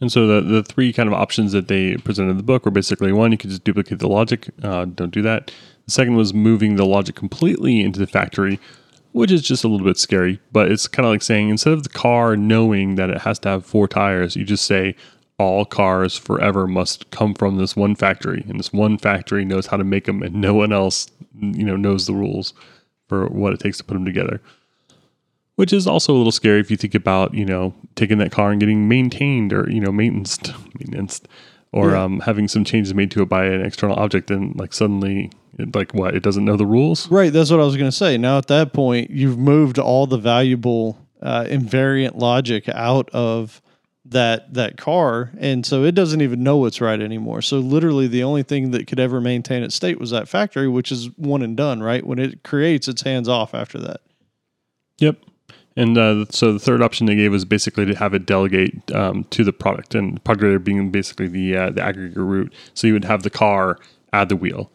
[0.00, 2.70] And so the the three kind of options that they presented in the book were
[2.70, 4.50] basically one, you could just duplicate the logic.
[4.62, 5.52] Uh, don't do that.
[5.86, 8.58] The second was moving the logic completely into the factory,
[9.12, 10.40] which is just a little bit scary.
[10.50, 13.48] But it's kind of like saying instead of the car knowing that it has to
[13.50, 14.96] have four tires, you just say
[15.38, 19.76] all cars forever must come from this one factory, and this one factory knows how
[19.76, 21.08] to make them, and no one else,
[21.40, 22.54] you know, knows the rules
[23.08, 24.40] for what it takes to put them together
[25.56, 28.50] which is also a little scary if you think about you know taking that car
[28.50, 30.38] and getting maintained or you know maintenance
[30.80, 31.20] maintenance
[31.70, 32.02] or Yeah.
[32.02, 35.74] um, having some changes made to it by an external object and like suddenly it,
[35.74, 38.18] like what it doesn't know the rules Right, that's what I was going to say.
[38.18, 43.62] Now at that point, you've moved all the valuable uh, invariant logic out of
[44.06, 47.42] that that car, and so it doesn't even know what's right anymore.
[47.42, 50.92] So literally, the only thing that could ever maintain its state was that factory, which
[50.92, 51.82] is one and done.
[51.82, 54.00] Right, when it creates, it's hands off after that.
[54.98, 55.16] yep
[55.76, 59.24] and uh, so the third option they gave was basically to have it delegate um,
[59.24, 63.04] to the product and product being basically the uh, the aggregate root so you would
[63.04, 63.78] have the car
[64.12, 64.70] add the wheel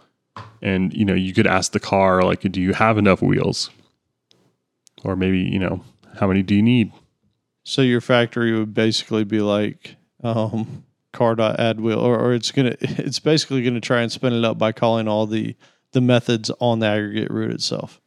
[0.62, 3.70] and you know you could ask the car like do you have enough wheels
[5.04, 5.84] or maybe you know
[6.20, 6.92] how many do you need
[7.70, 10.84] So your factory would basically be like um,
[11.14, 14.44] car dot add wheel, or, or it's gonna it's basically gonna try and spin it
[14.44, 15.56] up by calling all the
[15.92, 18.02] the methods on the aggregate root itself.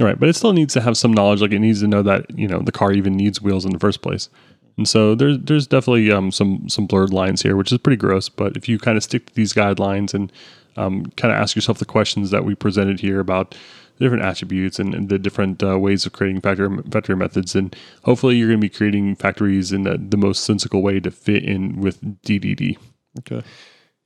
[0.00, 1.40] All right, but it still needs to have some knowledge.
[1.40, 3.78] Like it needs to know that you know the car even needs wheels in the
[3.78, 4.28] first place.
[4.76, 8.28] And so there's there's definitely um, some some blurred lines here, which is pretty gross.
[8.28, 10.32] But if you kind of stick to these guidelines and
[10.76, 13.54] um, kind of ask yourself the questions that we presented here about
[13.98, 17.74] different attributes and, and the different uh, ways of creating factory factory methods, and
[18.04, 21.44] hopefully you're going to be creating factories in the, the most sensical way to fit
[21.44, 22.76] in with DDD.
[23.20, 23.42] Okay.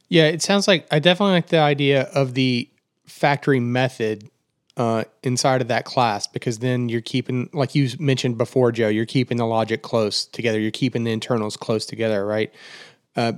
[0.09, 2.69] Yeah, it sounds like I definitely like the idea of the
[3.07, 4.31] factory method
[4.77, 9.07] uh, inside of that class because then you're keeping, like you mentioned before, Joe, you're
[9.07, 10.61] keeping the logic close together.
[10.61, 12.53] You're keeping the internals close together, right?
[13.17, 13.33] Uh,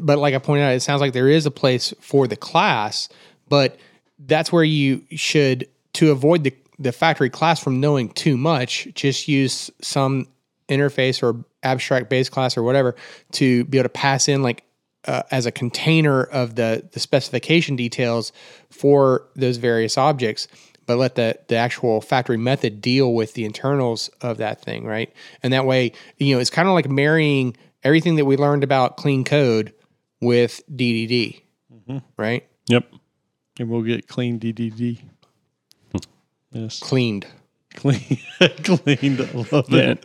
[0.00, 3.08] but like I pointed out, it sounds like there is a place for the class,
[3.48, 3.78] but
[4.18, 9.28] that's where you should, to avoid the, the factory class from knowing too much, just
[9.28, 10.28] use some
[10.68, 12.94] interface or abstract base class or whatever
[13.32, 14.64] to be able to pass in like
[15.06, 18.32] uh, as a container of the the specification details
[18.70, 20.46] for those various objects
[20.86, 25.12] but let the the actual factory method deal with the internals of that thing right
[25.42, 28.96] and that way you know it's kind of like marrying everything that we learned about
[28.96, 29.72] clean code
[30.20, 31.40] with ddd
[32.16, 32.86] right Yep.
[33.58, 35.02] And we'll get clean DDD.
[36.52, 36.80] Yes.
[36.80, 37.26] cleaned
[37.76, 38.00] Clean.
[38.64, 39.20] Cleaned.
[39.20, 40.02] I love Yeah, it.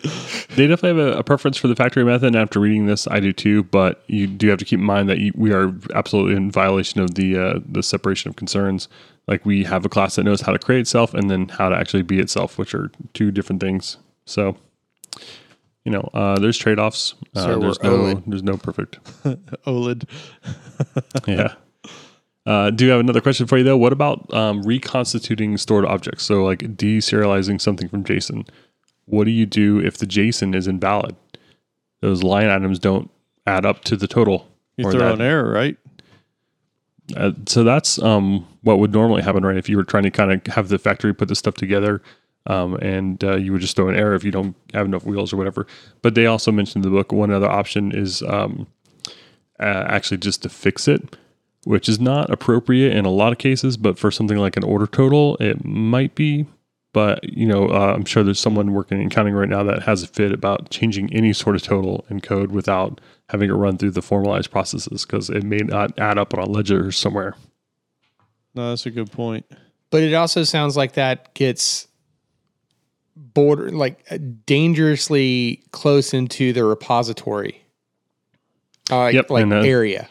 [0.56, 2.28] they definitely have a, a preference for the factory method.
[2.28, 3.64] And after reading this, I do too.
[3.64, 7.02] But you do have to keep in mind that you, we are absolutely in violation
[7.02, 8.88] of the uh, the separation of concerns.
[9.28, 11.76] Like we have a class that knows how to create itself and then how to
[11.76, 13.98] actually be itself, which are two different things.
[14.28, 14.58] So,
[15.86, 17.16] you know, uh, there's trade offs.
[17.36, 18.24] Uh, So there's no OLED.
[18.28, 19.04] there's no perfect.
[19.66, 20.08] OLED.
[21.28, 21.56] yeah.
[22.46, 23.78] Uh, do you have another question for you though?
[23.78, 26.24] What about um, reconstituting stored objects?
[26.24, 28.48] So like deserializing something from JSON.
[29.06, 31.16] What do you do if the JSON is invalid?
[32.02, 33.10] Those line items don't
[33.48, 34.48] add up to the total.
[34.78, 35.78] You throw that- an error, right?
[37.16, 39.58] uh, so that's um, what would normally happen, right?
[39.58, 42.02] If you were trying to kind of have the factory put this stuff together,
[42.48, 45.32] um, and uh, you would just throw an error if you don't have enough wheels
[45.34, 45.68] or whatever.
[46.02, 48.68] But they also mentioned in the book one other option is um,
[49.60, 51.16] uh, actually just to fix it,
[51.66, 54.88] which is not appropriate in a lot of cases, but for something like an order
[54.88, 56.46] total, it might be.
[56.94, 60.02] But you know, uh, I'm sure there's someone working in accounting right now that has
[60.02, 63.92] a fit about changing any sort of total in code without having it run through
[63.92, 67.36] the formalized processes because it may not add up on a ledger somewhere.
[68.54, 69.46] No, that's a good point.
[69.90, 71.88] but it also sounds like that gets
[73.16, 74.06] border like
[74.46, 77.62] dangerously close into the repository
[78.92, 80.10] uh, like, Yep, like and, uh, area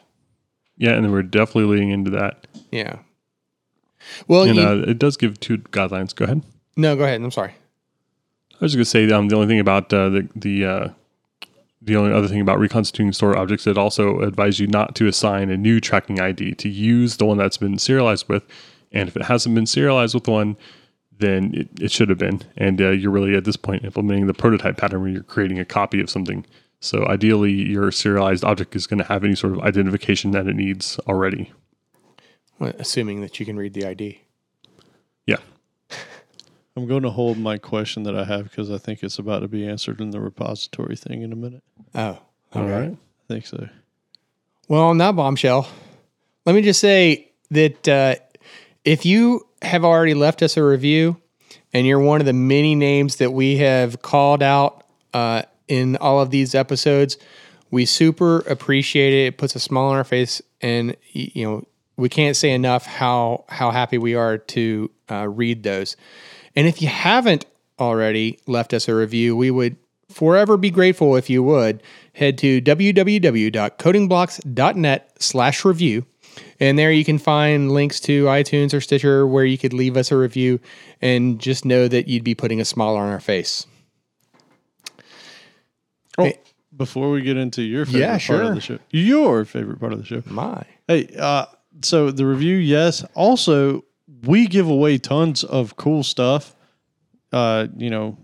[0.77, 2.47] Yeah, and we're definitely leaning into that.
[2.71, 2.99] yeah
[4.29, 6.15] well And you- uh, it does give two guidelines.
[6.15, 6.43] Go ahead.
[6.77, 7.53] no go ahead i'm sorry
[8.53, 10.89] I was just gonna say um, the only thing about uh, the the uh,
[11.83, 15.51] the only other thing about reconstituting stored objects, it also advises you not to assign
[15.51, 18.43] a new tracking ID to use the one that's been serialized with,
[18.93, 20.57] and if it hasn't been serialized with one,
[21.19, 22.41] then it, it should have been.
[22.57, 25.65] And uh, you're really at this point implementing the prototype pattern where you're creating a
[25.67, 26.47] copy of something.
[26.85, 30.55] So ideally, your serialized object is going to have any sort of identification that it
[30.55, 31.51] needs already.
[32.59, 34.21] Well, assuming that you can read the id
[35.27, 35.39] Yeah.
[36.77, 39.49] I'm going to hold my question that I have because I think it's about to
[39.49, 41.63] be answered in the repository thing in a minute.
[41.95, 42.19] Oh,
[42.53, 42.91] All right.
[42.91, 43.67] I think so.
[44.69, 45.67] Well, on that bombshell,
[46.45, 48.17] let me just say that uh,
[48.85, 51.17] if you have already left us a review
[51.73, 54.85] and you're one of the many names that we have called out
[55.15, 57.17] uh, in all of these episodes,
[57.71, 59.27] we super appreciate it.
[59.27, 61.65] It puts a smile on our face, and you know
[61.97, 65.97] we can't say enough how how happy we are to uh, read those.
[66.57, 67.45] And if you haven't
[67.79, 69.77] already left us a review, we would
[70.09, 71.83] forever be grateful if you would
[72.13, 76.07] head to www.codingblocks.net slash review
[76.61, 80.13] and there you can find links to itunes or stitcher where you could leave us
[80.13, 80.61] a review
[81.01, 83.67] and just know that you'd be putting a smile on our face
[86.19, 86.39] Oh, Hey.
[86.77, 88.43] before we get into your favorite Yeah, part sure.
[88.43, 90.23] of the show, your favorite part of the show.
[90.27, 91.47] my Hey, uh,
[91.83, 93.05] so the review, yes.
[93.15, 93.85] Also,
[94.25, 96.55] we give away tons of cool stuff.
[97.33, 98.17] Uh, you know,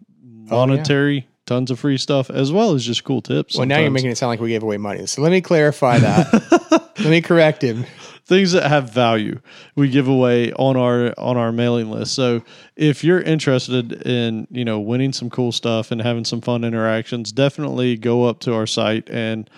[0.52, 0.66] Oh, yeah.
[0.66, 3.56] monetary, tons of free stuff, as well as just cool tips.
[3.56, 5.98] well now you're making it sound like we gave away money so let me clarify
[5.98, 7.84] that let me correct him
[8.30, 9.40] things that have value
[9.74, 12.14] we give away on our on our mailing list.
[12.14, 12.44] So
[12.76, 17.32] if you're interested in you know winning some cool stuff and having some fun interactions
[17.32, 19.10] definitely go up to our site.
[19.10, 19.50] And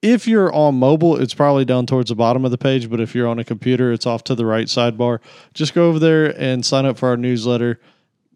[0.00, 3.16] if you're on mobile it's probably down towards the bottom of the page but if
[3.16, 5.18] you're on a computer it's off to the right sidebar.
[5.52, 7.80] Just go over there and sign up for our newsletter.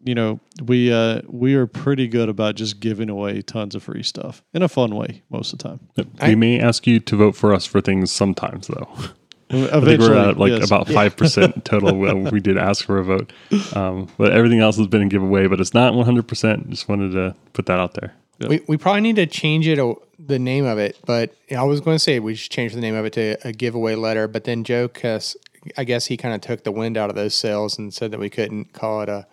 [0.02, 4.02] You know we uh we are pretty good about just giving away tons of free
[4.02, 5.80] stuff in a fun way most of the time.
[5.94, 6.06] Yep.
[6.22, 8.88] we may ask you to vote for us for things sometimes, though.
[9.50, 10.66] I think we're at like yes.
[10.66, 11.96] about five percent total.
[12.30, 13.32] we did ask for a vote,
[13.74, 15.46] um, but everything else has been a giveaway.
[15.46, 16.68] But it's not one hundred percent.
[16.70, 18.14] Just wanted to put that out there.
[18.46, 21.80] we, we probably need to change it uh, the name of it but i was
[21.80, 24.44] going to say we should change the name of it to a giveaway letter but
[24.44, 25.36] then joe Kuss,
[25.76, 28.20] i guess he kind of took the wind out of those sails and said that
[28.20, 29.26] we couldn't call it a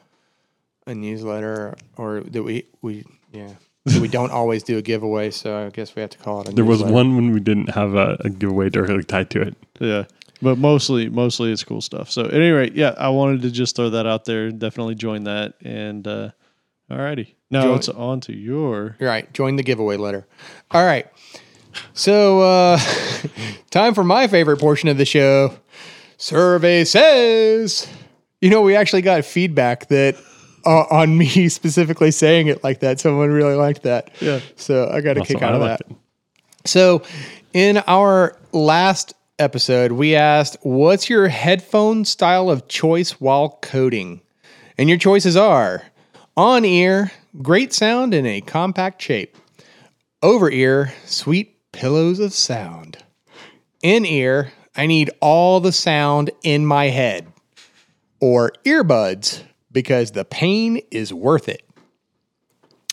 [0.88, 3.54] a newsletter or that we we yeah
[3.86, 6.50] that we don't always do a giveaway so i guess we have to call it
[6.50, 6.94] a There was newsletter.
[6.94, 9.56] one when we didn't have a, a giveaway directly tied to it.
[9.80, 10.06] Yeah.
[10.42, 12.12] But mostly mostly it's cool stuff.
[12.12, 14.52] So at any rate, yeah, I wanted to just throw that out there.
[14.52, 15.54] Definitely join that.
[15.64, 16.32] And uh
[16.92, 17.36] alrighty.
[17.50, 19.32] Now Join- it's on to your You're right.
[19.34, 20.28] Join the giveaway letter.
[20.72, 21.08] All right.
[21.94, 22.80] So, uh,
[23.70, 25.54] time for my favorite portion of the show.
[26.18, 27.88] Survey says,
[28.42, 30.16] you know, we actually got feedback that
[30.66, 33.00] uh, on me specifically saying it like that.
[33.00, 34.12] Someone really liked that.
[34.22, 34.40] Yeah.
[34.56, 35.82] So I got a kick out I of that.
[35.82, 35.96] it.
[36.66, 37.04] So,
[37.54, 44.22] in our last episode, we asked, What's your headphone style of choice while coding?
[44.78, 45.84] And your choices are
[46.36, 47.12] on ear,
[47.42, 49.38] great sound in a compact shape,
[50.22, 52.98] over ear, sweet pillows of sound,
[53.82, 57.32] in ear, I need all the sound in my head,
[58.20, 59.44] or earbuds
[59.76, 61.62] because the pain is worth it.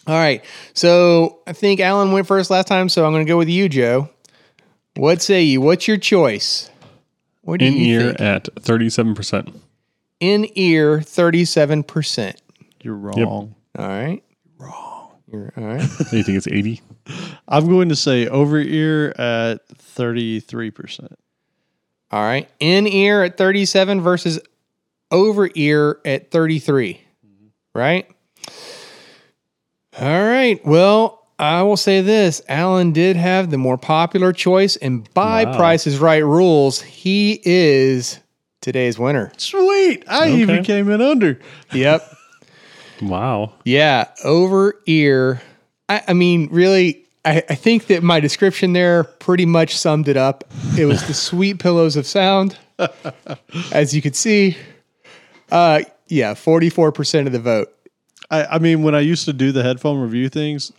[0.07, 0.45] All right.
[0.75, 3.69] So I think Allen went first last time, so I'm going to go with you,
[3.71, 4.11] Joe.
[4.97, 5.61] What say you?
[5.63, 6.69] What's your choice?
[7.43, 7.81] What do you mean?
[7.81, 8.21] In you ear think?
[8.21, 9.55] at thirty seven percent.
[10.21, 12.37] In ear, 37%.
[12.83, 13.55] you're wrong.
[13.77, 14.23] All right.
[14.59, 15.11] Wrong.
[15.27, 15.83] You're all right.
[16.13, 16.81] You think it's eighty?
[17.49, 21.19] I'm going to say over ear at thirty three percent.
[22.11, 22.49] all right.
[22.61, 24.39] In ear at 37 versus
[25.13, 27.01] over ear at 33.
[27.75, 28.09] Right?
[30.01, 30.65] All right.
[30.67, 35.57] Well, I will say this Allen did have the more popular choice, and by Wow.
[35.57, 38.19] Price is Right rules, he is
[38.61, 39.33] today's winner.
[39.37, 40.05] Sweet.
[40.09, 41.39] I even came in under.
[41.73, 42.03] Yep.
[43.01, 43.55] Wow.
[43.65, 45.43] Yeah, over ear.
[45.89, 50.17] I, I mean, really, I, I think that my description there pretty much summed it
[50.17, 50.45] up.
[50.79, 52.57] It was the sweet pillows of sound,
[53.73, 54.57] as you could see.
[55.53, 57.69] Uh, yeah, forty-four percent of the vote.
[58.31, 60.73] I, I mean, when I used to do the headphone review things,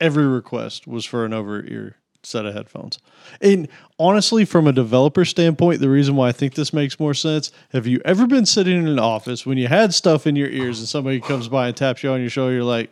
[0.00, 2.98] every request was for an over ear set of headphones.
[3.40, 3.68] And
[3.98, 7.86] honestly, from a developer standpoint, the reason why I think this makes more sense have
[7.86, 10.88] you ever been sitting in an office when you had stuff in your ears and
[10.88, 12.54] somebody comes by and taps you on your shoulder?
[12.54, 12.90] You're like,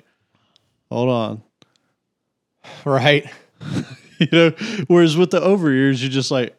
[0.90, 1.42] hold on.
[2.84, 3.26] Right.
[4.18, 4.50] You know,
[4.86, 6.56] whereas with the over ears, you're just like,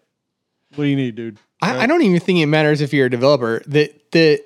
[0.75, 1.39] what do you need, dude?
[1.59, 3.63] I, I don't even think it matters if you're a developer.
[3.65, 4.43] The the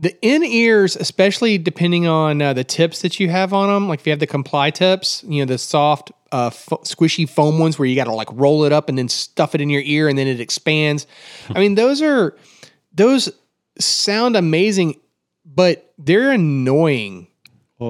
[0.00, 4.00] the in ears, especially depending on uh, the tips that you have on them, like
[4.00, 7.78] if you have the comply tips, you know the soft, uh, fo- squishy foam ones
[7.78, 10.08] where you got to like roll it up and then stuff it in your ear
[10.08, 11.06] and then it expands.
[11.50, 12.36] I mean, those are
[12.92, 13.28] those
[13.80, 15.00] sound amazing,
[15.44, 17.26] but they're annoying.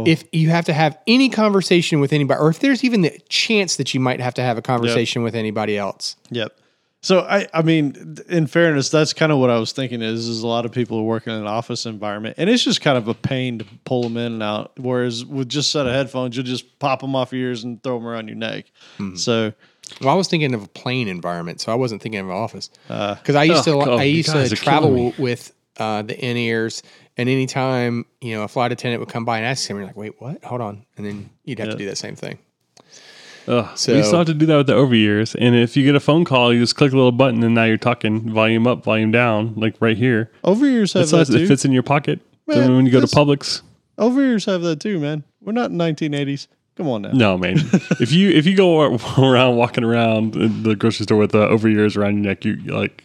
[0.06, 3.76] If you have to have any conversation with anybody, or if there's even the chance
[3.76, 6.16] that you might have to have a conversation with anybody else.
[6.30, 6.58] Yep.
[7.00, 10.02] So I, I mean, in fairness, that's kind of what I was thinking.
[10.02, 12.80] Is is a lot of people are working in an office environment, and it's just
[12.80, 14.72] kind of a pain to pull them in and out.
[14.76, 17.80] Whereas with just a set of headphones, you'll just pop them off your ears and
[17.82, 18.66] throw them around your neck.
[18.96, 19.14] Hmm.
[19.14, 19.52] So
[20.00, 22.68] Well, I was thinking of a plane environment, so I wasn't thinking of an office.
[22.88, 26.82] Because I used oh, to, God, I used to travel with uh, the in ears,
[27.16, 29.96] and anytime you know a flight attendant would come by and ask him, you're like,
[29.96, 30.42] "Wait, what?
[30.44, 32.38] Hold on," and then you'd have to do that same thing.
[33.48, 35.34] Ugh, So- we still have to do that with the over ears.
[35.34, 37.64] And if you get a phone call, you just click a little button, and now
[37.64, 40.30] you're talking volume up, volume down, like right here.
[40.44, 41.46] over ears have So that it too.
[41.46, 42.20] fits in your pocket.
[42.50, 43.62] so when you go to Publix,
[43.96, 45.24] Over ears have that too, man.
[45.42, 46.46] We're not in 1980s.
[46.76, 47.10] Come on now.
[47.12, 47.56] no man.
[47.98, 48.80] if you if you go
[49.18, 52.54] around walking around in the grocery store with the over ears around your neck, you
[52.66, 53.02] like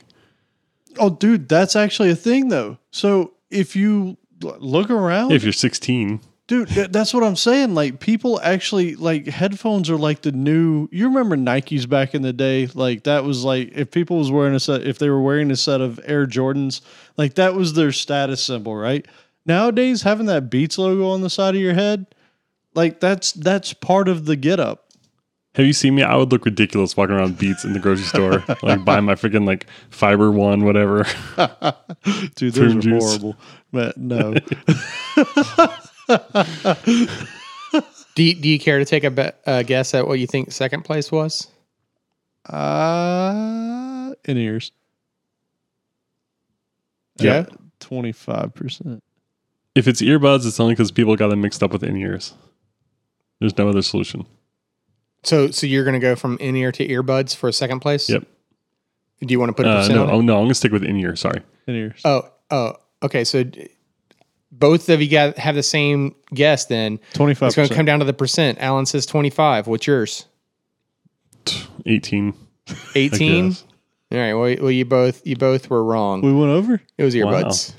[0.99, 2.78] Oh, dude, that's actually a thing though.
[2.91, 6.20] So if you look around, if you're 16.
[6.53, 7.73] Dude, that's what I'm saying.
[7.73, 10.88] Like people actually like headphones are like the new.
[10.91, 12.67] You remember Nikes back in the day?
[12.73, 15.55] Like that was like if people was wearing a set, if they were wearing a
[15.55, 16.81] set of Air Jordans,
[17.17, 19.07] like that was their status symbol, right?
[19.45, 22.05] Nowadays, having that Beats logo on the side of your head,
[22.75, 24.84] like that's that's part of the get up.
[25.55, 26.01] Have you seen me?
[26.01, 29.45] I would look ridiculous walking around Beats in the grocery store, like buying my freaking
[29.45, 31.05] like fiber one, whatever.
[32.35, 33.03] Dude, those are juice.
[33.03, 33.35] horrible.
[33.71, 34.34] But no,
[38.15, 40.51] Do you, do you care to take a be- uh, guess at what you think
[40.51, 41.47] second place was?
[42.47, 44.71] uh, in ears.
[47.17, 47.45] Yeah.
[47.80, 49.01] twenty five percent.
[49.75, 52.34] If it's earbuds, it's only because people got them mixed up with in ears.
[53.39, 54.27] There's no other solution.
[55.23, 58.09] So, so you're going to go from in ear to earbuds for second place?
[58.09, 58.27] Yep.
[59.21, 60.11] Do you want to put a Uh, percent no, on it?
[60.13, 61.15] oh no, I'm gonna stick with in ear.
[61.15, 61.41] Sorry.
[61.65, 62.01] In ears.
[62.05, 63.23] Oh, oh, okay.
[63.23, 63.69] So d-
[64.59, 66.65] both of you got have the same guess.
[66.65, 68.59] Then Twenty five it's going to come down to the percent.
[68.61, 69.67] Allen says twenty five.
[69.67, 70.25] What's yours?
[71.85, 72.34] 18.
[72.95, 73.55] Eighteen.
[74.11, 74.34] All right.
[74.34, 76.21] Well, well, you both you both were wrong.
[76.21, 76.81] We went over.
[76.97, 77.73] It was earbuds.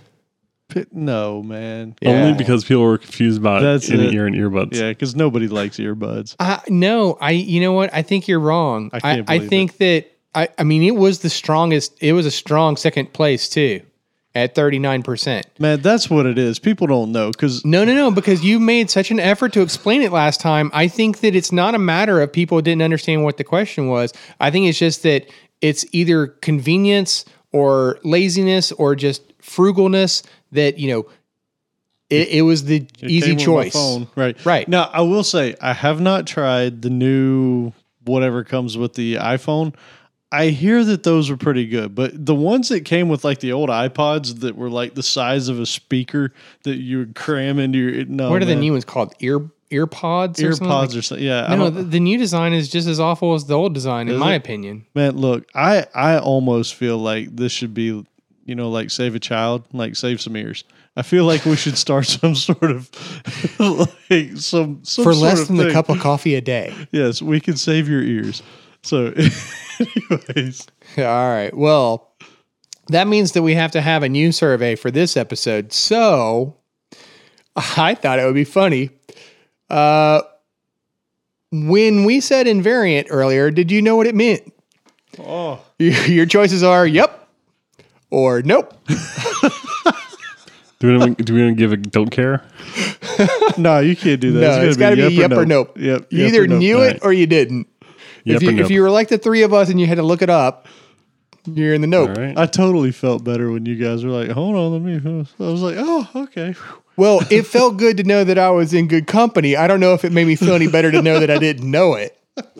[0.68, 1.94] P- No, man.
[2.00, 2.10] Yeah.
[2.10, 4.12] Only because people were confused about That's in it.
[4.14, 4.74] ear and earbuds.
[4.74, 6.36] Yeah, because nobody likes earbuds.
[6.38, 7.30] Uh, no, I.
[7.32, 7.94] You know what?
[7.94, 8.90] I think you're wrong.
[8.92, 10.48] I I, can't I, believe think that I.
[10.58, 11.96] I mean, it was the strongest.
[12.02, 13.82] It was a strong second place too,
[14.34, 15.46] at thirty nine percent.
[15.58, 16.58] Man, that's what it is.
[16.58, 20.02] People don't know because No, no, no, because you made such an effort to explain
[20.02, 20.70] it last time.
[20.74, 24.12] I think that it's not a matter of people didn't understand what the question was.
[24.40, 25.26] I think it's just that
[25.60, 31.06] it's either convenience or laziness or just frugalness that, you know,
[32.10, 33.76] it, it was the easy choice.
[34.16, 34.44] Right.
[34.44, 34.68] Right.
[34.68, 37.72] Now, I will say, I have not tried the new
[38.04, 39.74] whatever comes with the iPhone.
[40.34, 43.52] I hear that those are pretty good, but the ones that came with like the
[43.52, 46.32] old iPods that were like the size of a speaker
[46.64, 48.30] that you would cram into your no.
[48.30, 49.14] what are the new ones called?
[49.20, 50.42] Ear ear pods?
[50.42, 50.66] Or ear something?
[50.66, 51.24] pods or something?
[51.24, 54.08] Yeah, I no, the, the new design is just as awful as the old design,
[54.08, 54.38] in my it?
[54.38, 54.86] opinion.
[54.92, 58.04] Man, look, I I almost feel like this should be,
[58.44, 60.64] you know, like save a child, like save some ears.
[60.96, 62.90] I feel like we should start some sort of
[64.10, 66.74] like some, some For sort less of than the cup of coffee a day.
[66.90, 68.42] Yes, we can save your ears.
[68.84, 69.06] So,
[69.80, 70.66] anyways,
[70.98, 71.56] All right.
[71.56, 72.12] Well,
[72.88, 75.72] that means that we have to have a new survey for this episode.
[75.72, 76.56] So
[77.56, 78.90] I thought it would be funny.
[79.70, 80.20] Uh,
[81.50, 84.52] when we said invariant earlier, did you know what it meant?
[85.18, 87.26] oh, Your choices are yep
[88.10, 88.74] or nope.
[90.80, 92.44] Do we want do we to give a don't care?
[93.56, 94.40] no, you can't do that.
[94.40, 95.78] No, it's got to be yep or nope.
[95.78, 96.12] Yep.
[96.12, 96.58] You yep either or nope.
[96.58, 97.68] knew it or you didn't.
[98.24, 98.64] Yep if you nope?
[98.64, 100.66] if you were like the three of us and you had to look it up,
[101.46, 102.10] you're in the nope.
[102.16, 102.36] All right.
[102.38, 105.60] I totally felt better when you guys were like, "Hold on, let me." I was
[105.62, 106.54] like, "Oh, okay."
[106.96, 109.56] Well, it felt good to know that I was in good company.
[109.56, 111.70] I don't know if it made me feel any better to know that I didn't
[111.70, 112.18] know it.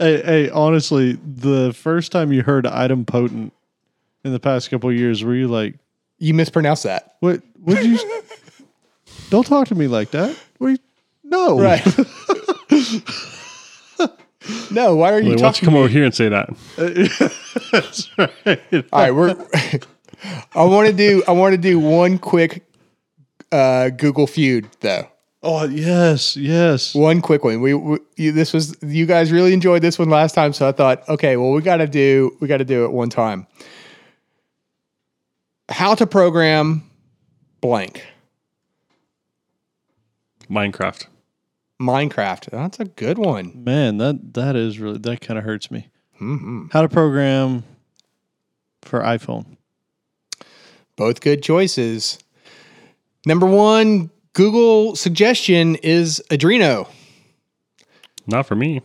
[0.00, 3.52] Hey, hey, honestly, the first time you heard "item potent"
[4.24, 5.74] in the past couple of years, were you like,
[6.18, 7.16] You mispronounced that.
[7.20, 7.42] "What?
[7.62, 7.98] Would you?"
[9.30, 10.36] Don't talk to me like that.
[10.58, 10.68] What?
[10.68, 10.78] you-
[11.24, 11.58] No.
[11.60, 11.84] Right.
[14.70, 16.48] no, why are you Wait, why don't you come over here and say that?
[17.72, 18.84] That's right.
[18.92, 19.36] All right, we're.
[20.54, 21.22] I want to do.
[21.28, 22.64] I want to do one quick
[23.52, 25.08] uh, Google feud though.
[25.42, 26.94] Oh yes, yes.
[26.94, 27.60] One quick one.
[27.60, 30.72] We, we you, this was you guys really enjoyed this one last time, so I
[30.72, 33.46] thought, okay, well we got to do we got to do it one time.
[35.68, 36.82] How to program
[37.60, 38.04] blank
[40.50, 41.06] Minecraft.
[41.80, 42.50] Minecraft.
[42.50, 43.62] That's a good one.
[43.64, 45.88] Man, that that is really that kind of hurts me.
[46.16, 47.62] hmm How to program
[48.82, 49.56] for iPhone?
[50.96, 52.18] Both good choices.
[53.26, 56.88] Number one Google suggestion is Arduino.
[58.26, 58.82] Not for me.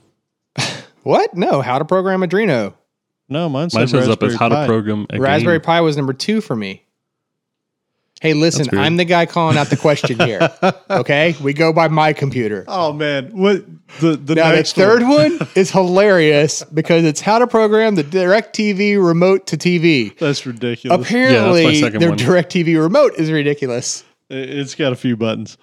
[1.04, 1.36] What?
[1.36, 2.76] No, how to program Arduino.
[3.28, 5.64] No, mine Mine says shows up as Raspberry how to program a Raspberry game.
[5.66, 6.86] Pi was number two for me.
[8.24, 8.68] Hey, listen.
[8.78, 10.50] I'm the guy calling out the question here.
[10.90, 12.64] Okay, we go by my computer.
[12.68, 13.66] Oh man, what
[14.00, 15.38] the the Now the next third one?
[15.40, 20.16] one is hilarious because it's how to program the DirecTV remote to TV.
[20.18, 21.02] That's ridiculous.
[21.06, 22.18] Apparently, second their one.
[22.20, 24.04] DirecTV remote is ridiculous.
[24.30, 25.58] It- It's got a few buttons.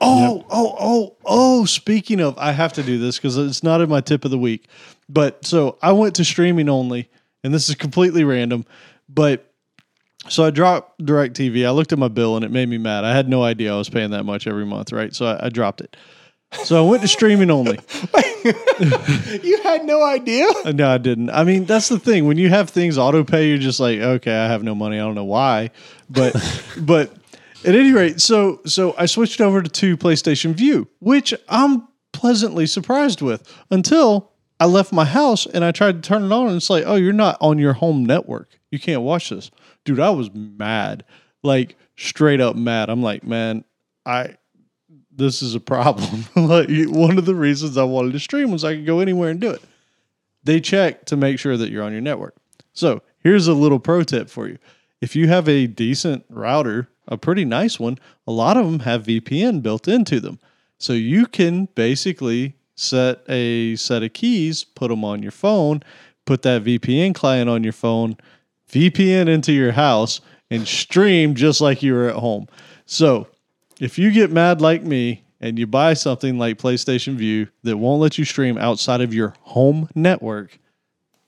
[0.00, 1.64] Oh, oh, oh, oh.
[1.66, 4.38] Speaking of, I have to do this because it's not in my tip of the
[4.38, 4.66] week.
[5.08, 7.08] But so I went to streaming only,
[7.44, 8.64] and this is completely random.
[9.08, 9.45] But
[10.28, 11.66] so I dropped DirecTV.
[11.66, 13.04] I looked at my bill and it made me mad.
[13.04, 15.14] I had no idea I was paying that much every month, right?
[15.14, 15.96] So I, I dropped it.
[16.64, 17.78] So I went to streaming only.
[19.42, 20.46] You had no idea?
[20.64, 21.30] Uh, No, I didn't.
[21.30, 22.26] I mean, that's the thing.
[22.26, 24.96] When you have things auto pay, you're just like, okay, I have no money.
[24.96, 25.70] I don't know why,
[26.08, 26.34] but
[26.80, 27.12] but
[27.64, 32.66] at any rate, so so I switched over to two PlayStation Vue, which I'm pleasantly
[32.66, 34.30] surprised with until
[34.60, 36.94] I left my house and I tried to turn it on and it's like, oh,
[36.94, 38.58] you're not on your home network.
[38.70, 39.50] You can't watch this,
[39.86, 40.00] dude.
[40.00, 41.04] I was mad,
[41.42, 42.90] like straight up mad.
[42.90, 43.64] I'm like, man,
[44.04, 44.36] I
[45.10, 46.26] this is a problem.
[46.36, 49.40] like one of the reasons I wanted to stream was I could go anywhere and
[49.40, 49.62] do it
[50.46, 52.36] they check to make sure that you're on your network.
[52.72, 54.58] So here's a little pro tip for you.
[55.00, 59.04] If you have a decent router, a pretty nice one, a lot of them have
[59.04, 60.38] VPN built into them.
[60.78, 65.82] So you can basically set a set of keys, put them on your phone,
[66.24, 68.16] put that VPN client on your phone,
[68.70, 70.20] VPN into your house,
[70.50, 72.46] and stream just like you were at home.
[72.84, 73.28] So
[73.80, 78.00] if you get mad like me and you buy something like PlayStation Vue that won't
[78.00, 80.58] let you stream outside of your home network,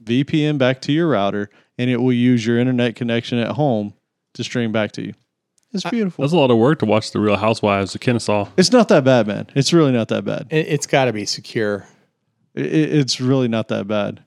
[0.04, 3.92] VPN back to your router, and it will use your internet connection at home
[4.34, 5.14] to stream back to you.
[5.72, 6.22] It's beautiful.
[6.22, 8.48] That's a lot of work to watch the Real Housewives of Kennesaw.
[8.56, 9.48] It's not that bad, man.
[9.54, 10.46] It's really not that bad.
[10.50, 11.86] It, it's got to be secure.
[12.56, 14.24] I- I- it's really not that bad.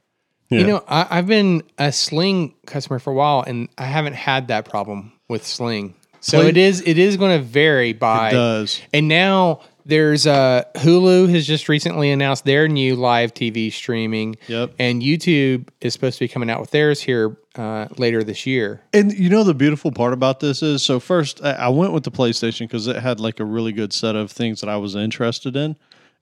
[0.51, 0.59] Yeah.
[0.59, 4.49] You know, I, I've been a Sling customer for a while, and I haven't had
[4.49, 5.95] that problem with Sling.
[6.19, 8.29] So Play- it is it is going to vary by.
[8.29, 8.81] It does.
[8.93, 14.35] And now there's uh, Hulu has just recently announced their new live TV streaming.
[14.47, 14.73] Yep.
[14.77, 18.81] And YouTube is supposed to be coming out with theirs here uh, later this year.
[18.93, 22.03] And you know the beautiful part about this is so first I I went with
[22.03, 24.95] the PlayStation because it had like a really good set of things that I was
[24.95, 25.75] interested in,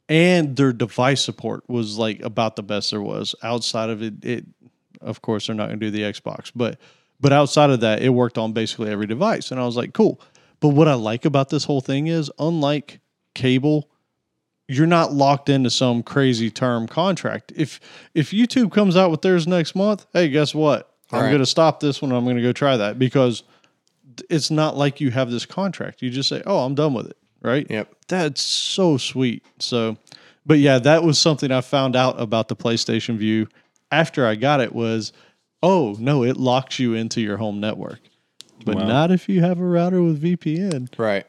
[0.09, 3.35] and their device support was like about the best there was.
[3.43, 4.45] Outside of it, it
[4.99, 6.77] of course they're not going to do the Xbox, but
[7.21, 10.19] but outside of that, it worked on basically every device, and I was like, cool.
[10.61, 12.99] But what I like about this whole thing is, unlike
[13.35, 13.89] cable,
[14.67, 17.53] you're not locked into some crazy term contract.
[17.55, 17.79] If
[18.13, 20.93] if YouTube comes out with theirs next month, hey, guess what?
[21.11, 21.29] I'm Right.
[21.29, 22.11] going to stop this one.
[22.11, 23.43] I'm going to go try that because
[24.29, 26.01] it's not like you have this contract.
[26.01, 27.65] You just say, "Oh, I'm done with it." Right?
[27.69, 27.93] Yep.
[28.07, 29.45] That's so sweet.
[29.59, 29.97] So,
[30.45, 33.47] but yeah, that was something I found out about the PlayStation Vue
[33.91, 35.13] after I got it was,
[35.63, 37.99] oh no, it locks you into your home network,
[38.65, 38.87] but Wow.
[38.87, 40.89] not if you have a router with VPN.
[40.97, 41.25] Right.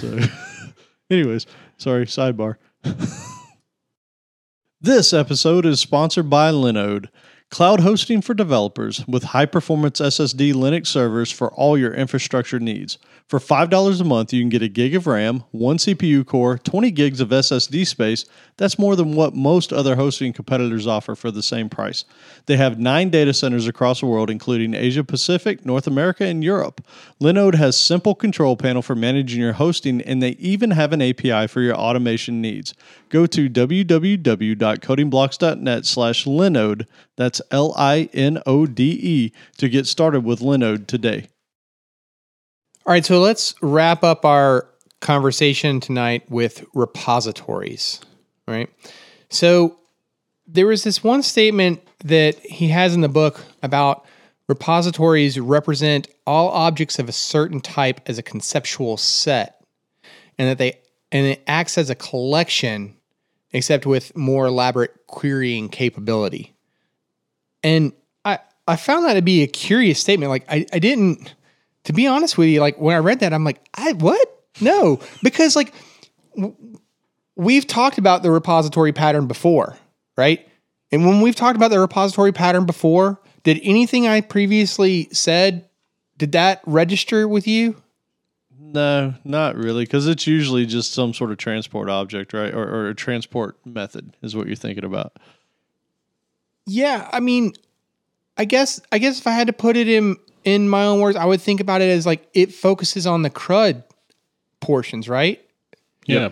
[0.00, 0.18] So,
[1.10, 2.56] anyways, sorry, sidebar.
[4.80, 7.08] this episode is sponsored by Linode,
[7.50, 12.98] cloud hosting for developers with high performance SSD Linux servers for all your infrastructure needs.
[13.26, 16.90] For $5 a month, you can get a gig of RAM, one CPU core, 20
[16.90, 18.26] gigs of SSD space.
[18.58, 22.04] That's more than what most other hosting competitors offer for the same price.
[22.44, 26.86] They have nine data centers across the world, including Asia Pacific, North America, and Europe.
[27.18, 31.46] Linode has simple control panel for managing your hosting, and they even have an API
[31.46, 32.74] for your automation needs.
[33.08, 36.86] Go to www.codingblocks.net slash Linode,
[37.16, 41.28] that's L-I-N-O-D-E, to get started with Linode today.
[42.86, 44.68] All right, so let's wrap up our
[45.00, 47.98] conversation tonight with repositories,
[48.46, 48.68] right?
[49.30, 49.78] So
[50.46, 54.04] there was this one statement that he has in the book about
[54.48, 59.64] repositories represent all objects of a certain type as a conceptual set
[60.36, 60.78] and that they
[61.10, 62.96] and it acts as a collection
[63.52, 66.54] except with more elaborate querying capability.
[67.62, 67.94] And
[68.26, 70.28] I I found that to be a curious statement.
[70.28, 71.34] Like I, I didn't
[71.84, 74.44] to be honest with you, like when I read that, I'm like, I what?
[74.60, 75.72] No, because like
[76.36, 76.54] w-
[77.36, 79.76] we've talked about the repository pattern before,
[80.16, 80.46] right?
[80.92, 85.68] And when we've talked about the repository pattern before, did anything I previously said
[86.16, 87.82] did that register with you?
[88.56, 92.52] No, not really, because it's usually just some sort of transport object, right?
[92.54, 95.16] Or, or a transport method is what you're thinking about.
[96.66, 97.52] Yeah, I mean,
[98.36, 101.16] I guess I guess if I had to put it in in my own words,
[101.16, 103.82] I would think about it as like it focuses on the crud
[104.60, 105.40] portions, right?
[106.06, 106.30] Yeah.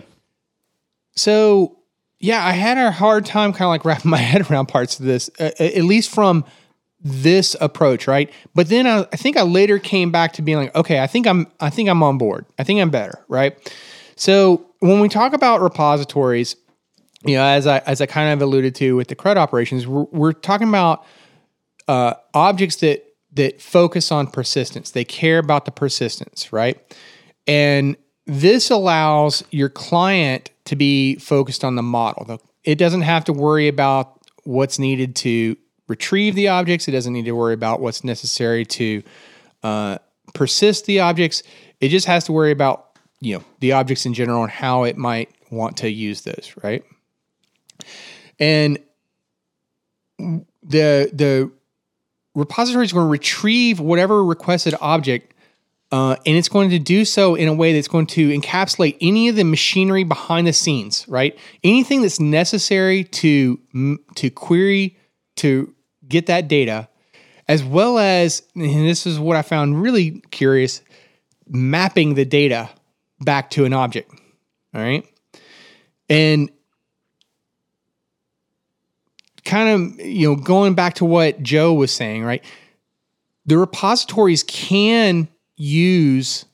[1.15, 1.77] So,
[2.19, 5.05] yeah, I had a hard time kind of like wrapping my head around parts of
[5.05, 6.45] this, uh, at least from
[7.03, 8.31] this approach, right?
[8.55, 11.27] But then I, I think I later came back to being like, okay, I think
[11.27, 12.45] I'm I think I'm on board.
[12.57, 13.57] I think I'm better, right?
[14.15, 16.55] So when we talk about repositories,
[17.25, 20.05] you know, as I as I kind of alluded to with the CRUD operations, we're,
[20.11, 21.05] we're talking about
[21.87, 23.03] uh, objects that
[23.33, 24.91] that focus on persistence.
[24.91, 26.79] They care about the persistence, right?
[27.47, 32.39] And this allows your client to be focused on the model.
[32.63, 35.57] It doesn't have to worry about what's needed to
[35.87, 36.87] retrieve the objects.
[36.87, 39.03] It doesn't need to worry about what's necessary to
[39.63, 39.97] uh,
[40.33, 41.43] persist the objects.
[41.81, 42.89] It just has to worry about
[43.19, 46.83] you know the objects in general and how it might want to use those, right?
[48.39, 48.79] And
[50.17, 51.51] the the
[52.35, 55.33] repository is going to retrieve whatever requested object
[55.93, 59.29] uh, and it's going to do so in a way that's going to encapsulate any
[59.29, 61.37] of the machinery behind the scenes, right?
[61.63, 63.59] Anything that's necessary to
[64.15, 64.97] to query
[65.35, 65.71] to
[66.07, 66.89] get that data,
[67.47, 70.81] as well as and this is what I found really curious,
[71.47, 72.71] mapping the data
[73.19, 74.11] back to an object.
[74.73, 75.05] All right,
[76.09, 76.49] and
[79.45, 82.43] kind of you know going back to what Joe was saying, right?
[83.45, 86.45] The repositories can use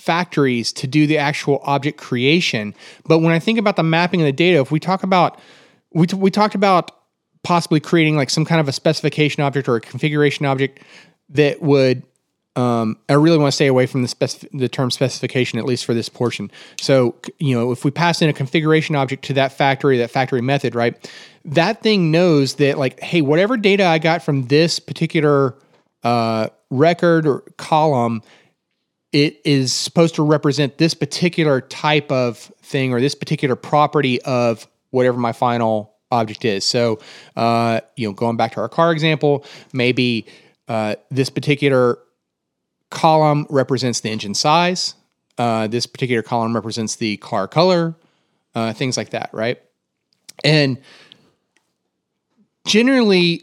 [0.00, 2.74] factories to do the actual object creation.
[3.04, 5.38] But when I think about the mapping of the data, if we talk about,
[5.92, 6.90] we, t- we talked about
[7.42, 10.80] possibly creating like some kind of a specification object or a configuration object
[11.30, 12.02] that would,
[12.56, 15.84] um, I really want to stay away from the, specif- the term specification, at least
[15.84, 16.50] for this portion.
[16.80, 20.40] So, you know, if we pass in a configuration object to that factory, that factory
[20.40, 21.10] method, right,
[21.44, 25.56] that thing knows that like, hey, whatever data I got from this particular
[26.02, 28.22] uh, record or column,
[29.12, 34.68] it is supposed to represent this particular type of thing or this particular property of
[34.90, 36.64] whatever my final object is.
[36.64, 37.00] So,
[37.36, 40.26] uh, you know, going back to our car example, maybe
[40.68, 41.98] uh, this particular
[42.90, 44.94] column represents the engine size.
[45.38, 47.94] Uh, this particular column represents the car color,
[48.54, 49.60] uh, things like that, right?
[50.44, 50.78] And
[52.66, 53.42] generally,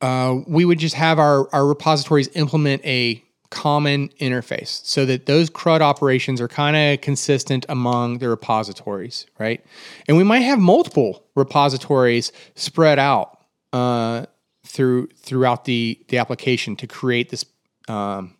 [0.00, 5.48] uh, we would just have our, our repositories implement a common interface so that those
[5.48, 9.64] CRUD operations are kind of consistent among the repositories, right?
[10.08, 13.40] And we might have multiple repositories spread out
[13.72, 14.26] uh,
[14.64, 17.44] through throughout the the application to create this
[17.88, 18.34] um,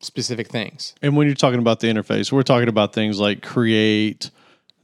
[0.00, 0.94] specific things.
[1.02, 4.30] And when you're talking about the interface, we're talking about things like create,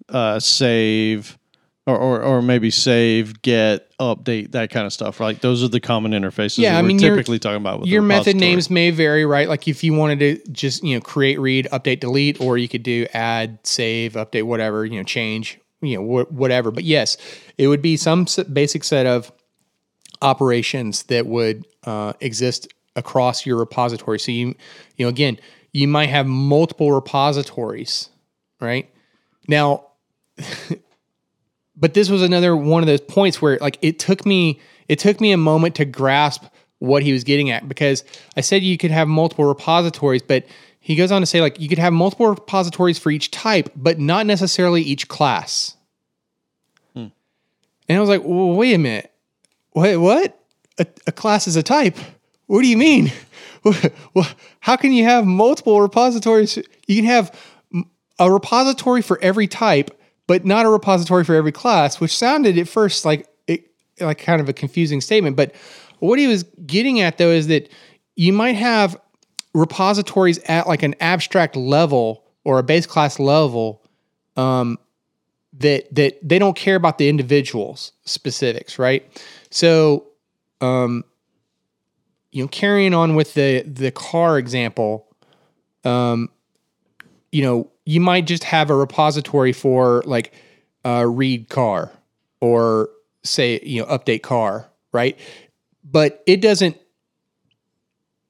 [0.09, 1.39] uh, save,
[1.87, 5.41] or, or, or maybe save, get, update, that kind of stuff, right?
[5.41, 6.59] Those are the common interfaces.
[6.59, 7.81] Yeah, I we're mean, typically talking about.
[7.81, 9.49] With Your method names may vary, right?
[9.49, 12.83] Like if you wanted to just you know create, read, update, delete, or you could
[12.83, 16.71] do add, save, update, whatever you know, change, you know, wh- whatever.
[16.71, 17.17] But yes,
[17.57, 19.33] it would be some s- basic set of
[20.23, 24.19] operations that would uh, exist across your repository.
[24.19, 24.55] So you
[24.97, 25.39] you know again,
[25.73, 28.09] you might have multiple repositories,
[28.61, 28.91] right?
[29.47, 29.87] Now,
[31.77, 35.21] but this was another one of those points where like it took me it took
[35.21, 36.45] me a moment to grasp
[36.79, 38.05] what he was getting at because
[38.37, 40.47] I said you could have multiple repositories, but
[40.81, 43.99] he goes on to say like you could have multiple repositories for each type, but
[43.99, 45.77] not necessarily each class.
[46.95, 47.07] Hmm.
[47.89, 49.13] And I was like, well, wait a minute.
[49.75, 50.39] Wait, what?
[50.79, 51.97] A, a class is a type?
[52.47, 53.13] What do you mean?
[54.15, 54.29] well,
[54.61, 56.57] how can you have multiple repositories?
[56.87, 57.37] You can have
[58.19, 59.91] a repository for every type,
[60.27, 63.71] but not a repository for every class, which sounded at first like it,
[64.01, 65.37] like kind of a confusing statement.
[65.37, 65.55] But
[65.99, 67.69] what he was getting at though is that
[68.17, 69.01] you might have
[69.55, 73.83] repositories at like an abstract level or a base class level
[74.37, 74.79] um,
[75.59, 79.05] that that they don't care about the individuals specifics, right?
[79.51, 80.07] So,
[80.61, 81.05] um,
[82.33, 85.07] you know, carrying on with the the car example,
[85.85, 86.29] um,
[87.33, 90.35] you know, you might just have a repository for like
[90.85, 91.91] uh, read car
[92.41, 92.91] or
[93.23, 95.19] say you know update car, right?
[95.83, 96.77] But it doesn't.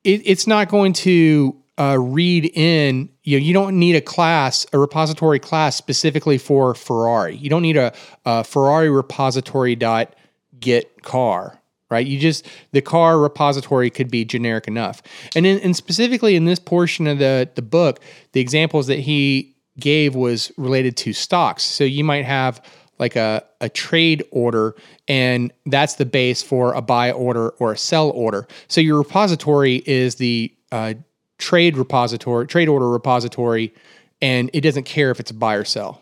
[0.05, 3.09] It, it's not going to uh, read in.
[3.25, 7.35] You know, you don't need a class, a repository class specifically for Ferrari.
[7.35, 7.93] You don't need a,
[8.25, 10.15] a Ferrari repository dot
[10.61, 11.56] get car
[11.91, 12.07] right?
[12.07, 15.03] You just the car repository could be generic enough.
[15.35, 18.01] And in, and specifically in this portion of the the book,
[18.33, 21.63] the examples that he gave was related to stocks.
[21.63, 22.63] So you might have
[22.99, 24.75] like a, a trade order,
[25.07, 28.49] and that's the base for a buy order or a sell order.
[28.69, 30.95] So your repository is the uh,
[31.39, 33.75] trade repository, trade order repository,
[34.23, 36.01] and it doesn't care if it's a buy or sell,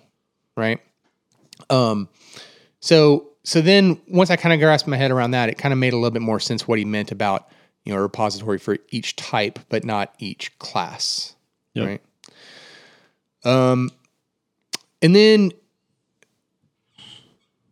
[0.56, 0.80] right?
[1.68, 2.08] Um,
[2.78, 5.78] so so then once I kind of grasped my head around that, it kind of
[5.78, 7.48] made a little bit more sense what he meant about
[7.84, 11.34] you know a repository for each type, but not each class,
[11.74, 11.86] Yep.
[11.86, 12.02] right?
[13.44, 13.90] Um,
[15.02, 15.52] and then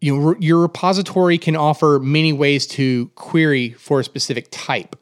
[0.01, 4.97] you know, re- your repository can offer many ways to query for a specific type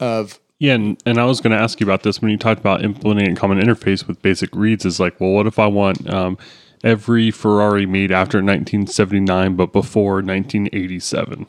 [0.00, 2.60] of Yeah, and, and I was going to ask you about this when you talked
[2.60, 4.84] about implementing a common interface with basic reads.
[4.84, 6.36] Is like, well, what if I want um,
[6.82, 11.46] every Ferrari made after 1979 but before 1987?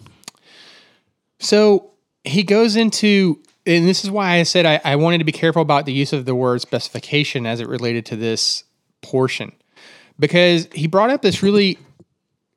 [1.39, 1.91] So
[2.23, 5.61] he goes into, and this is why I said I, I wanted to be careful
[5.61, 8.63] about the use of the word specification as it related to this
[9.01, 9.51] portion,
[10.19, 11.79] because he brought up this really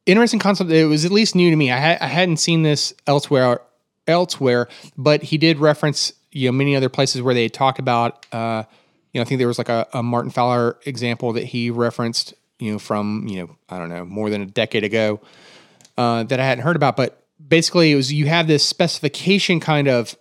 [0.07, 0.71] interesting concept.
[0.71, 1.73] That was at least new to me.
[1.73, 3.61] I, ha- I hadn't seen this elsewhere,
[4.07, 4.69] elsewhere,
[4.99, 8.27] but he did reference you know many other places where they talked about.
[8.33, 8.65] Uh,
[9.13, 12.35] you know, I think there was like a, a Martin Fowler example that he referenced.
[12.65, 15.21] You know, from you know I don't know more than a decade ago
[15.99, 19.87] uh, that I hadn't heard about, but basically it was you have this specification kind
[19.87, 20.17] of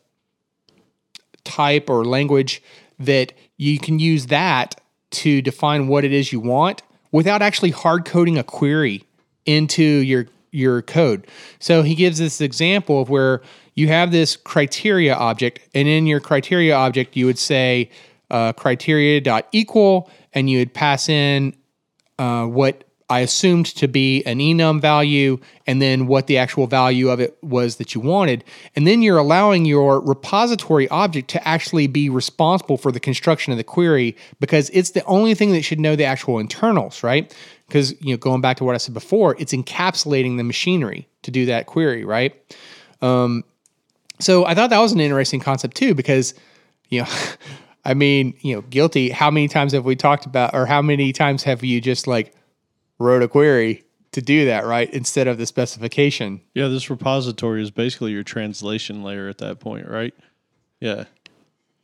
[1.45, 2.61] type or language
[2.99, 6.81] that you can use that to define what it is you want
[7.13, 9.05] without actually hard coding a query
[9.45, 11.25] into your your code.
[11.59, 13.41] So he gives this example of where
[13.73, 17.89] you have this criteria object, and in your criteria object you would say
[18.29, 21.55] uh, criteria dot equal, and you would pass in
[22.19, 25.37] uh, what I assumed to be an enum value,
[25.67, 28.43] and then what the actual value of it was that you wanted.
[28.75, 33.57] And then you're allowing your repository object to actually be responsible for the construction of
[33.57, 37.35] the query because it's the only thing that should know the actual internals, right?
[37.67, 41.29] Because you know, going back to what I said before, it's encapsulating the machinery to
[41.29, 42.33] do that query, right?
[43.01, 43.43] Um,
[44.19, 46.33] so I thought that was an interesting concept too, because
[46.89, 47.07] you know,
[47.85, 49.09] I mean, you know, guilty.
[49.09, 52.33] How many times have we talked about, or how many times have you just like
[52.99, 54.89] wrote a query to do that, right?
[54.93, 56.41] Instead of the specification.
[56.53, 60.13] Yeah, this repository is basically your translation layer at that point, right?
[60.79, 61.05] Yeah.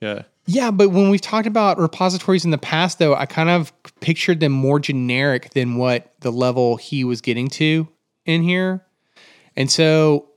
[0.01, 0.23] Yeah.
[0.45, 4.39] Yeah, but when we've talked about repositories in the past, though, I kind of pictured
[4.39, 7.87] them more generic than what the level he was getting to
[8.25, 8.83] in here.
[9.55, 10.29] And so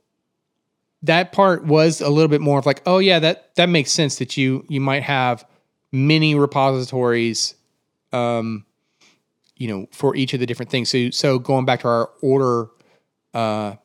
[1.01, 4.17] that part was a little bit more of like, oh yeah, that that makes sense
[4.17, 5.45] that you you might have
[5.93, 7.55] many repositories
[8.11, 8.65] um
[9.55, 10.89] you know for each of the different things.
[10.89, 12.67] So so going back to our order
[13.33, 13.75] uh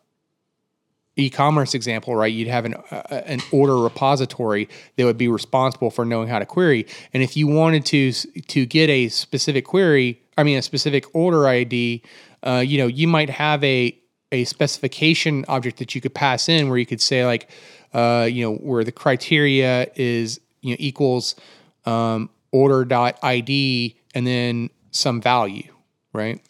[1.19, 2.33] e-commerce example, right?
[2.33, 6.47] You'd have an uh, an order repository that would be responsible for knowing how to
[6.47, 6.87] query.
[7.13, 11.47] And if you wanted to to get a specific query, I mean a specific order
[11.47, 12.03] ID,
[12.43, 13.97] uh, you know, you might have a
[14.31, 17.51] a specification object that you could pass in where you could say like,
[17.95, 21.35] uh, you know, where the criteria is you know equals
[21.85, 25.73] um, order dot ID and then some value,
[26.13, 26.41] right?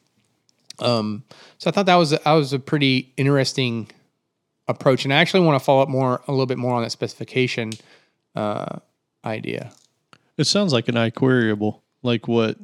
[0.79, 1.25] Um,
[1.59, 3.91] so I thought that was that was a pretty interesting
[4.69, 6.91] approach, and I actually want to follow up more a little bit more on that
[6.91, 7.73] specification
[8.35, 8.79] uh,
[9.25, 9.73] idea.
[10.37, 11.81] It sounds like an IQueryable.
[12.03, 12.57] Like what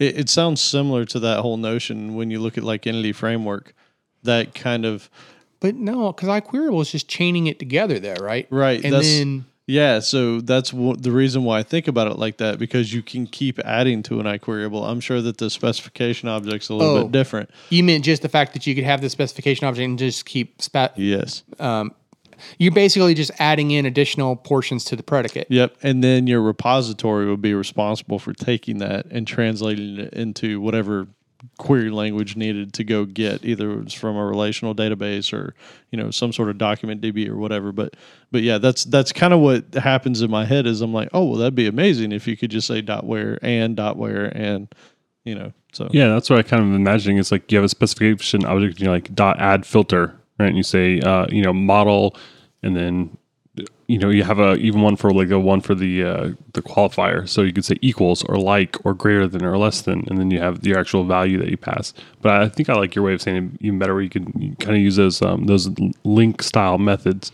[0.00, 3.74] it, it sounds similar to that whole notion when you look at like Entity Framework.
[4.24, 5.08] That kind of
[5.60, 8.46] But no, because IQueryable is just chaining it together there, right?
[8.50, 8.84] right.
[8.84, 10.00] And then yeah.
[10.00, 13.26] So that's w- the reason why I think about it like that because you can
[13.26, 14.88] keep adding to an IQueryable.
[14.88, 17.02] I'm sure that the specification object's a little Oh.
[17.04, 17.50] bit different.
[17.70, 20.60] you meant just the fact that you could have the specification object and just keep
[20.60, 20.92] spat.
[20.98, 21.42] Yes.
[21.58, 21.92] Um,
[22.58, 25.46] you're basically just adding in additional portions to the predicate.
[25.50, 25.76] Yep.
[25.82, 31.06] And then your repository would be responsible for taking that and translating it into whatever
[31.58, 35.54] query language needed to go get either it was from a relational database or
[35.90, 37.94] you know some sort of document DB or whatever but
[38.30, 41.24] but yeah that's that's kind of what happens in my head is I'm like oh
[41.24, 44.68] well that'd be amazing if you could just say dot where and dot where and
[45.24, 47.18] you know so Yeah, that's what I kind of imagining.
[47.18, 50.48] It's like you have a specification object, and you're like dot add filter, right?
[50.48, 52.16] And you say, uh, you know, model,
[52.62, 53.16] and then
[53.88, 56.62] you know you have a even one for like a one for the uh, the
[56.62, 57.28] qualifier.
[57.28, 60.30] So you could say equals or like or greater than or less than, and then
[60.30, 61.92] you have your actual value that you pass.
[62.22, 64.56] But I think I like your way of saying it even better, where you can
[64.60, 67.32] kind of use those um, those LINQ style methods.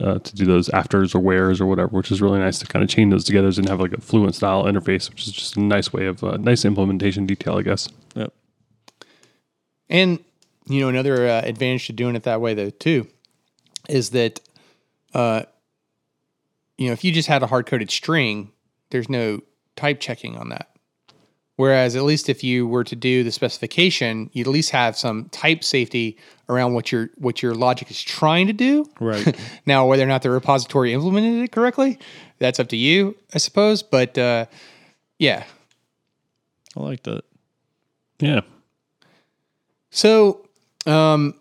[0.00, 2.84] Uh, to do those afters or wheres or whatever, which is really nice to kind
[2.84, 5.60] of chain those together and have like a fluent style interface, which is just a
[5.60, 7.88] nice way of uh, nice implementation detail, I guess.
[8.14, 8.32] yep.
[9.90, 10.20] And
[10.68, 13.08] you know, another uh, advantage to doing it that way, though, too,
[13.88, 14.40] is that,
[15.14, 15.42] uh,
[16.76, 18.52] you know, if you just had a hard coded string,
[18.90, 19.40] there's no
[19.76, 20.68] type checking on that.
[21.56, 25.28] Whereas, at least if you were to do the specification, you'd at least have some
[25.30, 26.16] type safety
[26.48, 28.86] around what your what your logic is trying to do.
[29.00, 29.36] right
[29.66, 31.98] now, whether or not the repository implemented it correctly,
[32.38, 33.82] that's up to you, I suppose.
[33.82, 34.46] But uh,
[35.18, 35.44] yeah,
[36.76, 37.24] I like that
[38.20, 38.42] Yeah.
[39.90, 40.46] So,
[40.86, 41.34] um,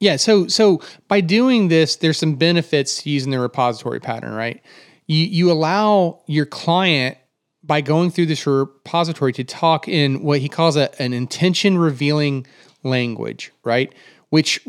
[0.00, 4.62] Yeah, so so by doing this, there's some benefits to using the repository pattern, right?
[5.06, 7.18] You you allow your client
[7.62, 12.46] by going through this repository to talk in what he calls a, an intention revealing
[12.82, 13.92] language, right?
[14.30, 14.66] Which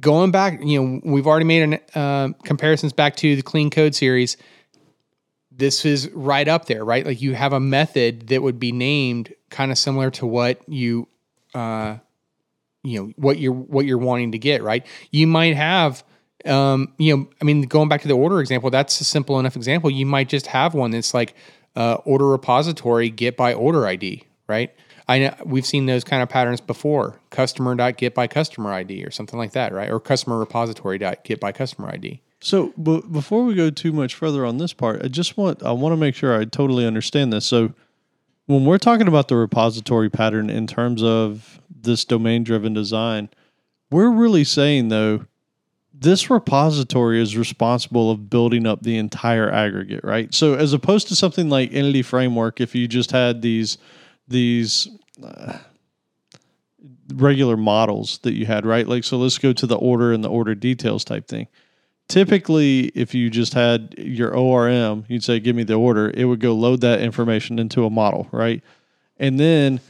[0.00, 3.94] going back, you know, we've already made an, uh, comparisons back to the clean code
[3.94, 4.38] series.
[5.50, 7.04] This is right up there, right?
[7.04, 11.08] Like you have a method that would be named kind of similar to what you
[11.54, 11.98] uh,
[12.82, 14.86] you know what you're what you're wanting to get right?
[15.10, 16.04] You might have
[16.44, 19.54] um you know i mean going back to the order example that's a simple enough
[19.56, 19.90] example.
[19.90, 21.34] You might just have one that's like
[21.76, 24.74] uh, order repository get by order id right?
[25.08, 29.04] I know we've seen those kind of patterns before customer dot get by customer id
[29.04, 29.90] or something like that right?
[29.90, 34.14] Or customer repository dot get by customer id So, but before we go too much
[34.14, 37.32] further on this part, I just want I want to make sure I totally understand
[37.32, 37.46] this.
[37.46, 37.72] So,
[38.46, 43.28] when we're talking about the repository pattern in terms of this domain driven design,
[43.90, 45.26] we're really saying though
[45.94, 50.32] this repository is responsible of building up the entire aggregate, right?
[50.34, 53.78] So as opposed to something like Entity Framework, if you just had these
[54.26, 54.88] these
[55.22, 55.58] uh,
[57.14, 58.88] regular models that you had, right?
[58.88, 61.48] Like so, let's go to the order and the order details type thing
[62.12, 66.10] typically if you just had your ORM, you'd say, give me the order.
[66.10, 68.62] It would go load that information into a model, right?
[69.18, 69.80] And then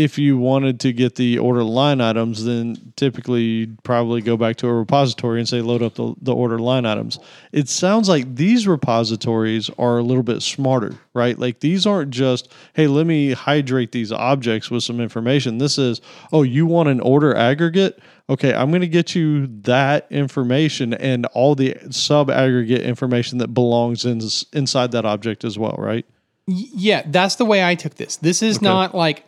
[0.00, 4.56] if you wanted to get the order line items, then typically you'd probably go back
[4.56, 7.18] to a repository and say, load up the, the order line items.
[7.52, 11.38] It sounds like these repositories are a little bit smarter, right?
[11.38, 15.58] Like these aren't just, hey, let me hydrate these objects with some information.
[15.58, 16.00] This is,
[16.32, 18.00] oh, you want an order aggregate?
[18.30, 23.48] Okay, I'm going to get you that information and all the sub aggregate information that
[23.48, 24.20] belongs in,
[24.52, 26.06] inside that object as well, right?
[26.46, 28.16] Yeah, that's the way I took this.
[28.16, 28.66] This is Okay.
[28.66, 29.24] not like,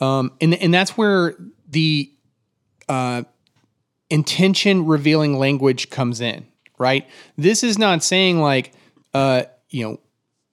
[0.00, 1.34] um, and and that's where
[1.68, 2.10] the
[2.88, 3.22] uh,
[4.10, 6.46] intention revealing language comes in,
[6.78, 7.08] right?
[7.36, 8.72] This is not saying like,
[9.12, 10.00] uh, you know,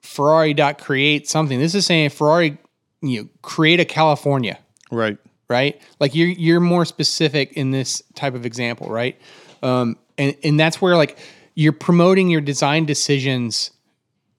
[0.02, 1.58] Ferrari dot create something.
[1.58, 2.58] This is saying Ferrari,
[3.02, 4.58] you know, create a California,
[4.90, 5.16] Right.
[5.48, 5.80] right?
[6.00, 9.20] Like you're you're more specific in this type of example, right?
[9.62, 11.18] Um, and and that's where like
[11.54, 13.70] you're promoting your design decisions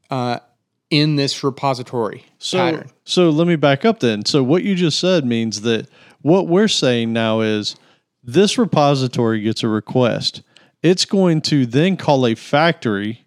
[0.09, 0.39] uh,
[0.93, 2.89] in this repository So, pattern.
[3.03, 4.25] so let me back up then.
[4.25, 5.87] So what you just said means that
[6.21, 7.75] what we're saying now is
[8.23, 10.43] this repository gets a request.
[10.83, 13.25] It's going to then call a factory,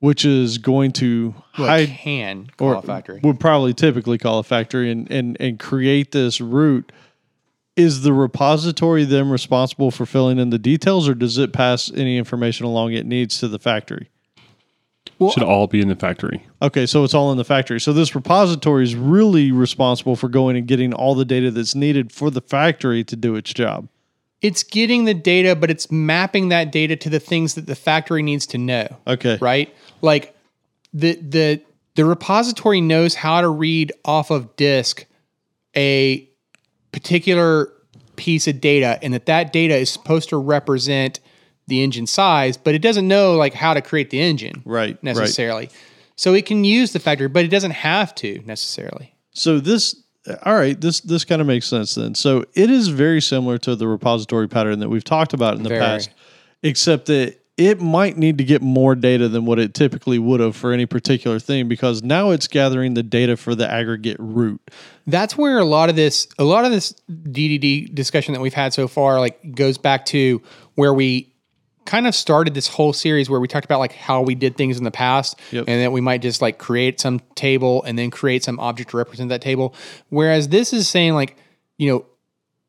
[0.00, 3.20] which is going to Well, hide can call or a factory.
[3.22, 6.92] would probably typically call a factory and, and, and create this root.
[7.76, 12.18] Is the repository then responsible for filling in the details, or does it pass any
[12.18, 14.10] information along it needs to the factory?
[15.30, 16.46] Should all be in the factory.
[16.62, 17.80] Okay, so it's all in the factory.
[17.80, 22.12] So this repository is really responsible for going and getting all the data that's needed
[22.12, 23.88] for the factory to do its job.
[24.40, 28.22] It's getting the data, but it's mapping that data to the things that the factory
[28.22, 28.86] needs to know.
[29.06, 29.38] Okay.
[29.40, 29.74] right?
[30.02, 30.36] Like
[30.92, 31.62] the the
[31.94, 35.06] the repository knows how to read off of disk
[35.76, 36.28] a
[36.92, 37.72] particular
[38.16, 41.20] piece of data and that that data is supposed to represent
[41.66, 45.02] the engine size, but it doesn't know like how to create the engine Right, right.
[45.02, 45.70] necessarily.
[46.16, 49.14] So it can use the factory, but it doesn't have to necessarily.
[49.32, 49.96] So this
[50.44, 52.14] all right, this this kind of makes sense then.
[52.14, 55.68] So it is very similar to the repository pattern that we've talked about in the
[55.68, 55.80] Very.
[55.80, 56.10] past,
[56.62, 60.56] except that it might need to get more data than what it typically would have
[60.56, 64.60] for any particular thing because now it's gathering the data for the aggregate root.
[65.06, 68.72] that's where a lot of this a lot of this DDD discussion that we've had
[68.72, 70.42] so far like goes back to
[70.74, 71.32] where we
[71.86, 74.78] kind of started this whole series where we talked about like how we did things
[74.78, 75.64] in the past Yep.
[75.68, 78.96] and that we might just like create some table and then create some object to
[78.96, 79.74] represent that table
[80.08, 81.36] whereas this is saying like
[81.78, 81.90] you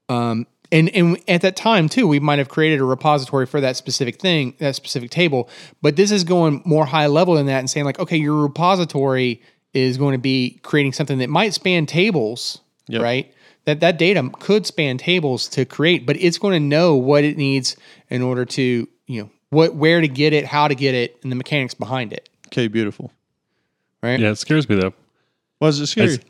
[0.09, 3.61] know um and and at that time too we might have created a repository for
[3.61, 5.49] that specific thing that specific table
[5.81, 9.41] but this is going more high level than that and saying like okay your repository
[9.73, 13.01] is going to be creating something that might span tables Yep.
[13.01, 13.33] right
[13.65, 17.37] that that data could span tables to create but it's going to know what it
[17.37, 17.75] needs
[18.09, 21.31] in order to you know what where to get it how to get it and
[21.31, 23.11] the mechanics behind it Okay, beautiful.
[24.03, 24.93] right Yeah, it scares me though.
[25.59, 26.07] Why is it scary?
[26.07, 26.29] That's-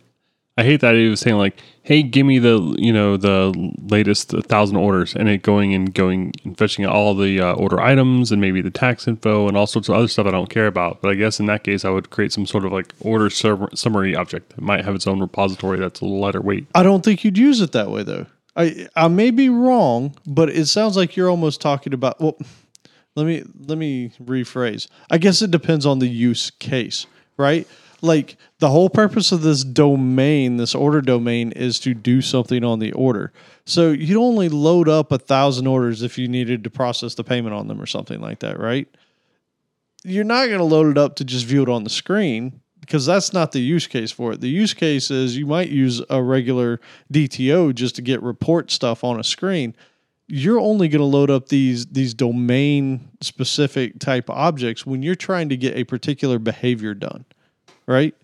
[0.58, 3.52] I hate that he was saying like, "Hey, give me the you know the
[3.90, 8.32] latest thousand orders," and it going and going and fetching all the uh, order items
[8.32, 11.02] and maybe the tax info and all sorts of other stuff I don't care about.
[11.02, 13.68] But I guess in that case, I would create some sort of like order sum-
[13.74, 16.68] summary object that might have its own repository that's a little lighter weight.
[16.74, 18.26] I don't think you'd use it that way though.
[18.56, 22.38] I I may be wrong, but it sounds like you're almost talking about well
[23.16, 24.88] let me let me rephrase.
[25.10, 27.68] I guess it depends on the use case, right?
[28.06, 32.80] like the whole purpose of this domain, this order domain, is to do something on
[32.80, 33.34] the order.
[33.66, 37.56] So you'd only load up a thousand orders if you needed to process the payment
[37.56, 38.88] on them or something like that, right?
[40.04, 43.06] You're not going to load it up to just view it on the screen because
[43.06, 44.42] that's not the use case for it.
[44.42, 46.80] The use case is you might use a regular
[47.12, 49.76] DTO just to get report stuff on a screen.
[50.28, 55.50] You're only going to load up these these domain specific type objects when you're trying
[55.50, 57.26] to get a particular behavior done,
[57.86, 58.16] right?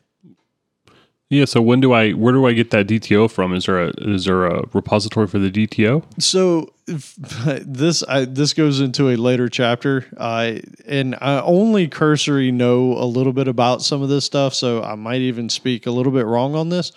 [1.31, 1.45] Yeah.
[1.45, 2.11] So when do I?
[2.11, 3.53] Where do I get that DTO from?
[3.53, 6.03] Is there a is there a repository for the DTO?
[6.21, 7.15] So if,
[7.65, 10.55] this I, this goes into a later chapter, uh,
[10.85, 14.95] and I only cursory know a little bit about some of this stuff, so I
[14.95, 16.91] might even speak a little bit wrong on this.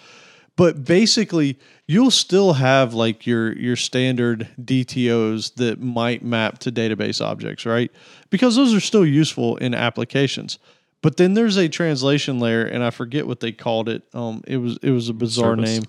[0.56, 1.56] But basically,
[1.86, 7.90] you'll still have like your your standard DTOs that might map to database objects, right?
[8.31, 10.59] Because those are still useful in applications.
[11.02, 14.02] But then there's a translation layer, and I forget what they called it.
[14.15, 15.70] Um, it was it was a bizarre Service.
[15.70, 15.82] name.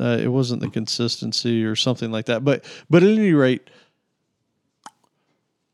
[0.00, 2.44] Uh, it wasn't the consistency or something like that.
[2.44, 3.68] But but at any rate,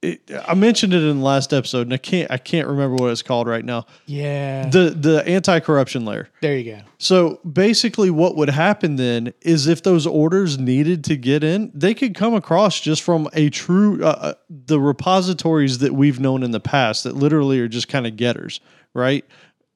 [0.05, 3.10] it, I mentioned it in the last episode, and I can't I can't remember what
[3.10, 3.86] it's called right now.
[4.06, 4.68] Yeah.
[4.68, 6.28] The the anti corruption layer.
[6.40, 6.81] there you go.
[6.98, 11.94] So basically, what would happen then is if those orders needed to get in, they
[11.94, 16.51] could come across just from a true uh, uh, the repositories that we've known in
[16.51, 18.60] the past that literally are just kind of getters,
[18.93, 19.24] right?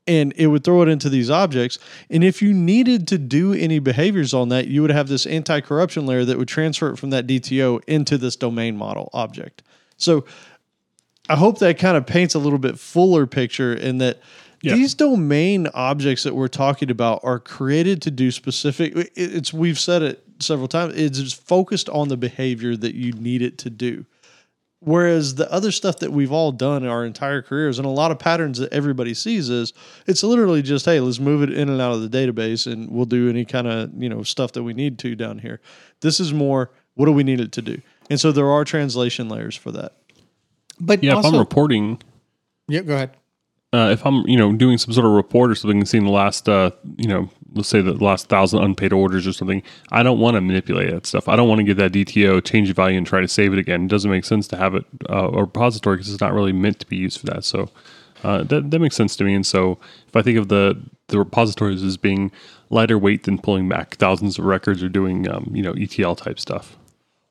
[0.06, 1.78] And it would throw it into these objects.
[2.08, 5.60] And if you needed to do any behaviors on that, you would have this anti
[5.60, 9.62] corruption layer that would transfer it from that DTO into this domain model object.
[9.98, 10.24] So
[11.28, 14.18] I hope that kind of paints a little bit fuller picture in that
[14.62, 14.74] Yeah.
[14.74, 20.02] these domain objects that we're talking about are created to do specific it's we've said
[20.02, 24.06] it several times it's just focused on the behavior that you need it to do.
[24.80, 28.12] Whereas the other stuff that we've all done in our entire careers and a lot
[28.12, 29.72] of patterns that everybody sees is
[30.06, 33.04] it's literally just hey let's move it in and out of the database and we'll
[33.04, 35.60] do any kind of you know stuff that we need to down here.
[36.00, 37.80] This is more what do we need it to do
[38.10, 39.92] and so there are translation layers for that
[40.80, 41.14] But Yeah.
[41.14, 42.00] also, if I'm reporting,
[42.68, 43.10] yeah, go ahead.
[43.72, 46.10] uh, if I'm you know doing some sort of report or something, and seeing the
[46.10, 50.18] last uh, you know let's say the last thousand unpaid orders or something, I don't
[50.20, 51.28] want to manipulate that stuff.
[51.28, 53.58] I don't want to get that DTO, change the value, and try to save it
[53.58, 53.84] again.
[53.84, 56.78] It doesn't make sense to have it uh, a repository because it's not really meant
[56.80, 57.44] to be used for that.
[57.44, 57.70] So
[58.22, 59.34] uh, that that makes sense to me.
[59.34, 60.78] And so if I think of the
[61.08, 62.30] the repositories as being
[62.70, 66.38] lighter weight than pulling back thousands of records or doing um, you know ETL type
[66.38, 66.76] stuff.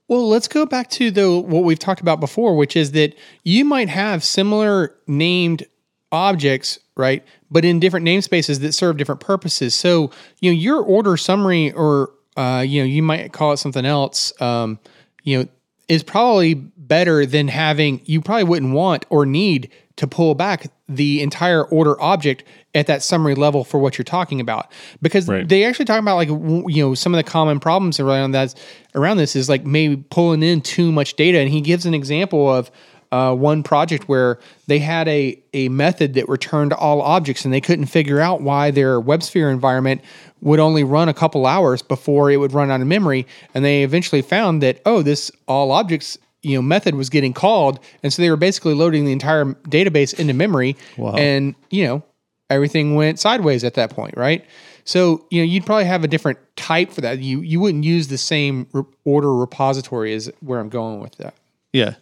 [0.08, 3.66] Well, let's go back to the what we've talked about before, which is that you
[3.66, 5.66] might have similar named
[6.12, 7.26] objects, right?
[7.52, 9.76] But in different namespaces that serve different purposes.
[9.76, 13.86] So, you know, your order summary, or uh, you know, you might call it something
[13.86, 14.40] else.
[14.42, 14.80] Um,
[15.24, 15.48] you know,
[15.90, 18.02] is probably better than having.
[18.06, 22.46] You probably wouldn't want or need to pull back the entire order object
[22.78, 24.72] at that summary level for what you're talking about.
[25.02, 25.48] Because Right.
[25.48, 28.54] they actually talk about like you know some of the common problems around that
[28.96, 31.40] around this is like maybe pulling in too much data.
[31.40, 32.70] And he gives an example of
[33.12, 34.38] uh, one project where
[34.68, 38.70] they had a a method that returned all objects and they couldn't figure out why
[38.70, 40.02] their WebSphere environment
[40.42, 43.26] would only run a couple hours before it would run out of memory.
[43.56, 47.80] And they eventually found that oh this all objects you know method was getting called.
[48.04, 50.76] And so they were basically loading the entire database into memory.
[51.18, 52.04] And you know
[52.50, 54.46] everything went sideways at that point right
[54.86, 58.08] so you know you'd probably have a different type for that you you wouldn't use
[58.08, 61.34] the same re- order repository as where i'm going with that
[61.74, 61.96] Yeah,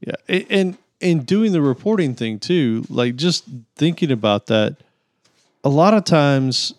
[0.00, 3.44] yeah, A- and and doing the reporting thing too, like just
[3.76, 4.76] thinking about that.
[5.62, 6.74] A lot of times,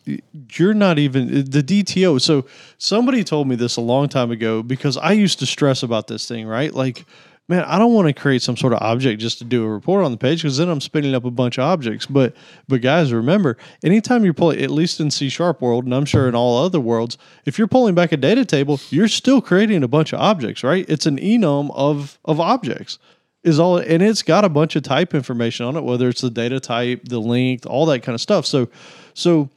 [0.56, 2.20] you're not even the DTO.
[2.22, 2.46] So
[2.78, 6.28] somebody told me this a long time ago because I used to stress about this
[6.28, 6.74] thing, right?
[6.74, 7.06] Like,
[7.48, 10.04] man, I don't want to create some sort of object just to do a report
[10.04, 12.06] on the page because then I'm spinning up a bunch of objects.
[12.06, 12.36] But
[12.68, 16.28] but guys, remember, anytime you're pulling, at least in C sharp world, and I'm sure
[16.28, 19.88] in all other worlds, if you're pulling back a data table, you're still creating a
[19.88, 20.86] bunch of objects, right?
[20.88, 23.00] It's an enum of of objects
[23.44, 26.32] is all and it's got a bunch of type information on it whether it's the
[26.32, 28.68] data type the length all that kind of stuff so
[29.14, 29.48] so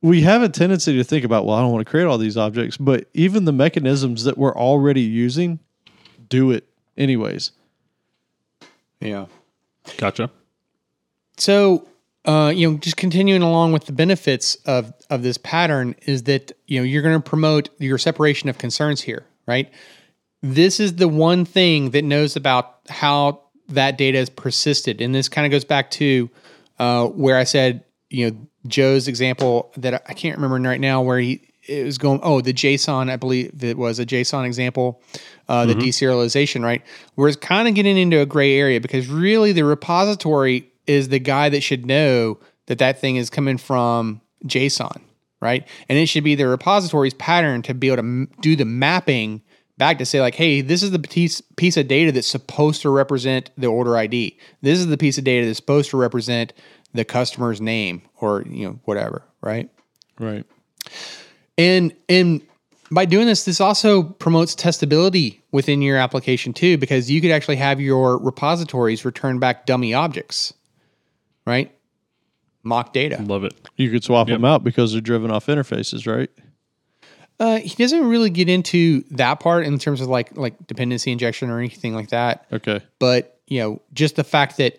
[0.00, 2.36] we have a tendency to think about well i don't want to create all these
[2.36, 5.58] objects but even the mechanisms that we're already using
[6.28, 7.52] do it anyways
[9.00, 9.26] yeah
[9.96, 10.30] Gotcha.
[11.36, 11.88] So,
[12.24, 16.52] uh, you know, just continuing along with the benefits of of this pattern is that
[16.66, 19.68] you know you're going to promote your separation of concerns here, right?
[20.40, 23.40] This is the one thing that knows about how
[23.70, 26.30] that data is persisted, and this kind of goes back to
[26.78, 28.36] uh, where I said, you know,
[28.68, 32.20] Joe's example that I- I can't remember right now, where he it was going.
[32.22, 35.02] Oh, the JSON, I believe it was a JSON example,
[35.48, 36.82] uh, the deserialization, right?
[37.16, 41.48] we're kind of getting into a gray area because really the repository is the guy
[41.48, 45.00] that should know that that thing is coming from JSON,
[45.40, 45.66] right?
[45.88, 49.42] And it should be the repository's pattern to be able to m- do the mapping
[49.78, 52.90] back to say like, hey, this is the piece piece of data that's supposed to
[52.90, 54.38] represent the order ID.
[54.60, 56.52] This is the piece of data that's supposed to represent
[56.94, 59.70] the customer's name or you know whatever, right?
[60.18, 60.44] Right.
[61.58, 62.42] And and
[62.90, 67.56] by doing this, this also promotes testability within your application too, because you could actually
[67.56, 70.52] have your repositories return back dummy objects,
[71.46, 71.74] right?
[72.62, 73.20] Mock data.
[73.22, 73.54] Love it.
[73.76, 76.30] You could swap them out because they're driven off interfaces, right?
[77.40, 81.50] Uh, he doesn't really get into that part in terms of like like dependency injection
[81.50, 82.46] or anything like that.
[82.52, 82.80] Okay.
[82.98, 84.78] But you know, just the fact that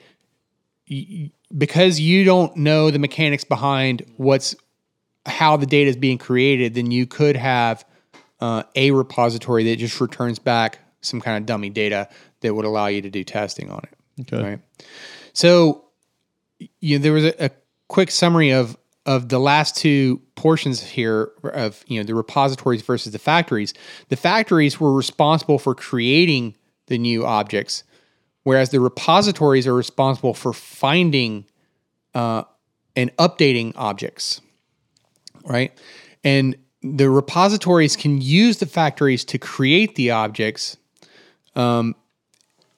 [0.89, 4.55] y- y- because you don't know the mechanics behind what's
[5.25, 7.85] how the data is being created, then you could have
[8.39, 12.09] uh, a repository that just returns back some kind of dummy data
[12.41, 14.23] that would allow you to do testing on it.
[14.33, 14.43] Okay.
[14.43, 14.59] Right.
[15.33, 15.85] So,
[16.79, 17.51] you know, there was a, a
[17.87, 23.11] quick summary of of the last two portions here of you know the repositories versus
[23.11, 23.73] the factories.
[24.09, 26.55] The factories were responsible for creating
[26.87, 27.83] the new objects,
[28.43, 31.45] whereas the repositories are responsible for finding
[32.13, 32.43] uh,
[32.95, 34.41] and updating objects.
[35.45, 35.77] Right,
[36.23, 40.77] and the repositories can use the factories to create the objects,
[41.55, 41.95] um,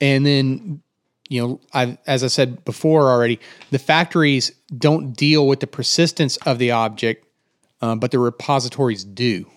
[0.01, 0.81] and then
[1.29, 3.39] you know, I, as I said before already,
[3.71, 7.25] the factories don't deal with the persistence of the object,
[7.81, 9.47] uh, but the repositories do.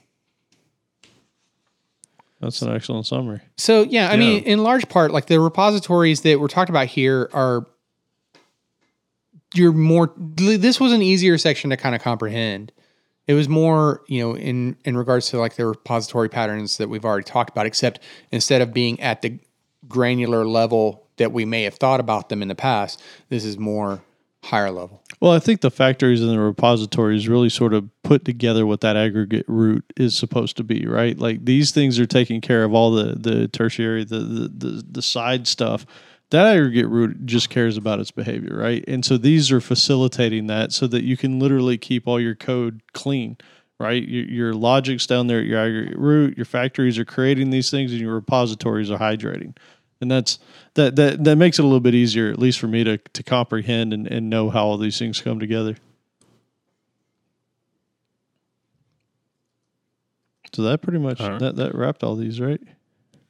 [2.40, 3.40] That's an excellent summary.
[3.56, 7.28] So yeah, I mean, in large part, like the repositories that we're talking about here
[7.32, 7.66] are
[9.54, 10.12] you're more.
[10.16, 12.70] This was an easier section to kind of comprehend.
[13.28, 17.04] It was more, you know, in in regards to like the repository patterns that we've
[17.04, 18.00] already talked about, except
[18.32, 19.38] instead of being at the
[19.86, 24.02] granular level that we may have thought about them in the past, this is more
[24.44, 25.02] higher level.
[25.20, 28.96] Well, I think the factories and the repositories really sort of put together what that
[28.96, 31.18] aggregate root is supposed to be, right?
[31.18, 35.02] Like these things are taking care of all the the tertiary, the the the, the
[35.02, 35.86] side stuff.
[36.30, 38.84] That aggregate root just cares about its behavior, right?
[38.86, 42.82] And so these are facilitating that so that you can literally keep all your code
[42.92, 43.38] clean,
[43.80, 44.06] right?
[44.06, 46.36] Your, your logic's down there at your aggregate root.
[46.36, 49.54] Your factories are creating these things, and your repositories are hydrating
[50.00, 50.38] and that's
[50.74, 53.22] that that that makes it a little bit easier at least for me to to
[53.22, 55.76] comprehend and, and know how all these things come together
[60.52, 61.38] so that pretty much right.
[61.38, 62.60] that that wrapped all these right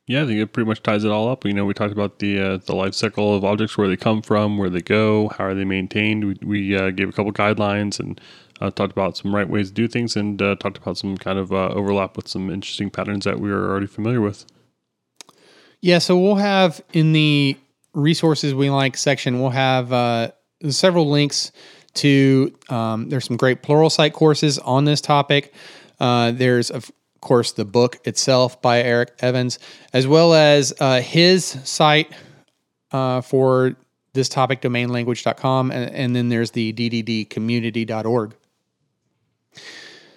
[0.09, 1.44] Yeah, I think it pretty much ties it all up.
[1.44, 4.22] You know, we talked about the uh, the life cycle of objects, where they come
[4.22, 6.24] from, where they go, how are they maintained.
[6.24, 8.18] We, we uh, gave a couple guidelines and
[8.59, 11.39] uh, talked about some right ways to do things, and uh, talked about some kind
[11.39, 14.47] of uh, overlap with some interesting patterns that we were already familiar with.
[15.82, 17.59] Yeah, so we'll have in the
[17.93, 20.30] resources we like section, we'll have uh,
[20.70, 21.52] several links
[21.94, 22.51] to.
[22.70, 25.52] Um, there's some great Pluralsight courses on this topic.
[26.01, 26.90] Uh, there's of
[27.20, 29.59] course the book itself by Eric Evans,
[29.93, 32.12] as well as uh, his site
[32.93, 33.77] uh, for
[34.12, 38.35] this topic, domainlanguage.com, and, and then there's the dddcommunity.org.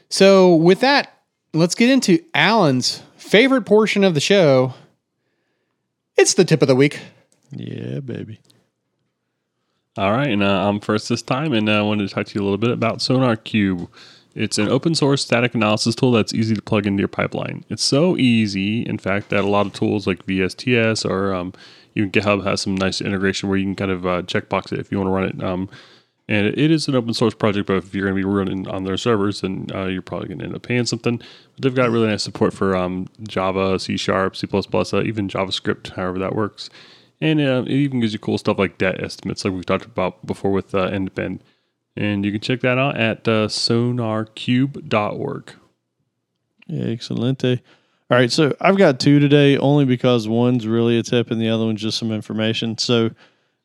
[0.10, 1.22] So with that,
[1.54, 4.74] let's get into Allen's favorite portion of the show.
[6.18, 7.00] It's the tip of the week.
[7.52, 8.40] yeah baby
[9.98, 12.36] All right, and uh, I'm first this time, and uh, I wanted to talk to
[12.36, 13.88] you a little bit about SonarQube.
[14.34, 17.66] It's an open source static analysis tool that's easy to plug into your pipeline.
[17.70, 21.54] It's so easy, in fact, that a lot of tools like VSTS or um,
[21.96, 24.92] even GitHub has some nice integration where you can kind of uh, checkbox it if
[24.92, 25.44] you want to run it.
[25.44, 25.70] Um,
[26.30, 28.86] and it is an open source project, but if you're going to be running on
[28.86, 31.18] their servers, then uh, you're probably going to end up paying something.
[31.18, 35.94] But they've got really nice support for um, Java, C Sharp, C++, uh, even JavaScript,
[35.96, 36.70] however that works.
[37.20, 40.26] And uh, it even gives you cool stuff like debt estimates, like we talked about
[40.26, 41.42] before with uh, NDepend.
[41.98, 45.54] And you can check that out at uh, sonarqube.org.
[46.70, 47.62] excelente
[48.10, 51.50] all right so i've got two today only because one's really a tip and the
[51.50, 53.10] other one's just some information so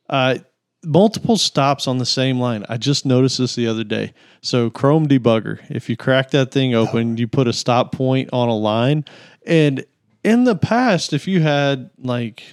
[0.09, 0.35] uh
[0.83, 2.65] multiple stops on the same line.
[2.69, 4.13] I just noticed this the other day.
[4.41, 8.47] So Chrome debugger, if you crack that thing open, you put a stop point on
[8.47, 9.05] a line.
[9.45, 9.85] And
[10.23, 12.43] in the past, if you had like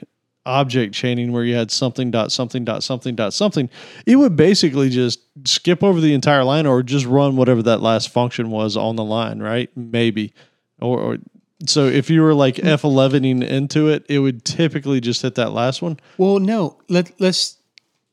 [0.47, 3.69] object chaining where you had something dot something dot something dot something,
[4.07, 8.11] it would basically just skip over the entire line or just run whatever that last
[8.11, 9.71] function was on the line, right?
[9.77, 10.35] Maybe.
[10.81, 11.19] Or, or
[11.67, 15.81] so if you were like F11ing into it, it would typically just hit that last
[15.81, 15.99] one.
[16.19, 17.57] Well, no, let let's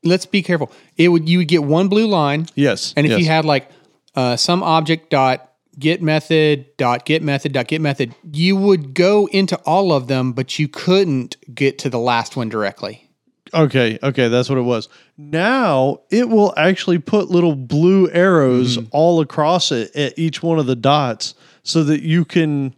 [0.04, 0.72] let's be careful.
[0.98, 2.94] It would you would get one blue line, Yes.
[2.96, 3.20] and if yes.
[3.20, 3.70] you had like
[4.16, 9.28] uh, some object dot get method dot get method dot get method, you would go
[9.28, 13.08] into all of them, but you couldn't get to the last one directly.
[13.54, 14.88] Okay, okay, that's what it was.
[15.18, 18.88] Now it will actually put little blue arrows mm-hmm.
[18.92, 22.74] all across it at each one of the dots so that you can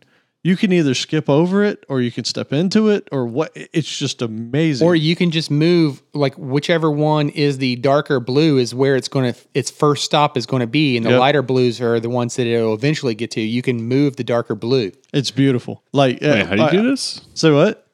[0.45, 3.97] you can either skip over it or you can step into it or what it's
[3.97, 4.85] just amazing.
[4.85, 9.07] Or you can just move like whichever one is the darker blue is where it's
[9.07, 11.19] going to its first stop is going to be, and the Yep.
[11.19, 13.41] lighter blues are the ones that it'll eventually get to.
[13.41, 14.91] You can move the darker blue.
[15.13, 15.81] it's beautiful.
[15.93, 17.21] Like Wait, uh, how do you do this?
[17.33, 17.87] Say what?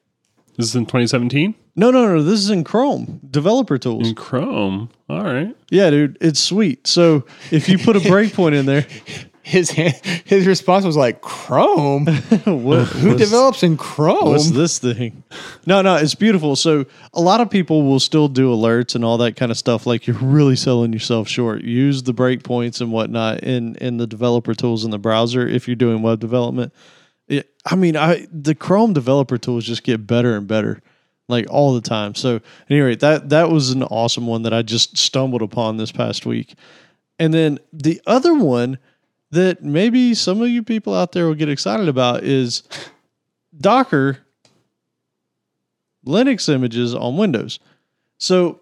[0.58, 2.22] This is in 2017 No, no, no.
[2.24, 4.10] This is in Chrome developer tools.
[4.10, 4.90] in Chrome.
[5.08, 5.56] All right.
[5.70, 6.86] Yeah, dude, it's sweet.
[6.88, 8.86] So if you put a breakpoint in there,
[9.42, 12.06] His his response was like Chrome.
[12.46, 14.30] what, Who develops in Chrome?
[14.30, 15.24] What's this thing?
[15.66, 16.56] No, no, it's beautiful.
[16.56, 19.86] So a lot of people will still do alerts and all that kind of stuff.
[19.86, 21.64] Like you're really selling yourself short.
[21.64, 25.76] Use the breakpoints and whatnot in in the developer tools in the browser if you're
[25.76, 26.74] doing web development.
[27.28, 30.82] It, I mean, I the Chrome developer tools just get better and better,
[31.28, 32.14] like all the time.
[32.14, 36.26] So anyway, that that was an awesome one that I just stumbled upon this past
[36.26, 36.56] week.
[37.18, 38.80] And then the other one
[39.32, 42.64] that maybe some of you people out there will get excited about is
[43.58, 44.20] Docker
[46.06, 47.60] Linux images on Windows.
[48.18, 48.62] So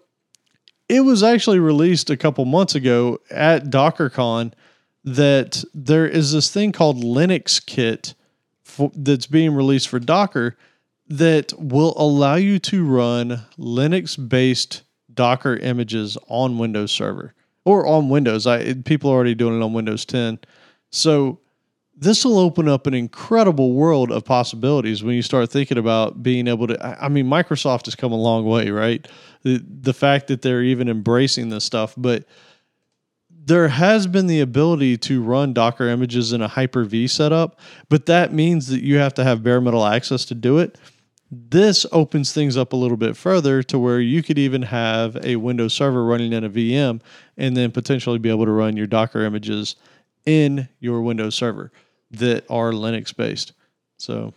[0.88, 4.52] it was actually released a couple months ago at DockerCon
[5.04, 8.14] that there is this thing called LinuxKit
[8.62, 10.56] for, that's being released for Docker
[11.08, 14.82] that will allow you to run Linux based
[15.12, 17.34] Docker images on Windows Server
[17.64, 18.46] or on Windows.
[18.46, 20.38] I people are already doing it on Windows 10.
[20.90, 21.40] So
[21.96, 26.46] this will open up an incredible world of possibilities when you start thinking about being
[26.46, 29.06] able to I mean Microsoft has come a long way, right?
[29.42, 32.24] The the fact that they're even embracing this stuff, but
[33.30, 37.58] there has been the ability to run Docker images in a Hyper-V setup,
[37.88, 40.76] but that means that you have to have bare metal access to do it.
[41.30, 45.36] This opens things up a little bit further to where you could even have a
[45.36, 47.00] Windows server running in a VM
[47.38, 49.76] and then potentially be able to run your Docker images
[50.28, 51.72] in your Windows server
[52.10, 53.54] that are Linux based.
[53.96, 54.34] So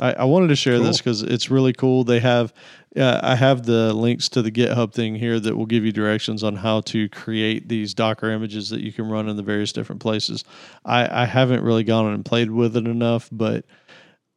[0.00, 2.02] I, I wanted to share this because it's really cool.
[2.02, 2.54] They have,
[2.96, 6.42] uh, I have the links to the GitHub thing here that will give you directions
[6.42, 10.00] on how to create these Docker images that you can run in the various different
[10.00, 10.44] places.
[10.84, 13.66] I, I haven't really gone and played with it enough, but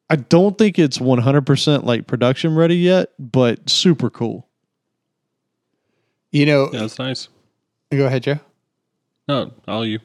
[0.10, 4.48] I don't think it's 100% like production ready yet, but super cool.
[6.32, 7.30] you know, Yeah, that's nice.
[7.92, 8.40] go ahead, Joe.
[9.30, 10.00] No, all you.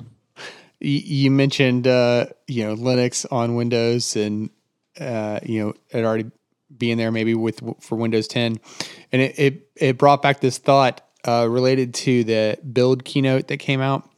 [0.80, 4.50] You mentioned uh, you know Linux on Windows and
[4.98, 6.30] uh, you know it already
[6.76, 8.58] being there maybe with for Windows 10,
[9.12, 13.58] and it it, it brought back this thought uh, related to the build keynote that
[13.58, 14.08] came out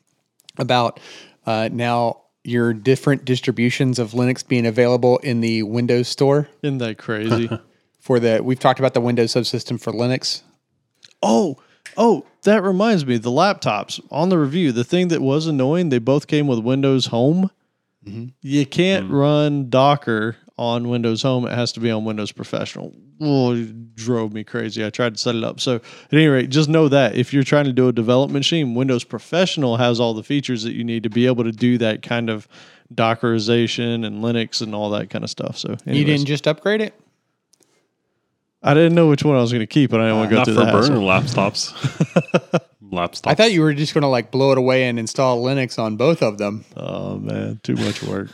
[0.59, 1.01] about
[1.47, 6.98] uh, now your different distributions of Linux being available in the Windows Store Isn't that
[6.98, 7.51] crazy?
[8.01, 10.43] for the we've talked about the Windows subsystem for Linux.
[11.22, 11.59] Oh,
[11.97, 13.19] oh, that reminds me.
[13.19, 17.06] The laptops on the review, the thing that was annoying, they both came with Windows
[17.06, 17.51] Home.
[18.05, 18.28] Mm-hmm.
[18.40, 19.12] You can't mm.
[19.12, 21.47] run Docker on Windows Home.
[21.47, 22.93] It has to be on Windows Professional.
[23.20, 24.85] Oh, it drove me crazy.
[24.85, 25.60] I tried to set it up.
[25.60, 28.74] So, at any rate, just know that if you're trying to do a development machine,
[28.74, 32.02] Windows Professional has all the features that you need to be able to do that
[32.02, 32.48] kind of
[32.93, 35.56] Dockerization and Linux and all that kind of stuff.
[35.56, 36.94] So, You didn't just upgrade it.
[38.62, 40.34] I didn't know which one I was going to keep, and I didn't want to
[40.34, 40.94] go Not through for the hassle.
[40.94, 42.60] burner laptops.
[42.93, 43.22] laptops.
[43.26, 45.97] I thought you were just going to like blow it away and install Linux on
[45.97, 46.64] both of them.
[46.76, 48.28] Oh man, too much work.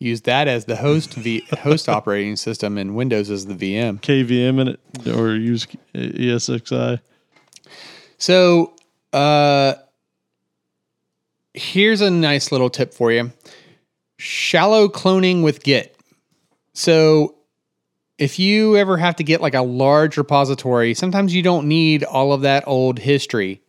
[0.00, 4.00] use that as the host v host operating system and Windows as the VM.
[4.00, 4.80] KVM in it
[5.16, 7.00] or use ESXi.
[8.18, 8.72] So,
[9.12, 9.74] uh,
[11.54, 13.30] here's a nice little tip for you:
[14.18, 15.96] shallow cloning with Git.
[16.74, 17.34] So,
[18.22, 22.32] if you ever have to get like a large repository, sometimes you don't need all
[22.32, 23.60] of that old history.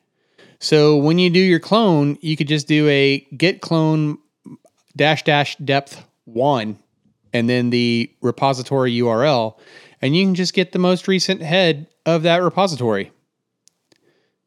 [0.60, 4.20] So when you do your clone, you could just do a git clone
[4.96, 6.78] dash dash depth one
[7.34, 9.58] and then the repository URL,
[10.04, 13.12] and you can just get the most recent head of that repository.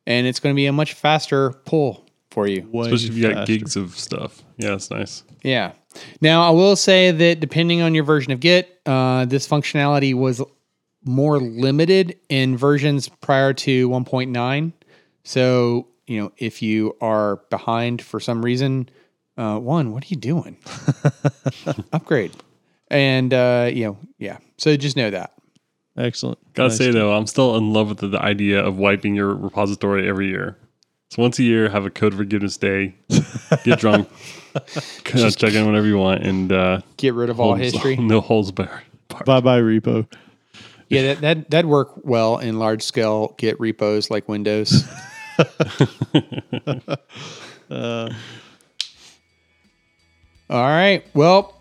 [0.06, 2.68] And it's going to be a much faster pull for you.
[2.70, 4.44] Way Especially if you got gigs of stuff.
[4.56, 5.24] Yeah, that's nice.
[5.42, 5.72] Yeah.
[6.20, 10.42] Now, I will say that depending on your version of Git, uh, this functionality was
[11.04, 14.72] more limited in versions prior to 1.9.
[15.24, 18.88] So, you know, if you are behind for some reason,
[19.36, 20.56] uh, one, what are you doing?
[21.92, 22.32] Upgrade.
[22.88, 24.38] And, uh, you know, yeah.
[24.58, 25.32] So just know that.
[25.96, 26.38] Excellent.
[26.54, 26.78] Gotta Nice.
[26.78, 30.28] say though, I'm still in love with the, the idea of wiping your repository every
[30.28, 30.58] year.
[31.10, 32.94] So once a year, have a code forgiveness day,
[33.64, 34.08] get drunk,
[35.04, 37.96] check in whenever you want, and uh, Get rid of all holds- history.
[37.96, 38.82] no holds barred.
[39.24, 40.06] Bye bye repo.
[40.88, 44.84] Yeah, that, that that'd work well in large scale Git repos like Windows.
[50.48, 51.04] All right.
[51.14, 51.54] Well,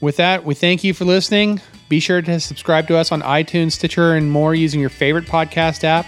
[0.00, 1.60] with that, we thank you for listening.
[1.88, 5.84] Be sure to subscribe to us on iTunes, Stitcher, and more using your favorite podcast
[5.84, 6.06] app.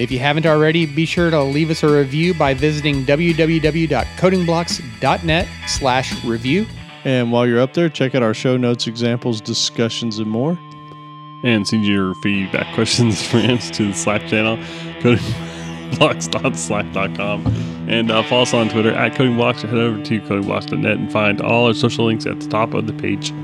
[0.00, 6.24] If you haven't already, be sure to leave us a review by visiting www.codingblocks.net slash
[6.24, 6.66] review.
[7.04, 10.58] And while you're up there, check out our show notes, examples, discussions, and more.
[11.42, 14.56] And send your feedback, questions, friends to the Slack channel,
[15.02, 17.46] codingblocks.slack.com.
[17.86, 19.60] And uh, follow us on Twitter at codingblocks.
[19.60, 22.94] Head over to codingblocks.net and find all our social links at the top of the
[22.94, 23.34] page.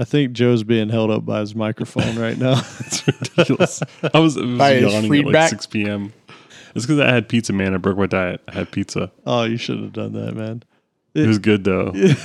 [0.00, 2.62] I think Joe's being held up by his microphone right now.
[2.80, 3.82] It's ridiculous.
[4.14, 5.34] I was, I was By his yawning at feedback?
[5.34, 6.12] like 6 p.m.
[6.74, 7.74] It's because I had pizza, man.
[7.74, 8.40] I broke my diet.
[8.48, 9.10] I had pizza.
[9.26, 10.62] oh, you should have done that, man.
[11.14, 11.92] It was good, though.
[11.94, 12.16] it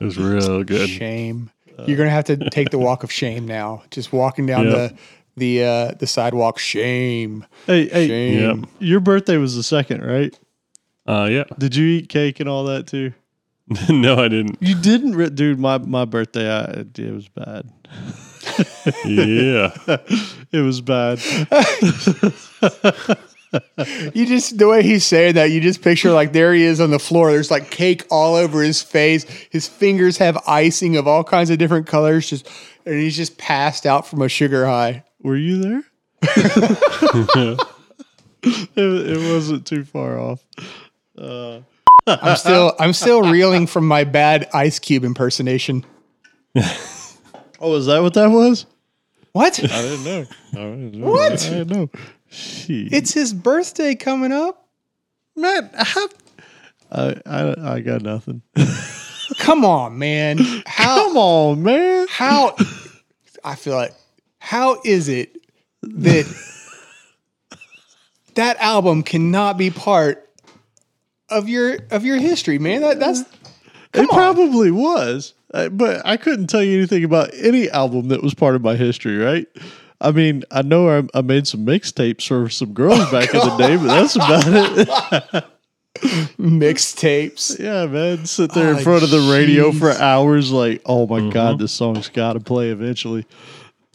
[0.00, 0.88] was real good.
[0.88, 1.50] Shame.
[1.86, 3.82] You're gonna have to take the walk of shame now.
[3.90, 4.70] Just walking down Yeah.
[4.70, 4.96] the
[5.36, 6.58] the uh, the sidewalk.
[6.58, 7.44] Shame.
[7.66, 8.60] Hey, hey, Shame.
[8.60, 8.68] Yep.
[8.78, 10.36] your birthday was the second, right?
[11.06, 11.44] Uh, yeah.
[11.58, 13.12] Did you eat cake and all that too?
[13.88, 14.58] no, I didn't.
[14.60, 15.58] You didn't, re- dude.
[15.58, 17.68] My my birthday, I, it was bad.
[19.04, 19.76] Yeah.
[20.52, 21.18] It was bad.
[24.14, 26.90] You just the way he's saying that, you just picture like there he is on
[26.90, 27.30] the floor.
[27.30, 29.24] There's like cake all over his face.
[29.50, 32.30] His fingers have icing of all kinds of different colors.
[32.30, 32.48] Just
[32.84, 35.04] and he's just passed out from a sugar high.
[35.22, 35.82] Were you there?
[36.22, 37.60] it,
[38.76, 40.44] it wasn't too far off.
[41.18, 41.60] Uh,
[42.06, 45.84] I'm still I'm still reeling from my bad Ice Cube impersonation.
[47.60, 48.66] Oh, is that what that was?
[49.32, 49.58] What?
[49.62, 50.26] I didn't know.
[50.52, 51.10] I didn't know.
[51.10, 51.32] What?
[51.32, 51.90] I didn't know.
[52.28, 52.92] Shit.
[52.92, 54.66] It's his birthday coming up.
[55.34, 55.70] man.
[55.74, 56.08] I,
[56.90, 58.42] I I I got nothing.
[59.38, 60.38] Come on, man.
[60.66, 62.06] How Come on, man.
[62.08, 62.54] how
[63.44, 63.94] I feel like
[64.38, 65.36] how is it
[65.82, 66.26] that
[68.34, 70.25] that album cannot be part
[71.28, 72.82] of your of your history, man?
[72.82, 73.24] That that's
[73.94, 78.54] it probably was, but I couldn't tell you anything about any album that was part
[78.54, 79.46] of my history, right?
[80.00, 83.40] I mean, I know I, I made some mixtapes for some girls oh, back in
[83.40, 85.44] the day, but that's about it.
[86.38, 87.58] mixtapes.
[87.58, 91.30] yeah, man, sit there in Oh, front of the radio for hours, like, oh my
[91.30, 91.62] god, mm-hmm.
[91.62, 93.26] this song's got to play eventually.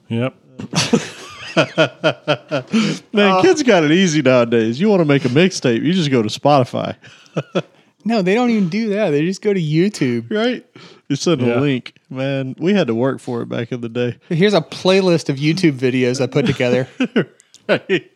[0.07, 0.35] Yep.
[3.13, 3.41] Man, oh.
[3.41, 4.79] kids got it easy nowadays.
[4.79, 6.95] You want to make a mixtape, you just go to Spotify,
[8.03, 9.11] No, they don't even do that.
[9.11, 10.31] They just go to YouTube.
[10.31, 10.65] right?
[11.07, 11.93] You send a link.
[12.09, 14.17] Man, we had to work for it back in the day.
[14.29, 16.87] Here's a playlist of YouTube videos I put together.
[17.69, 18.11] Right?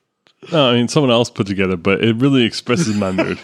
[0.51, 3.39] No, I mean someone else put together, but it really expresses my mood.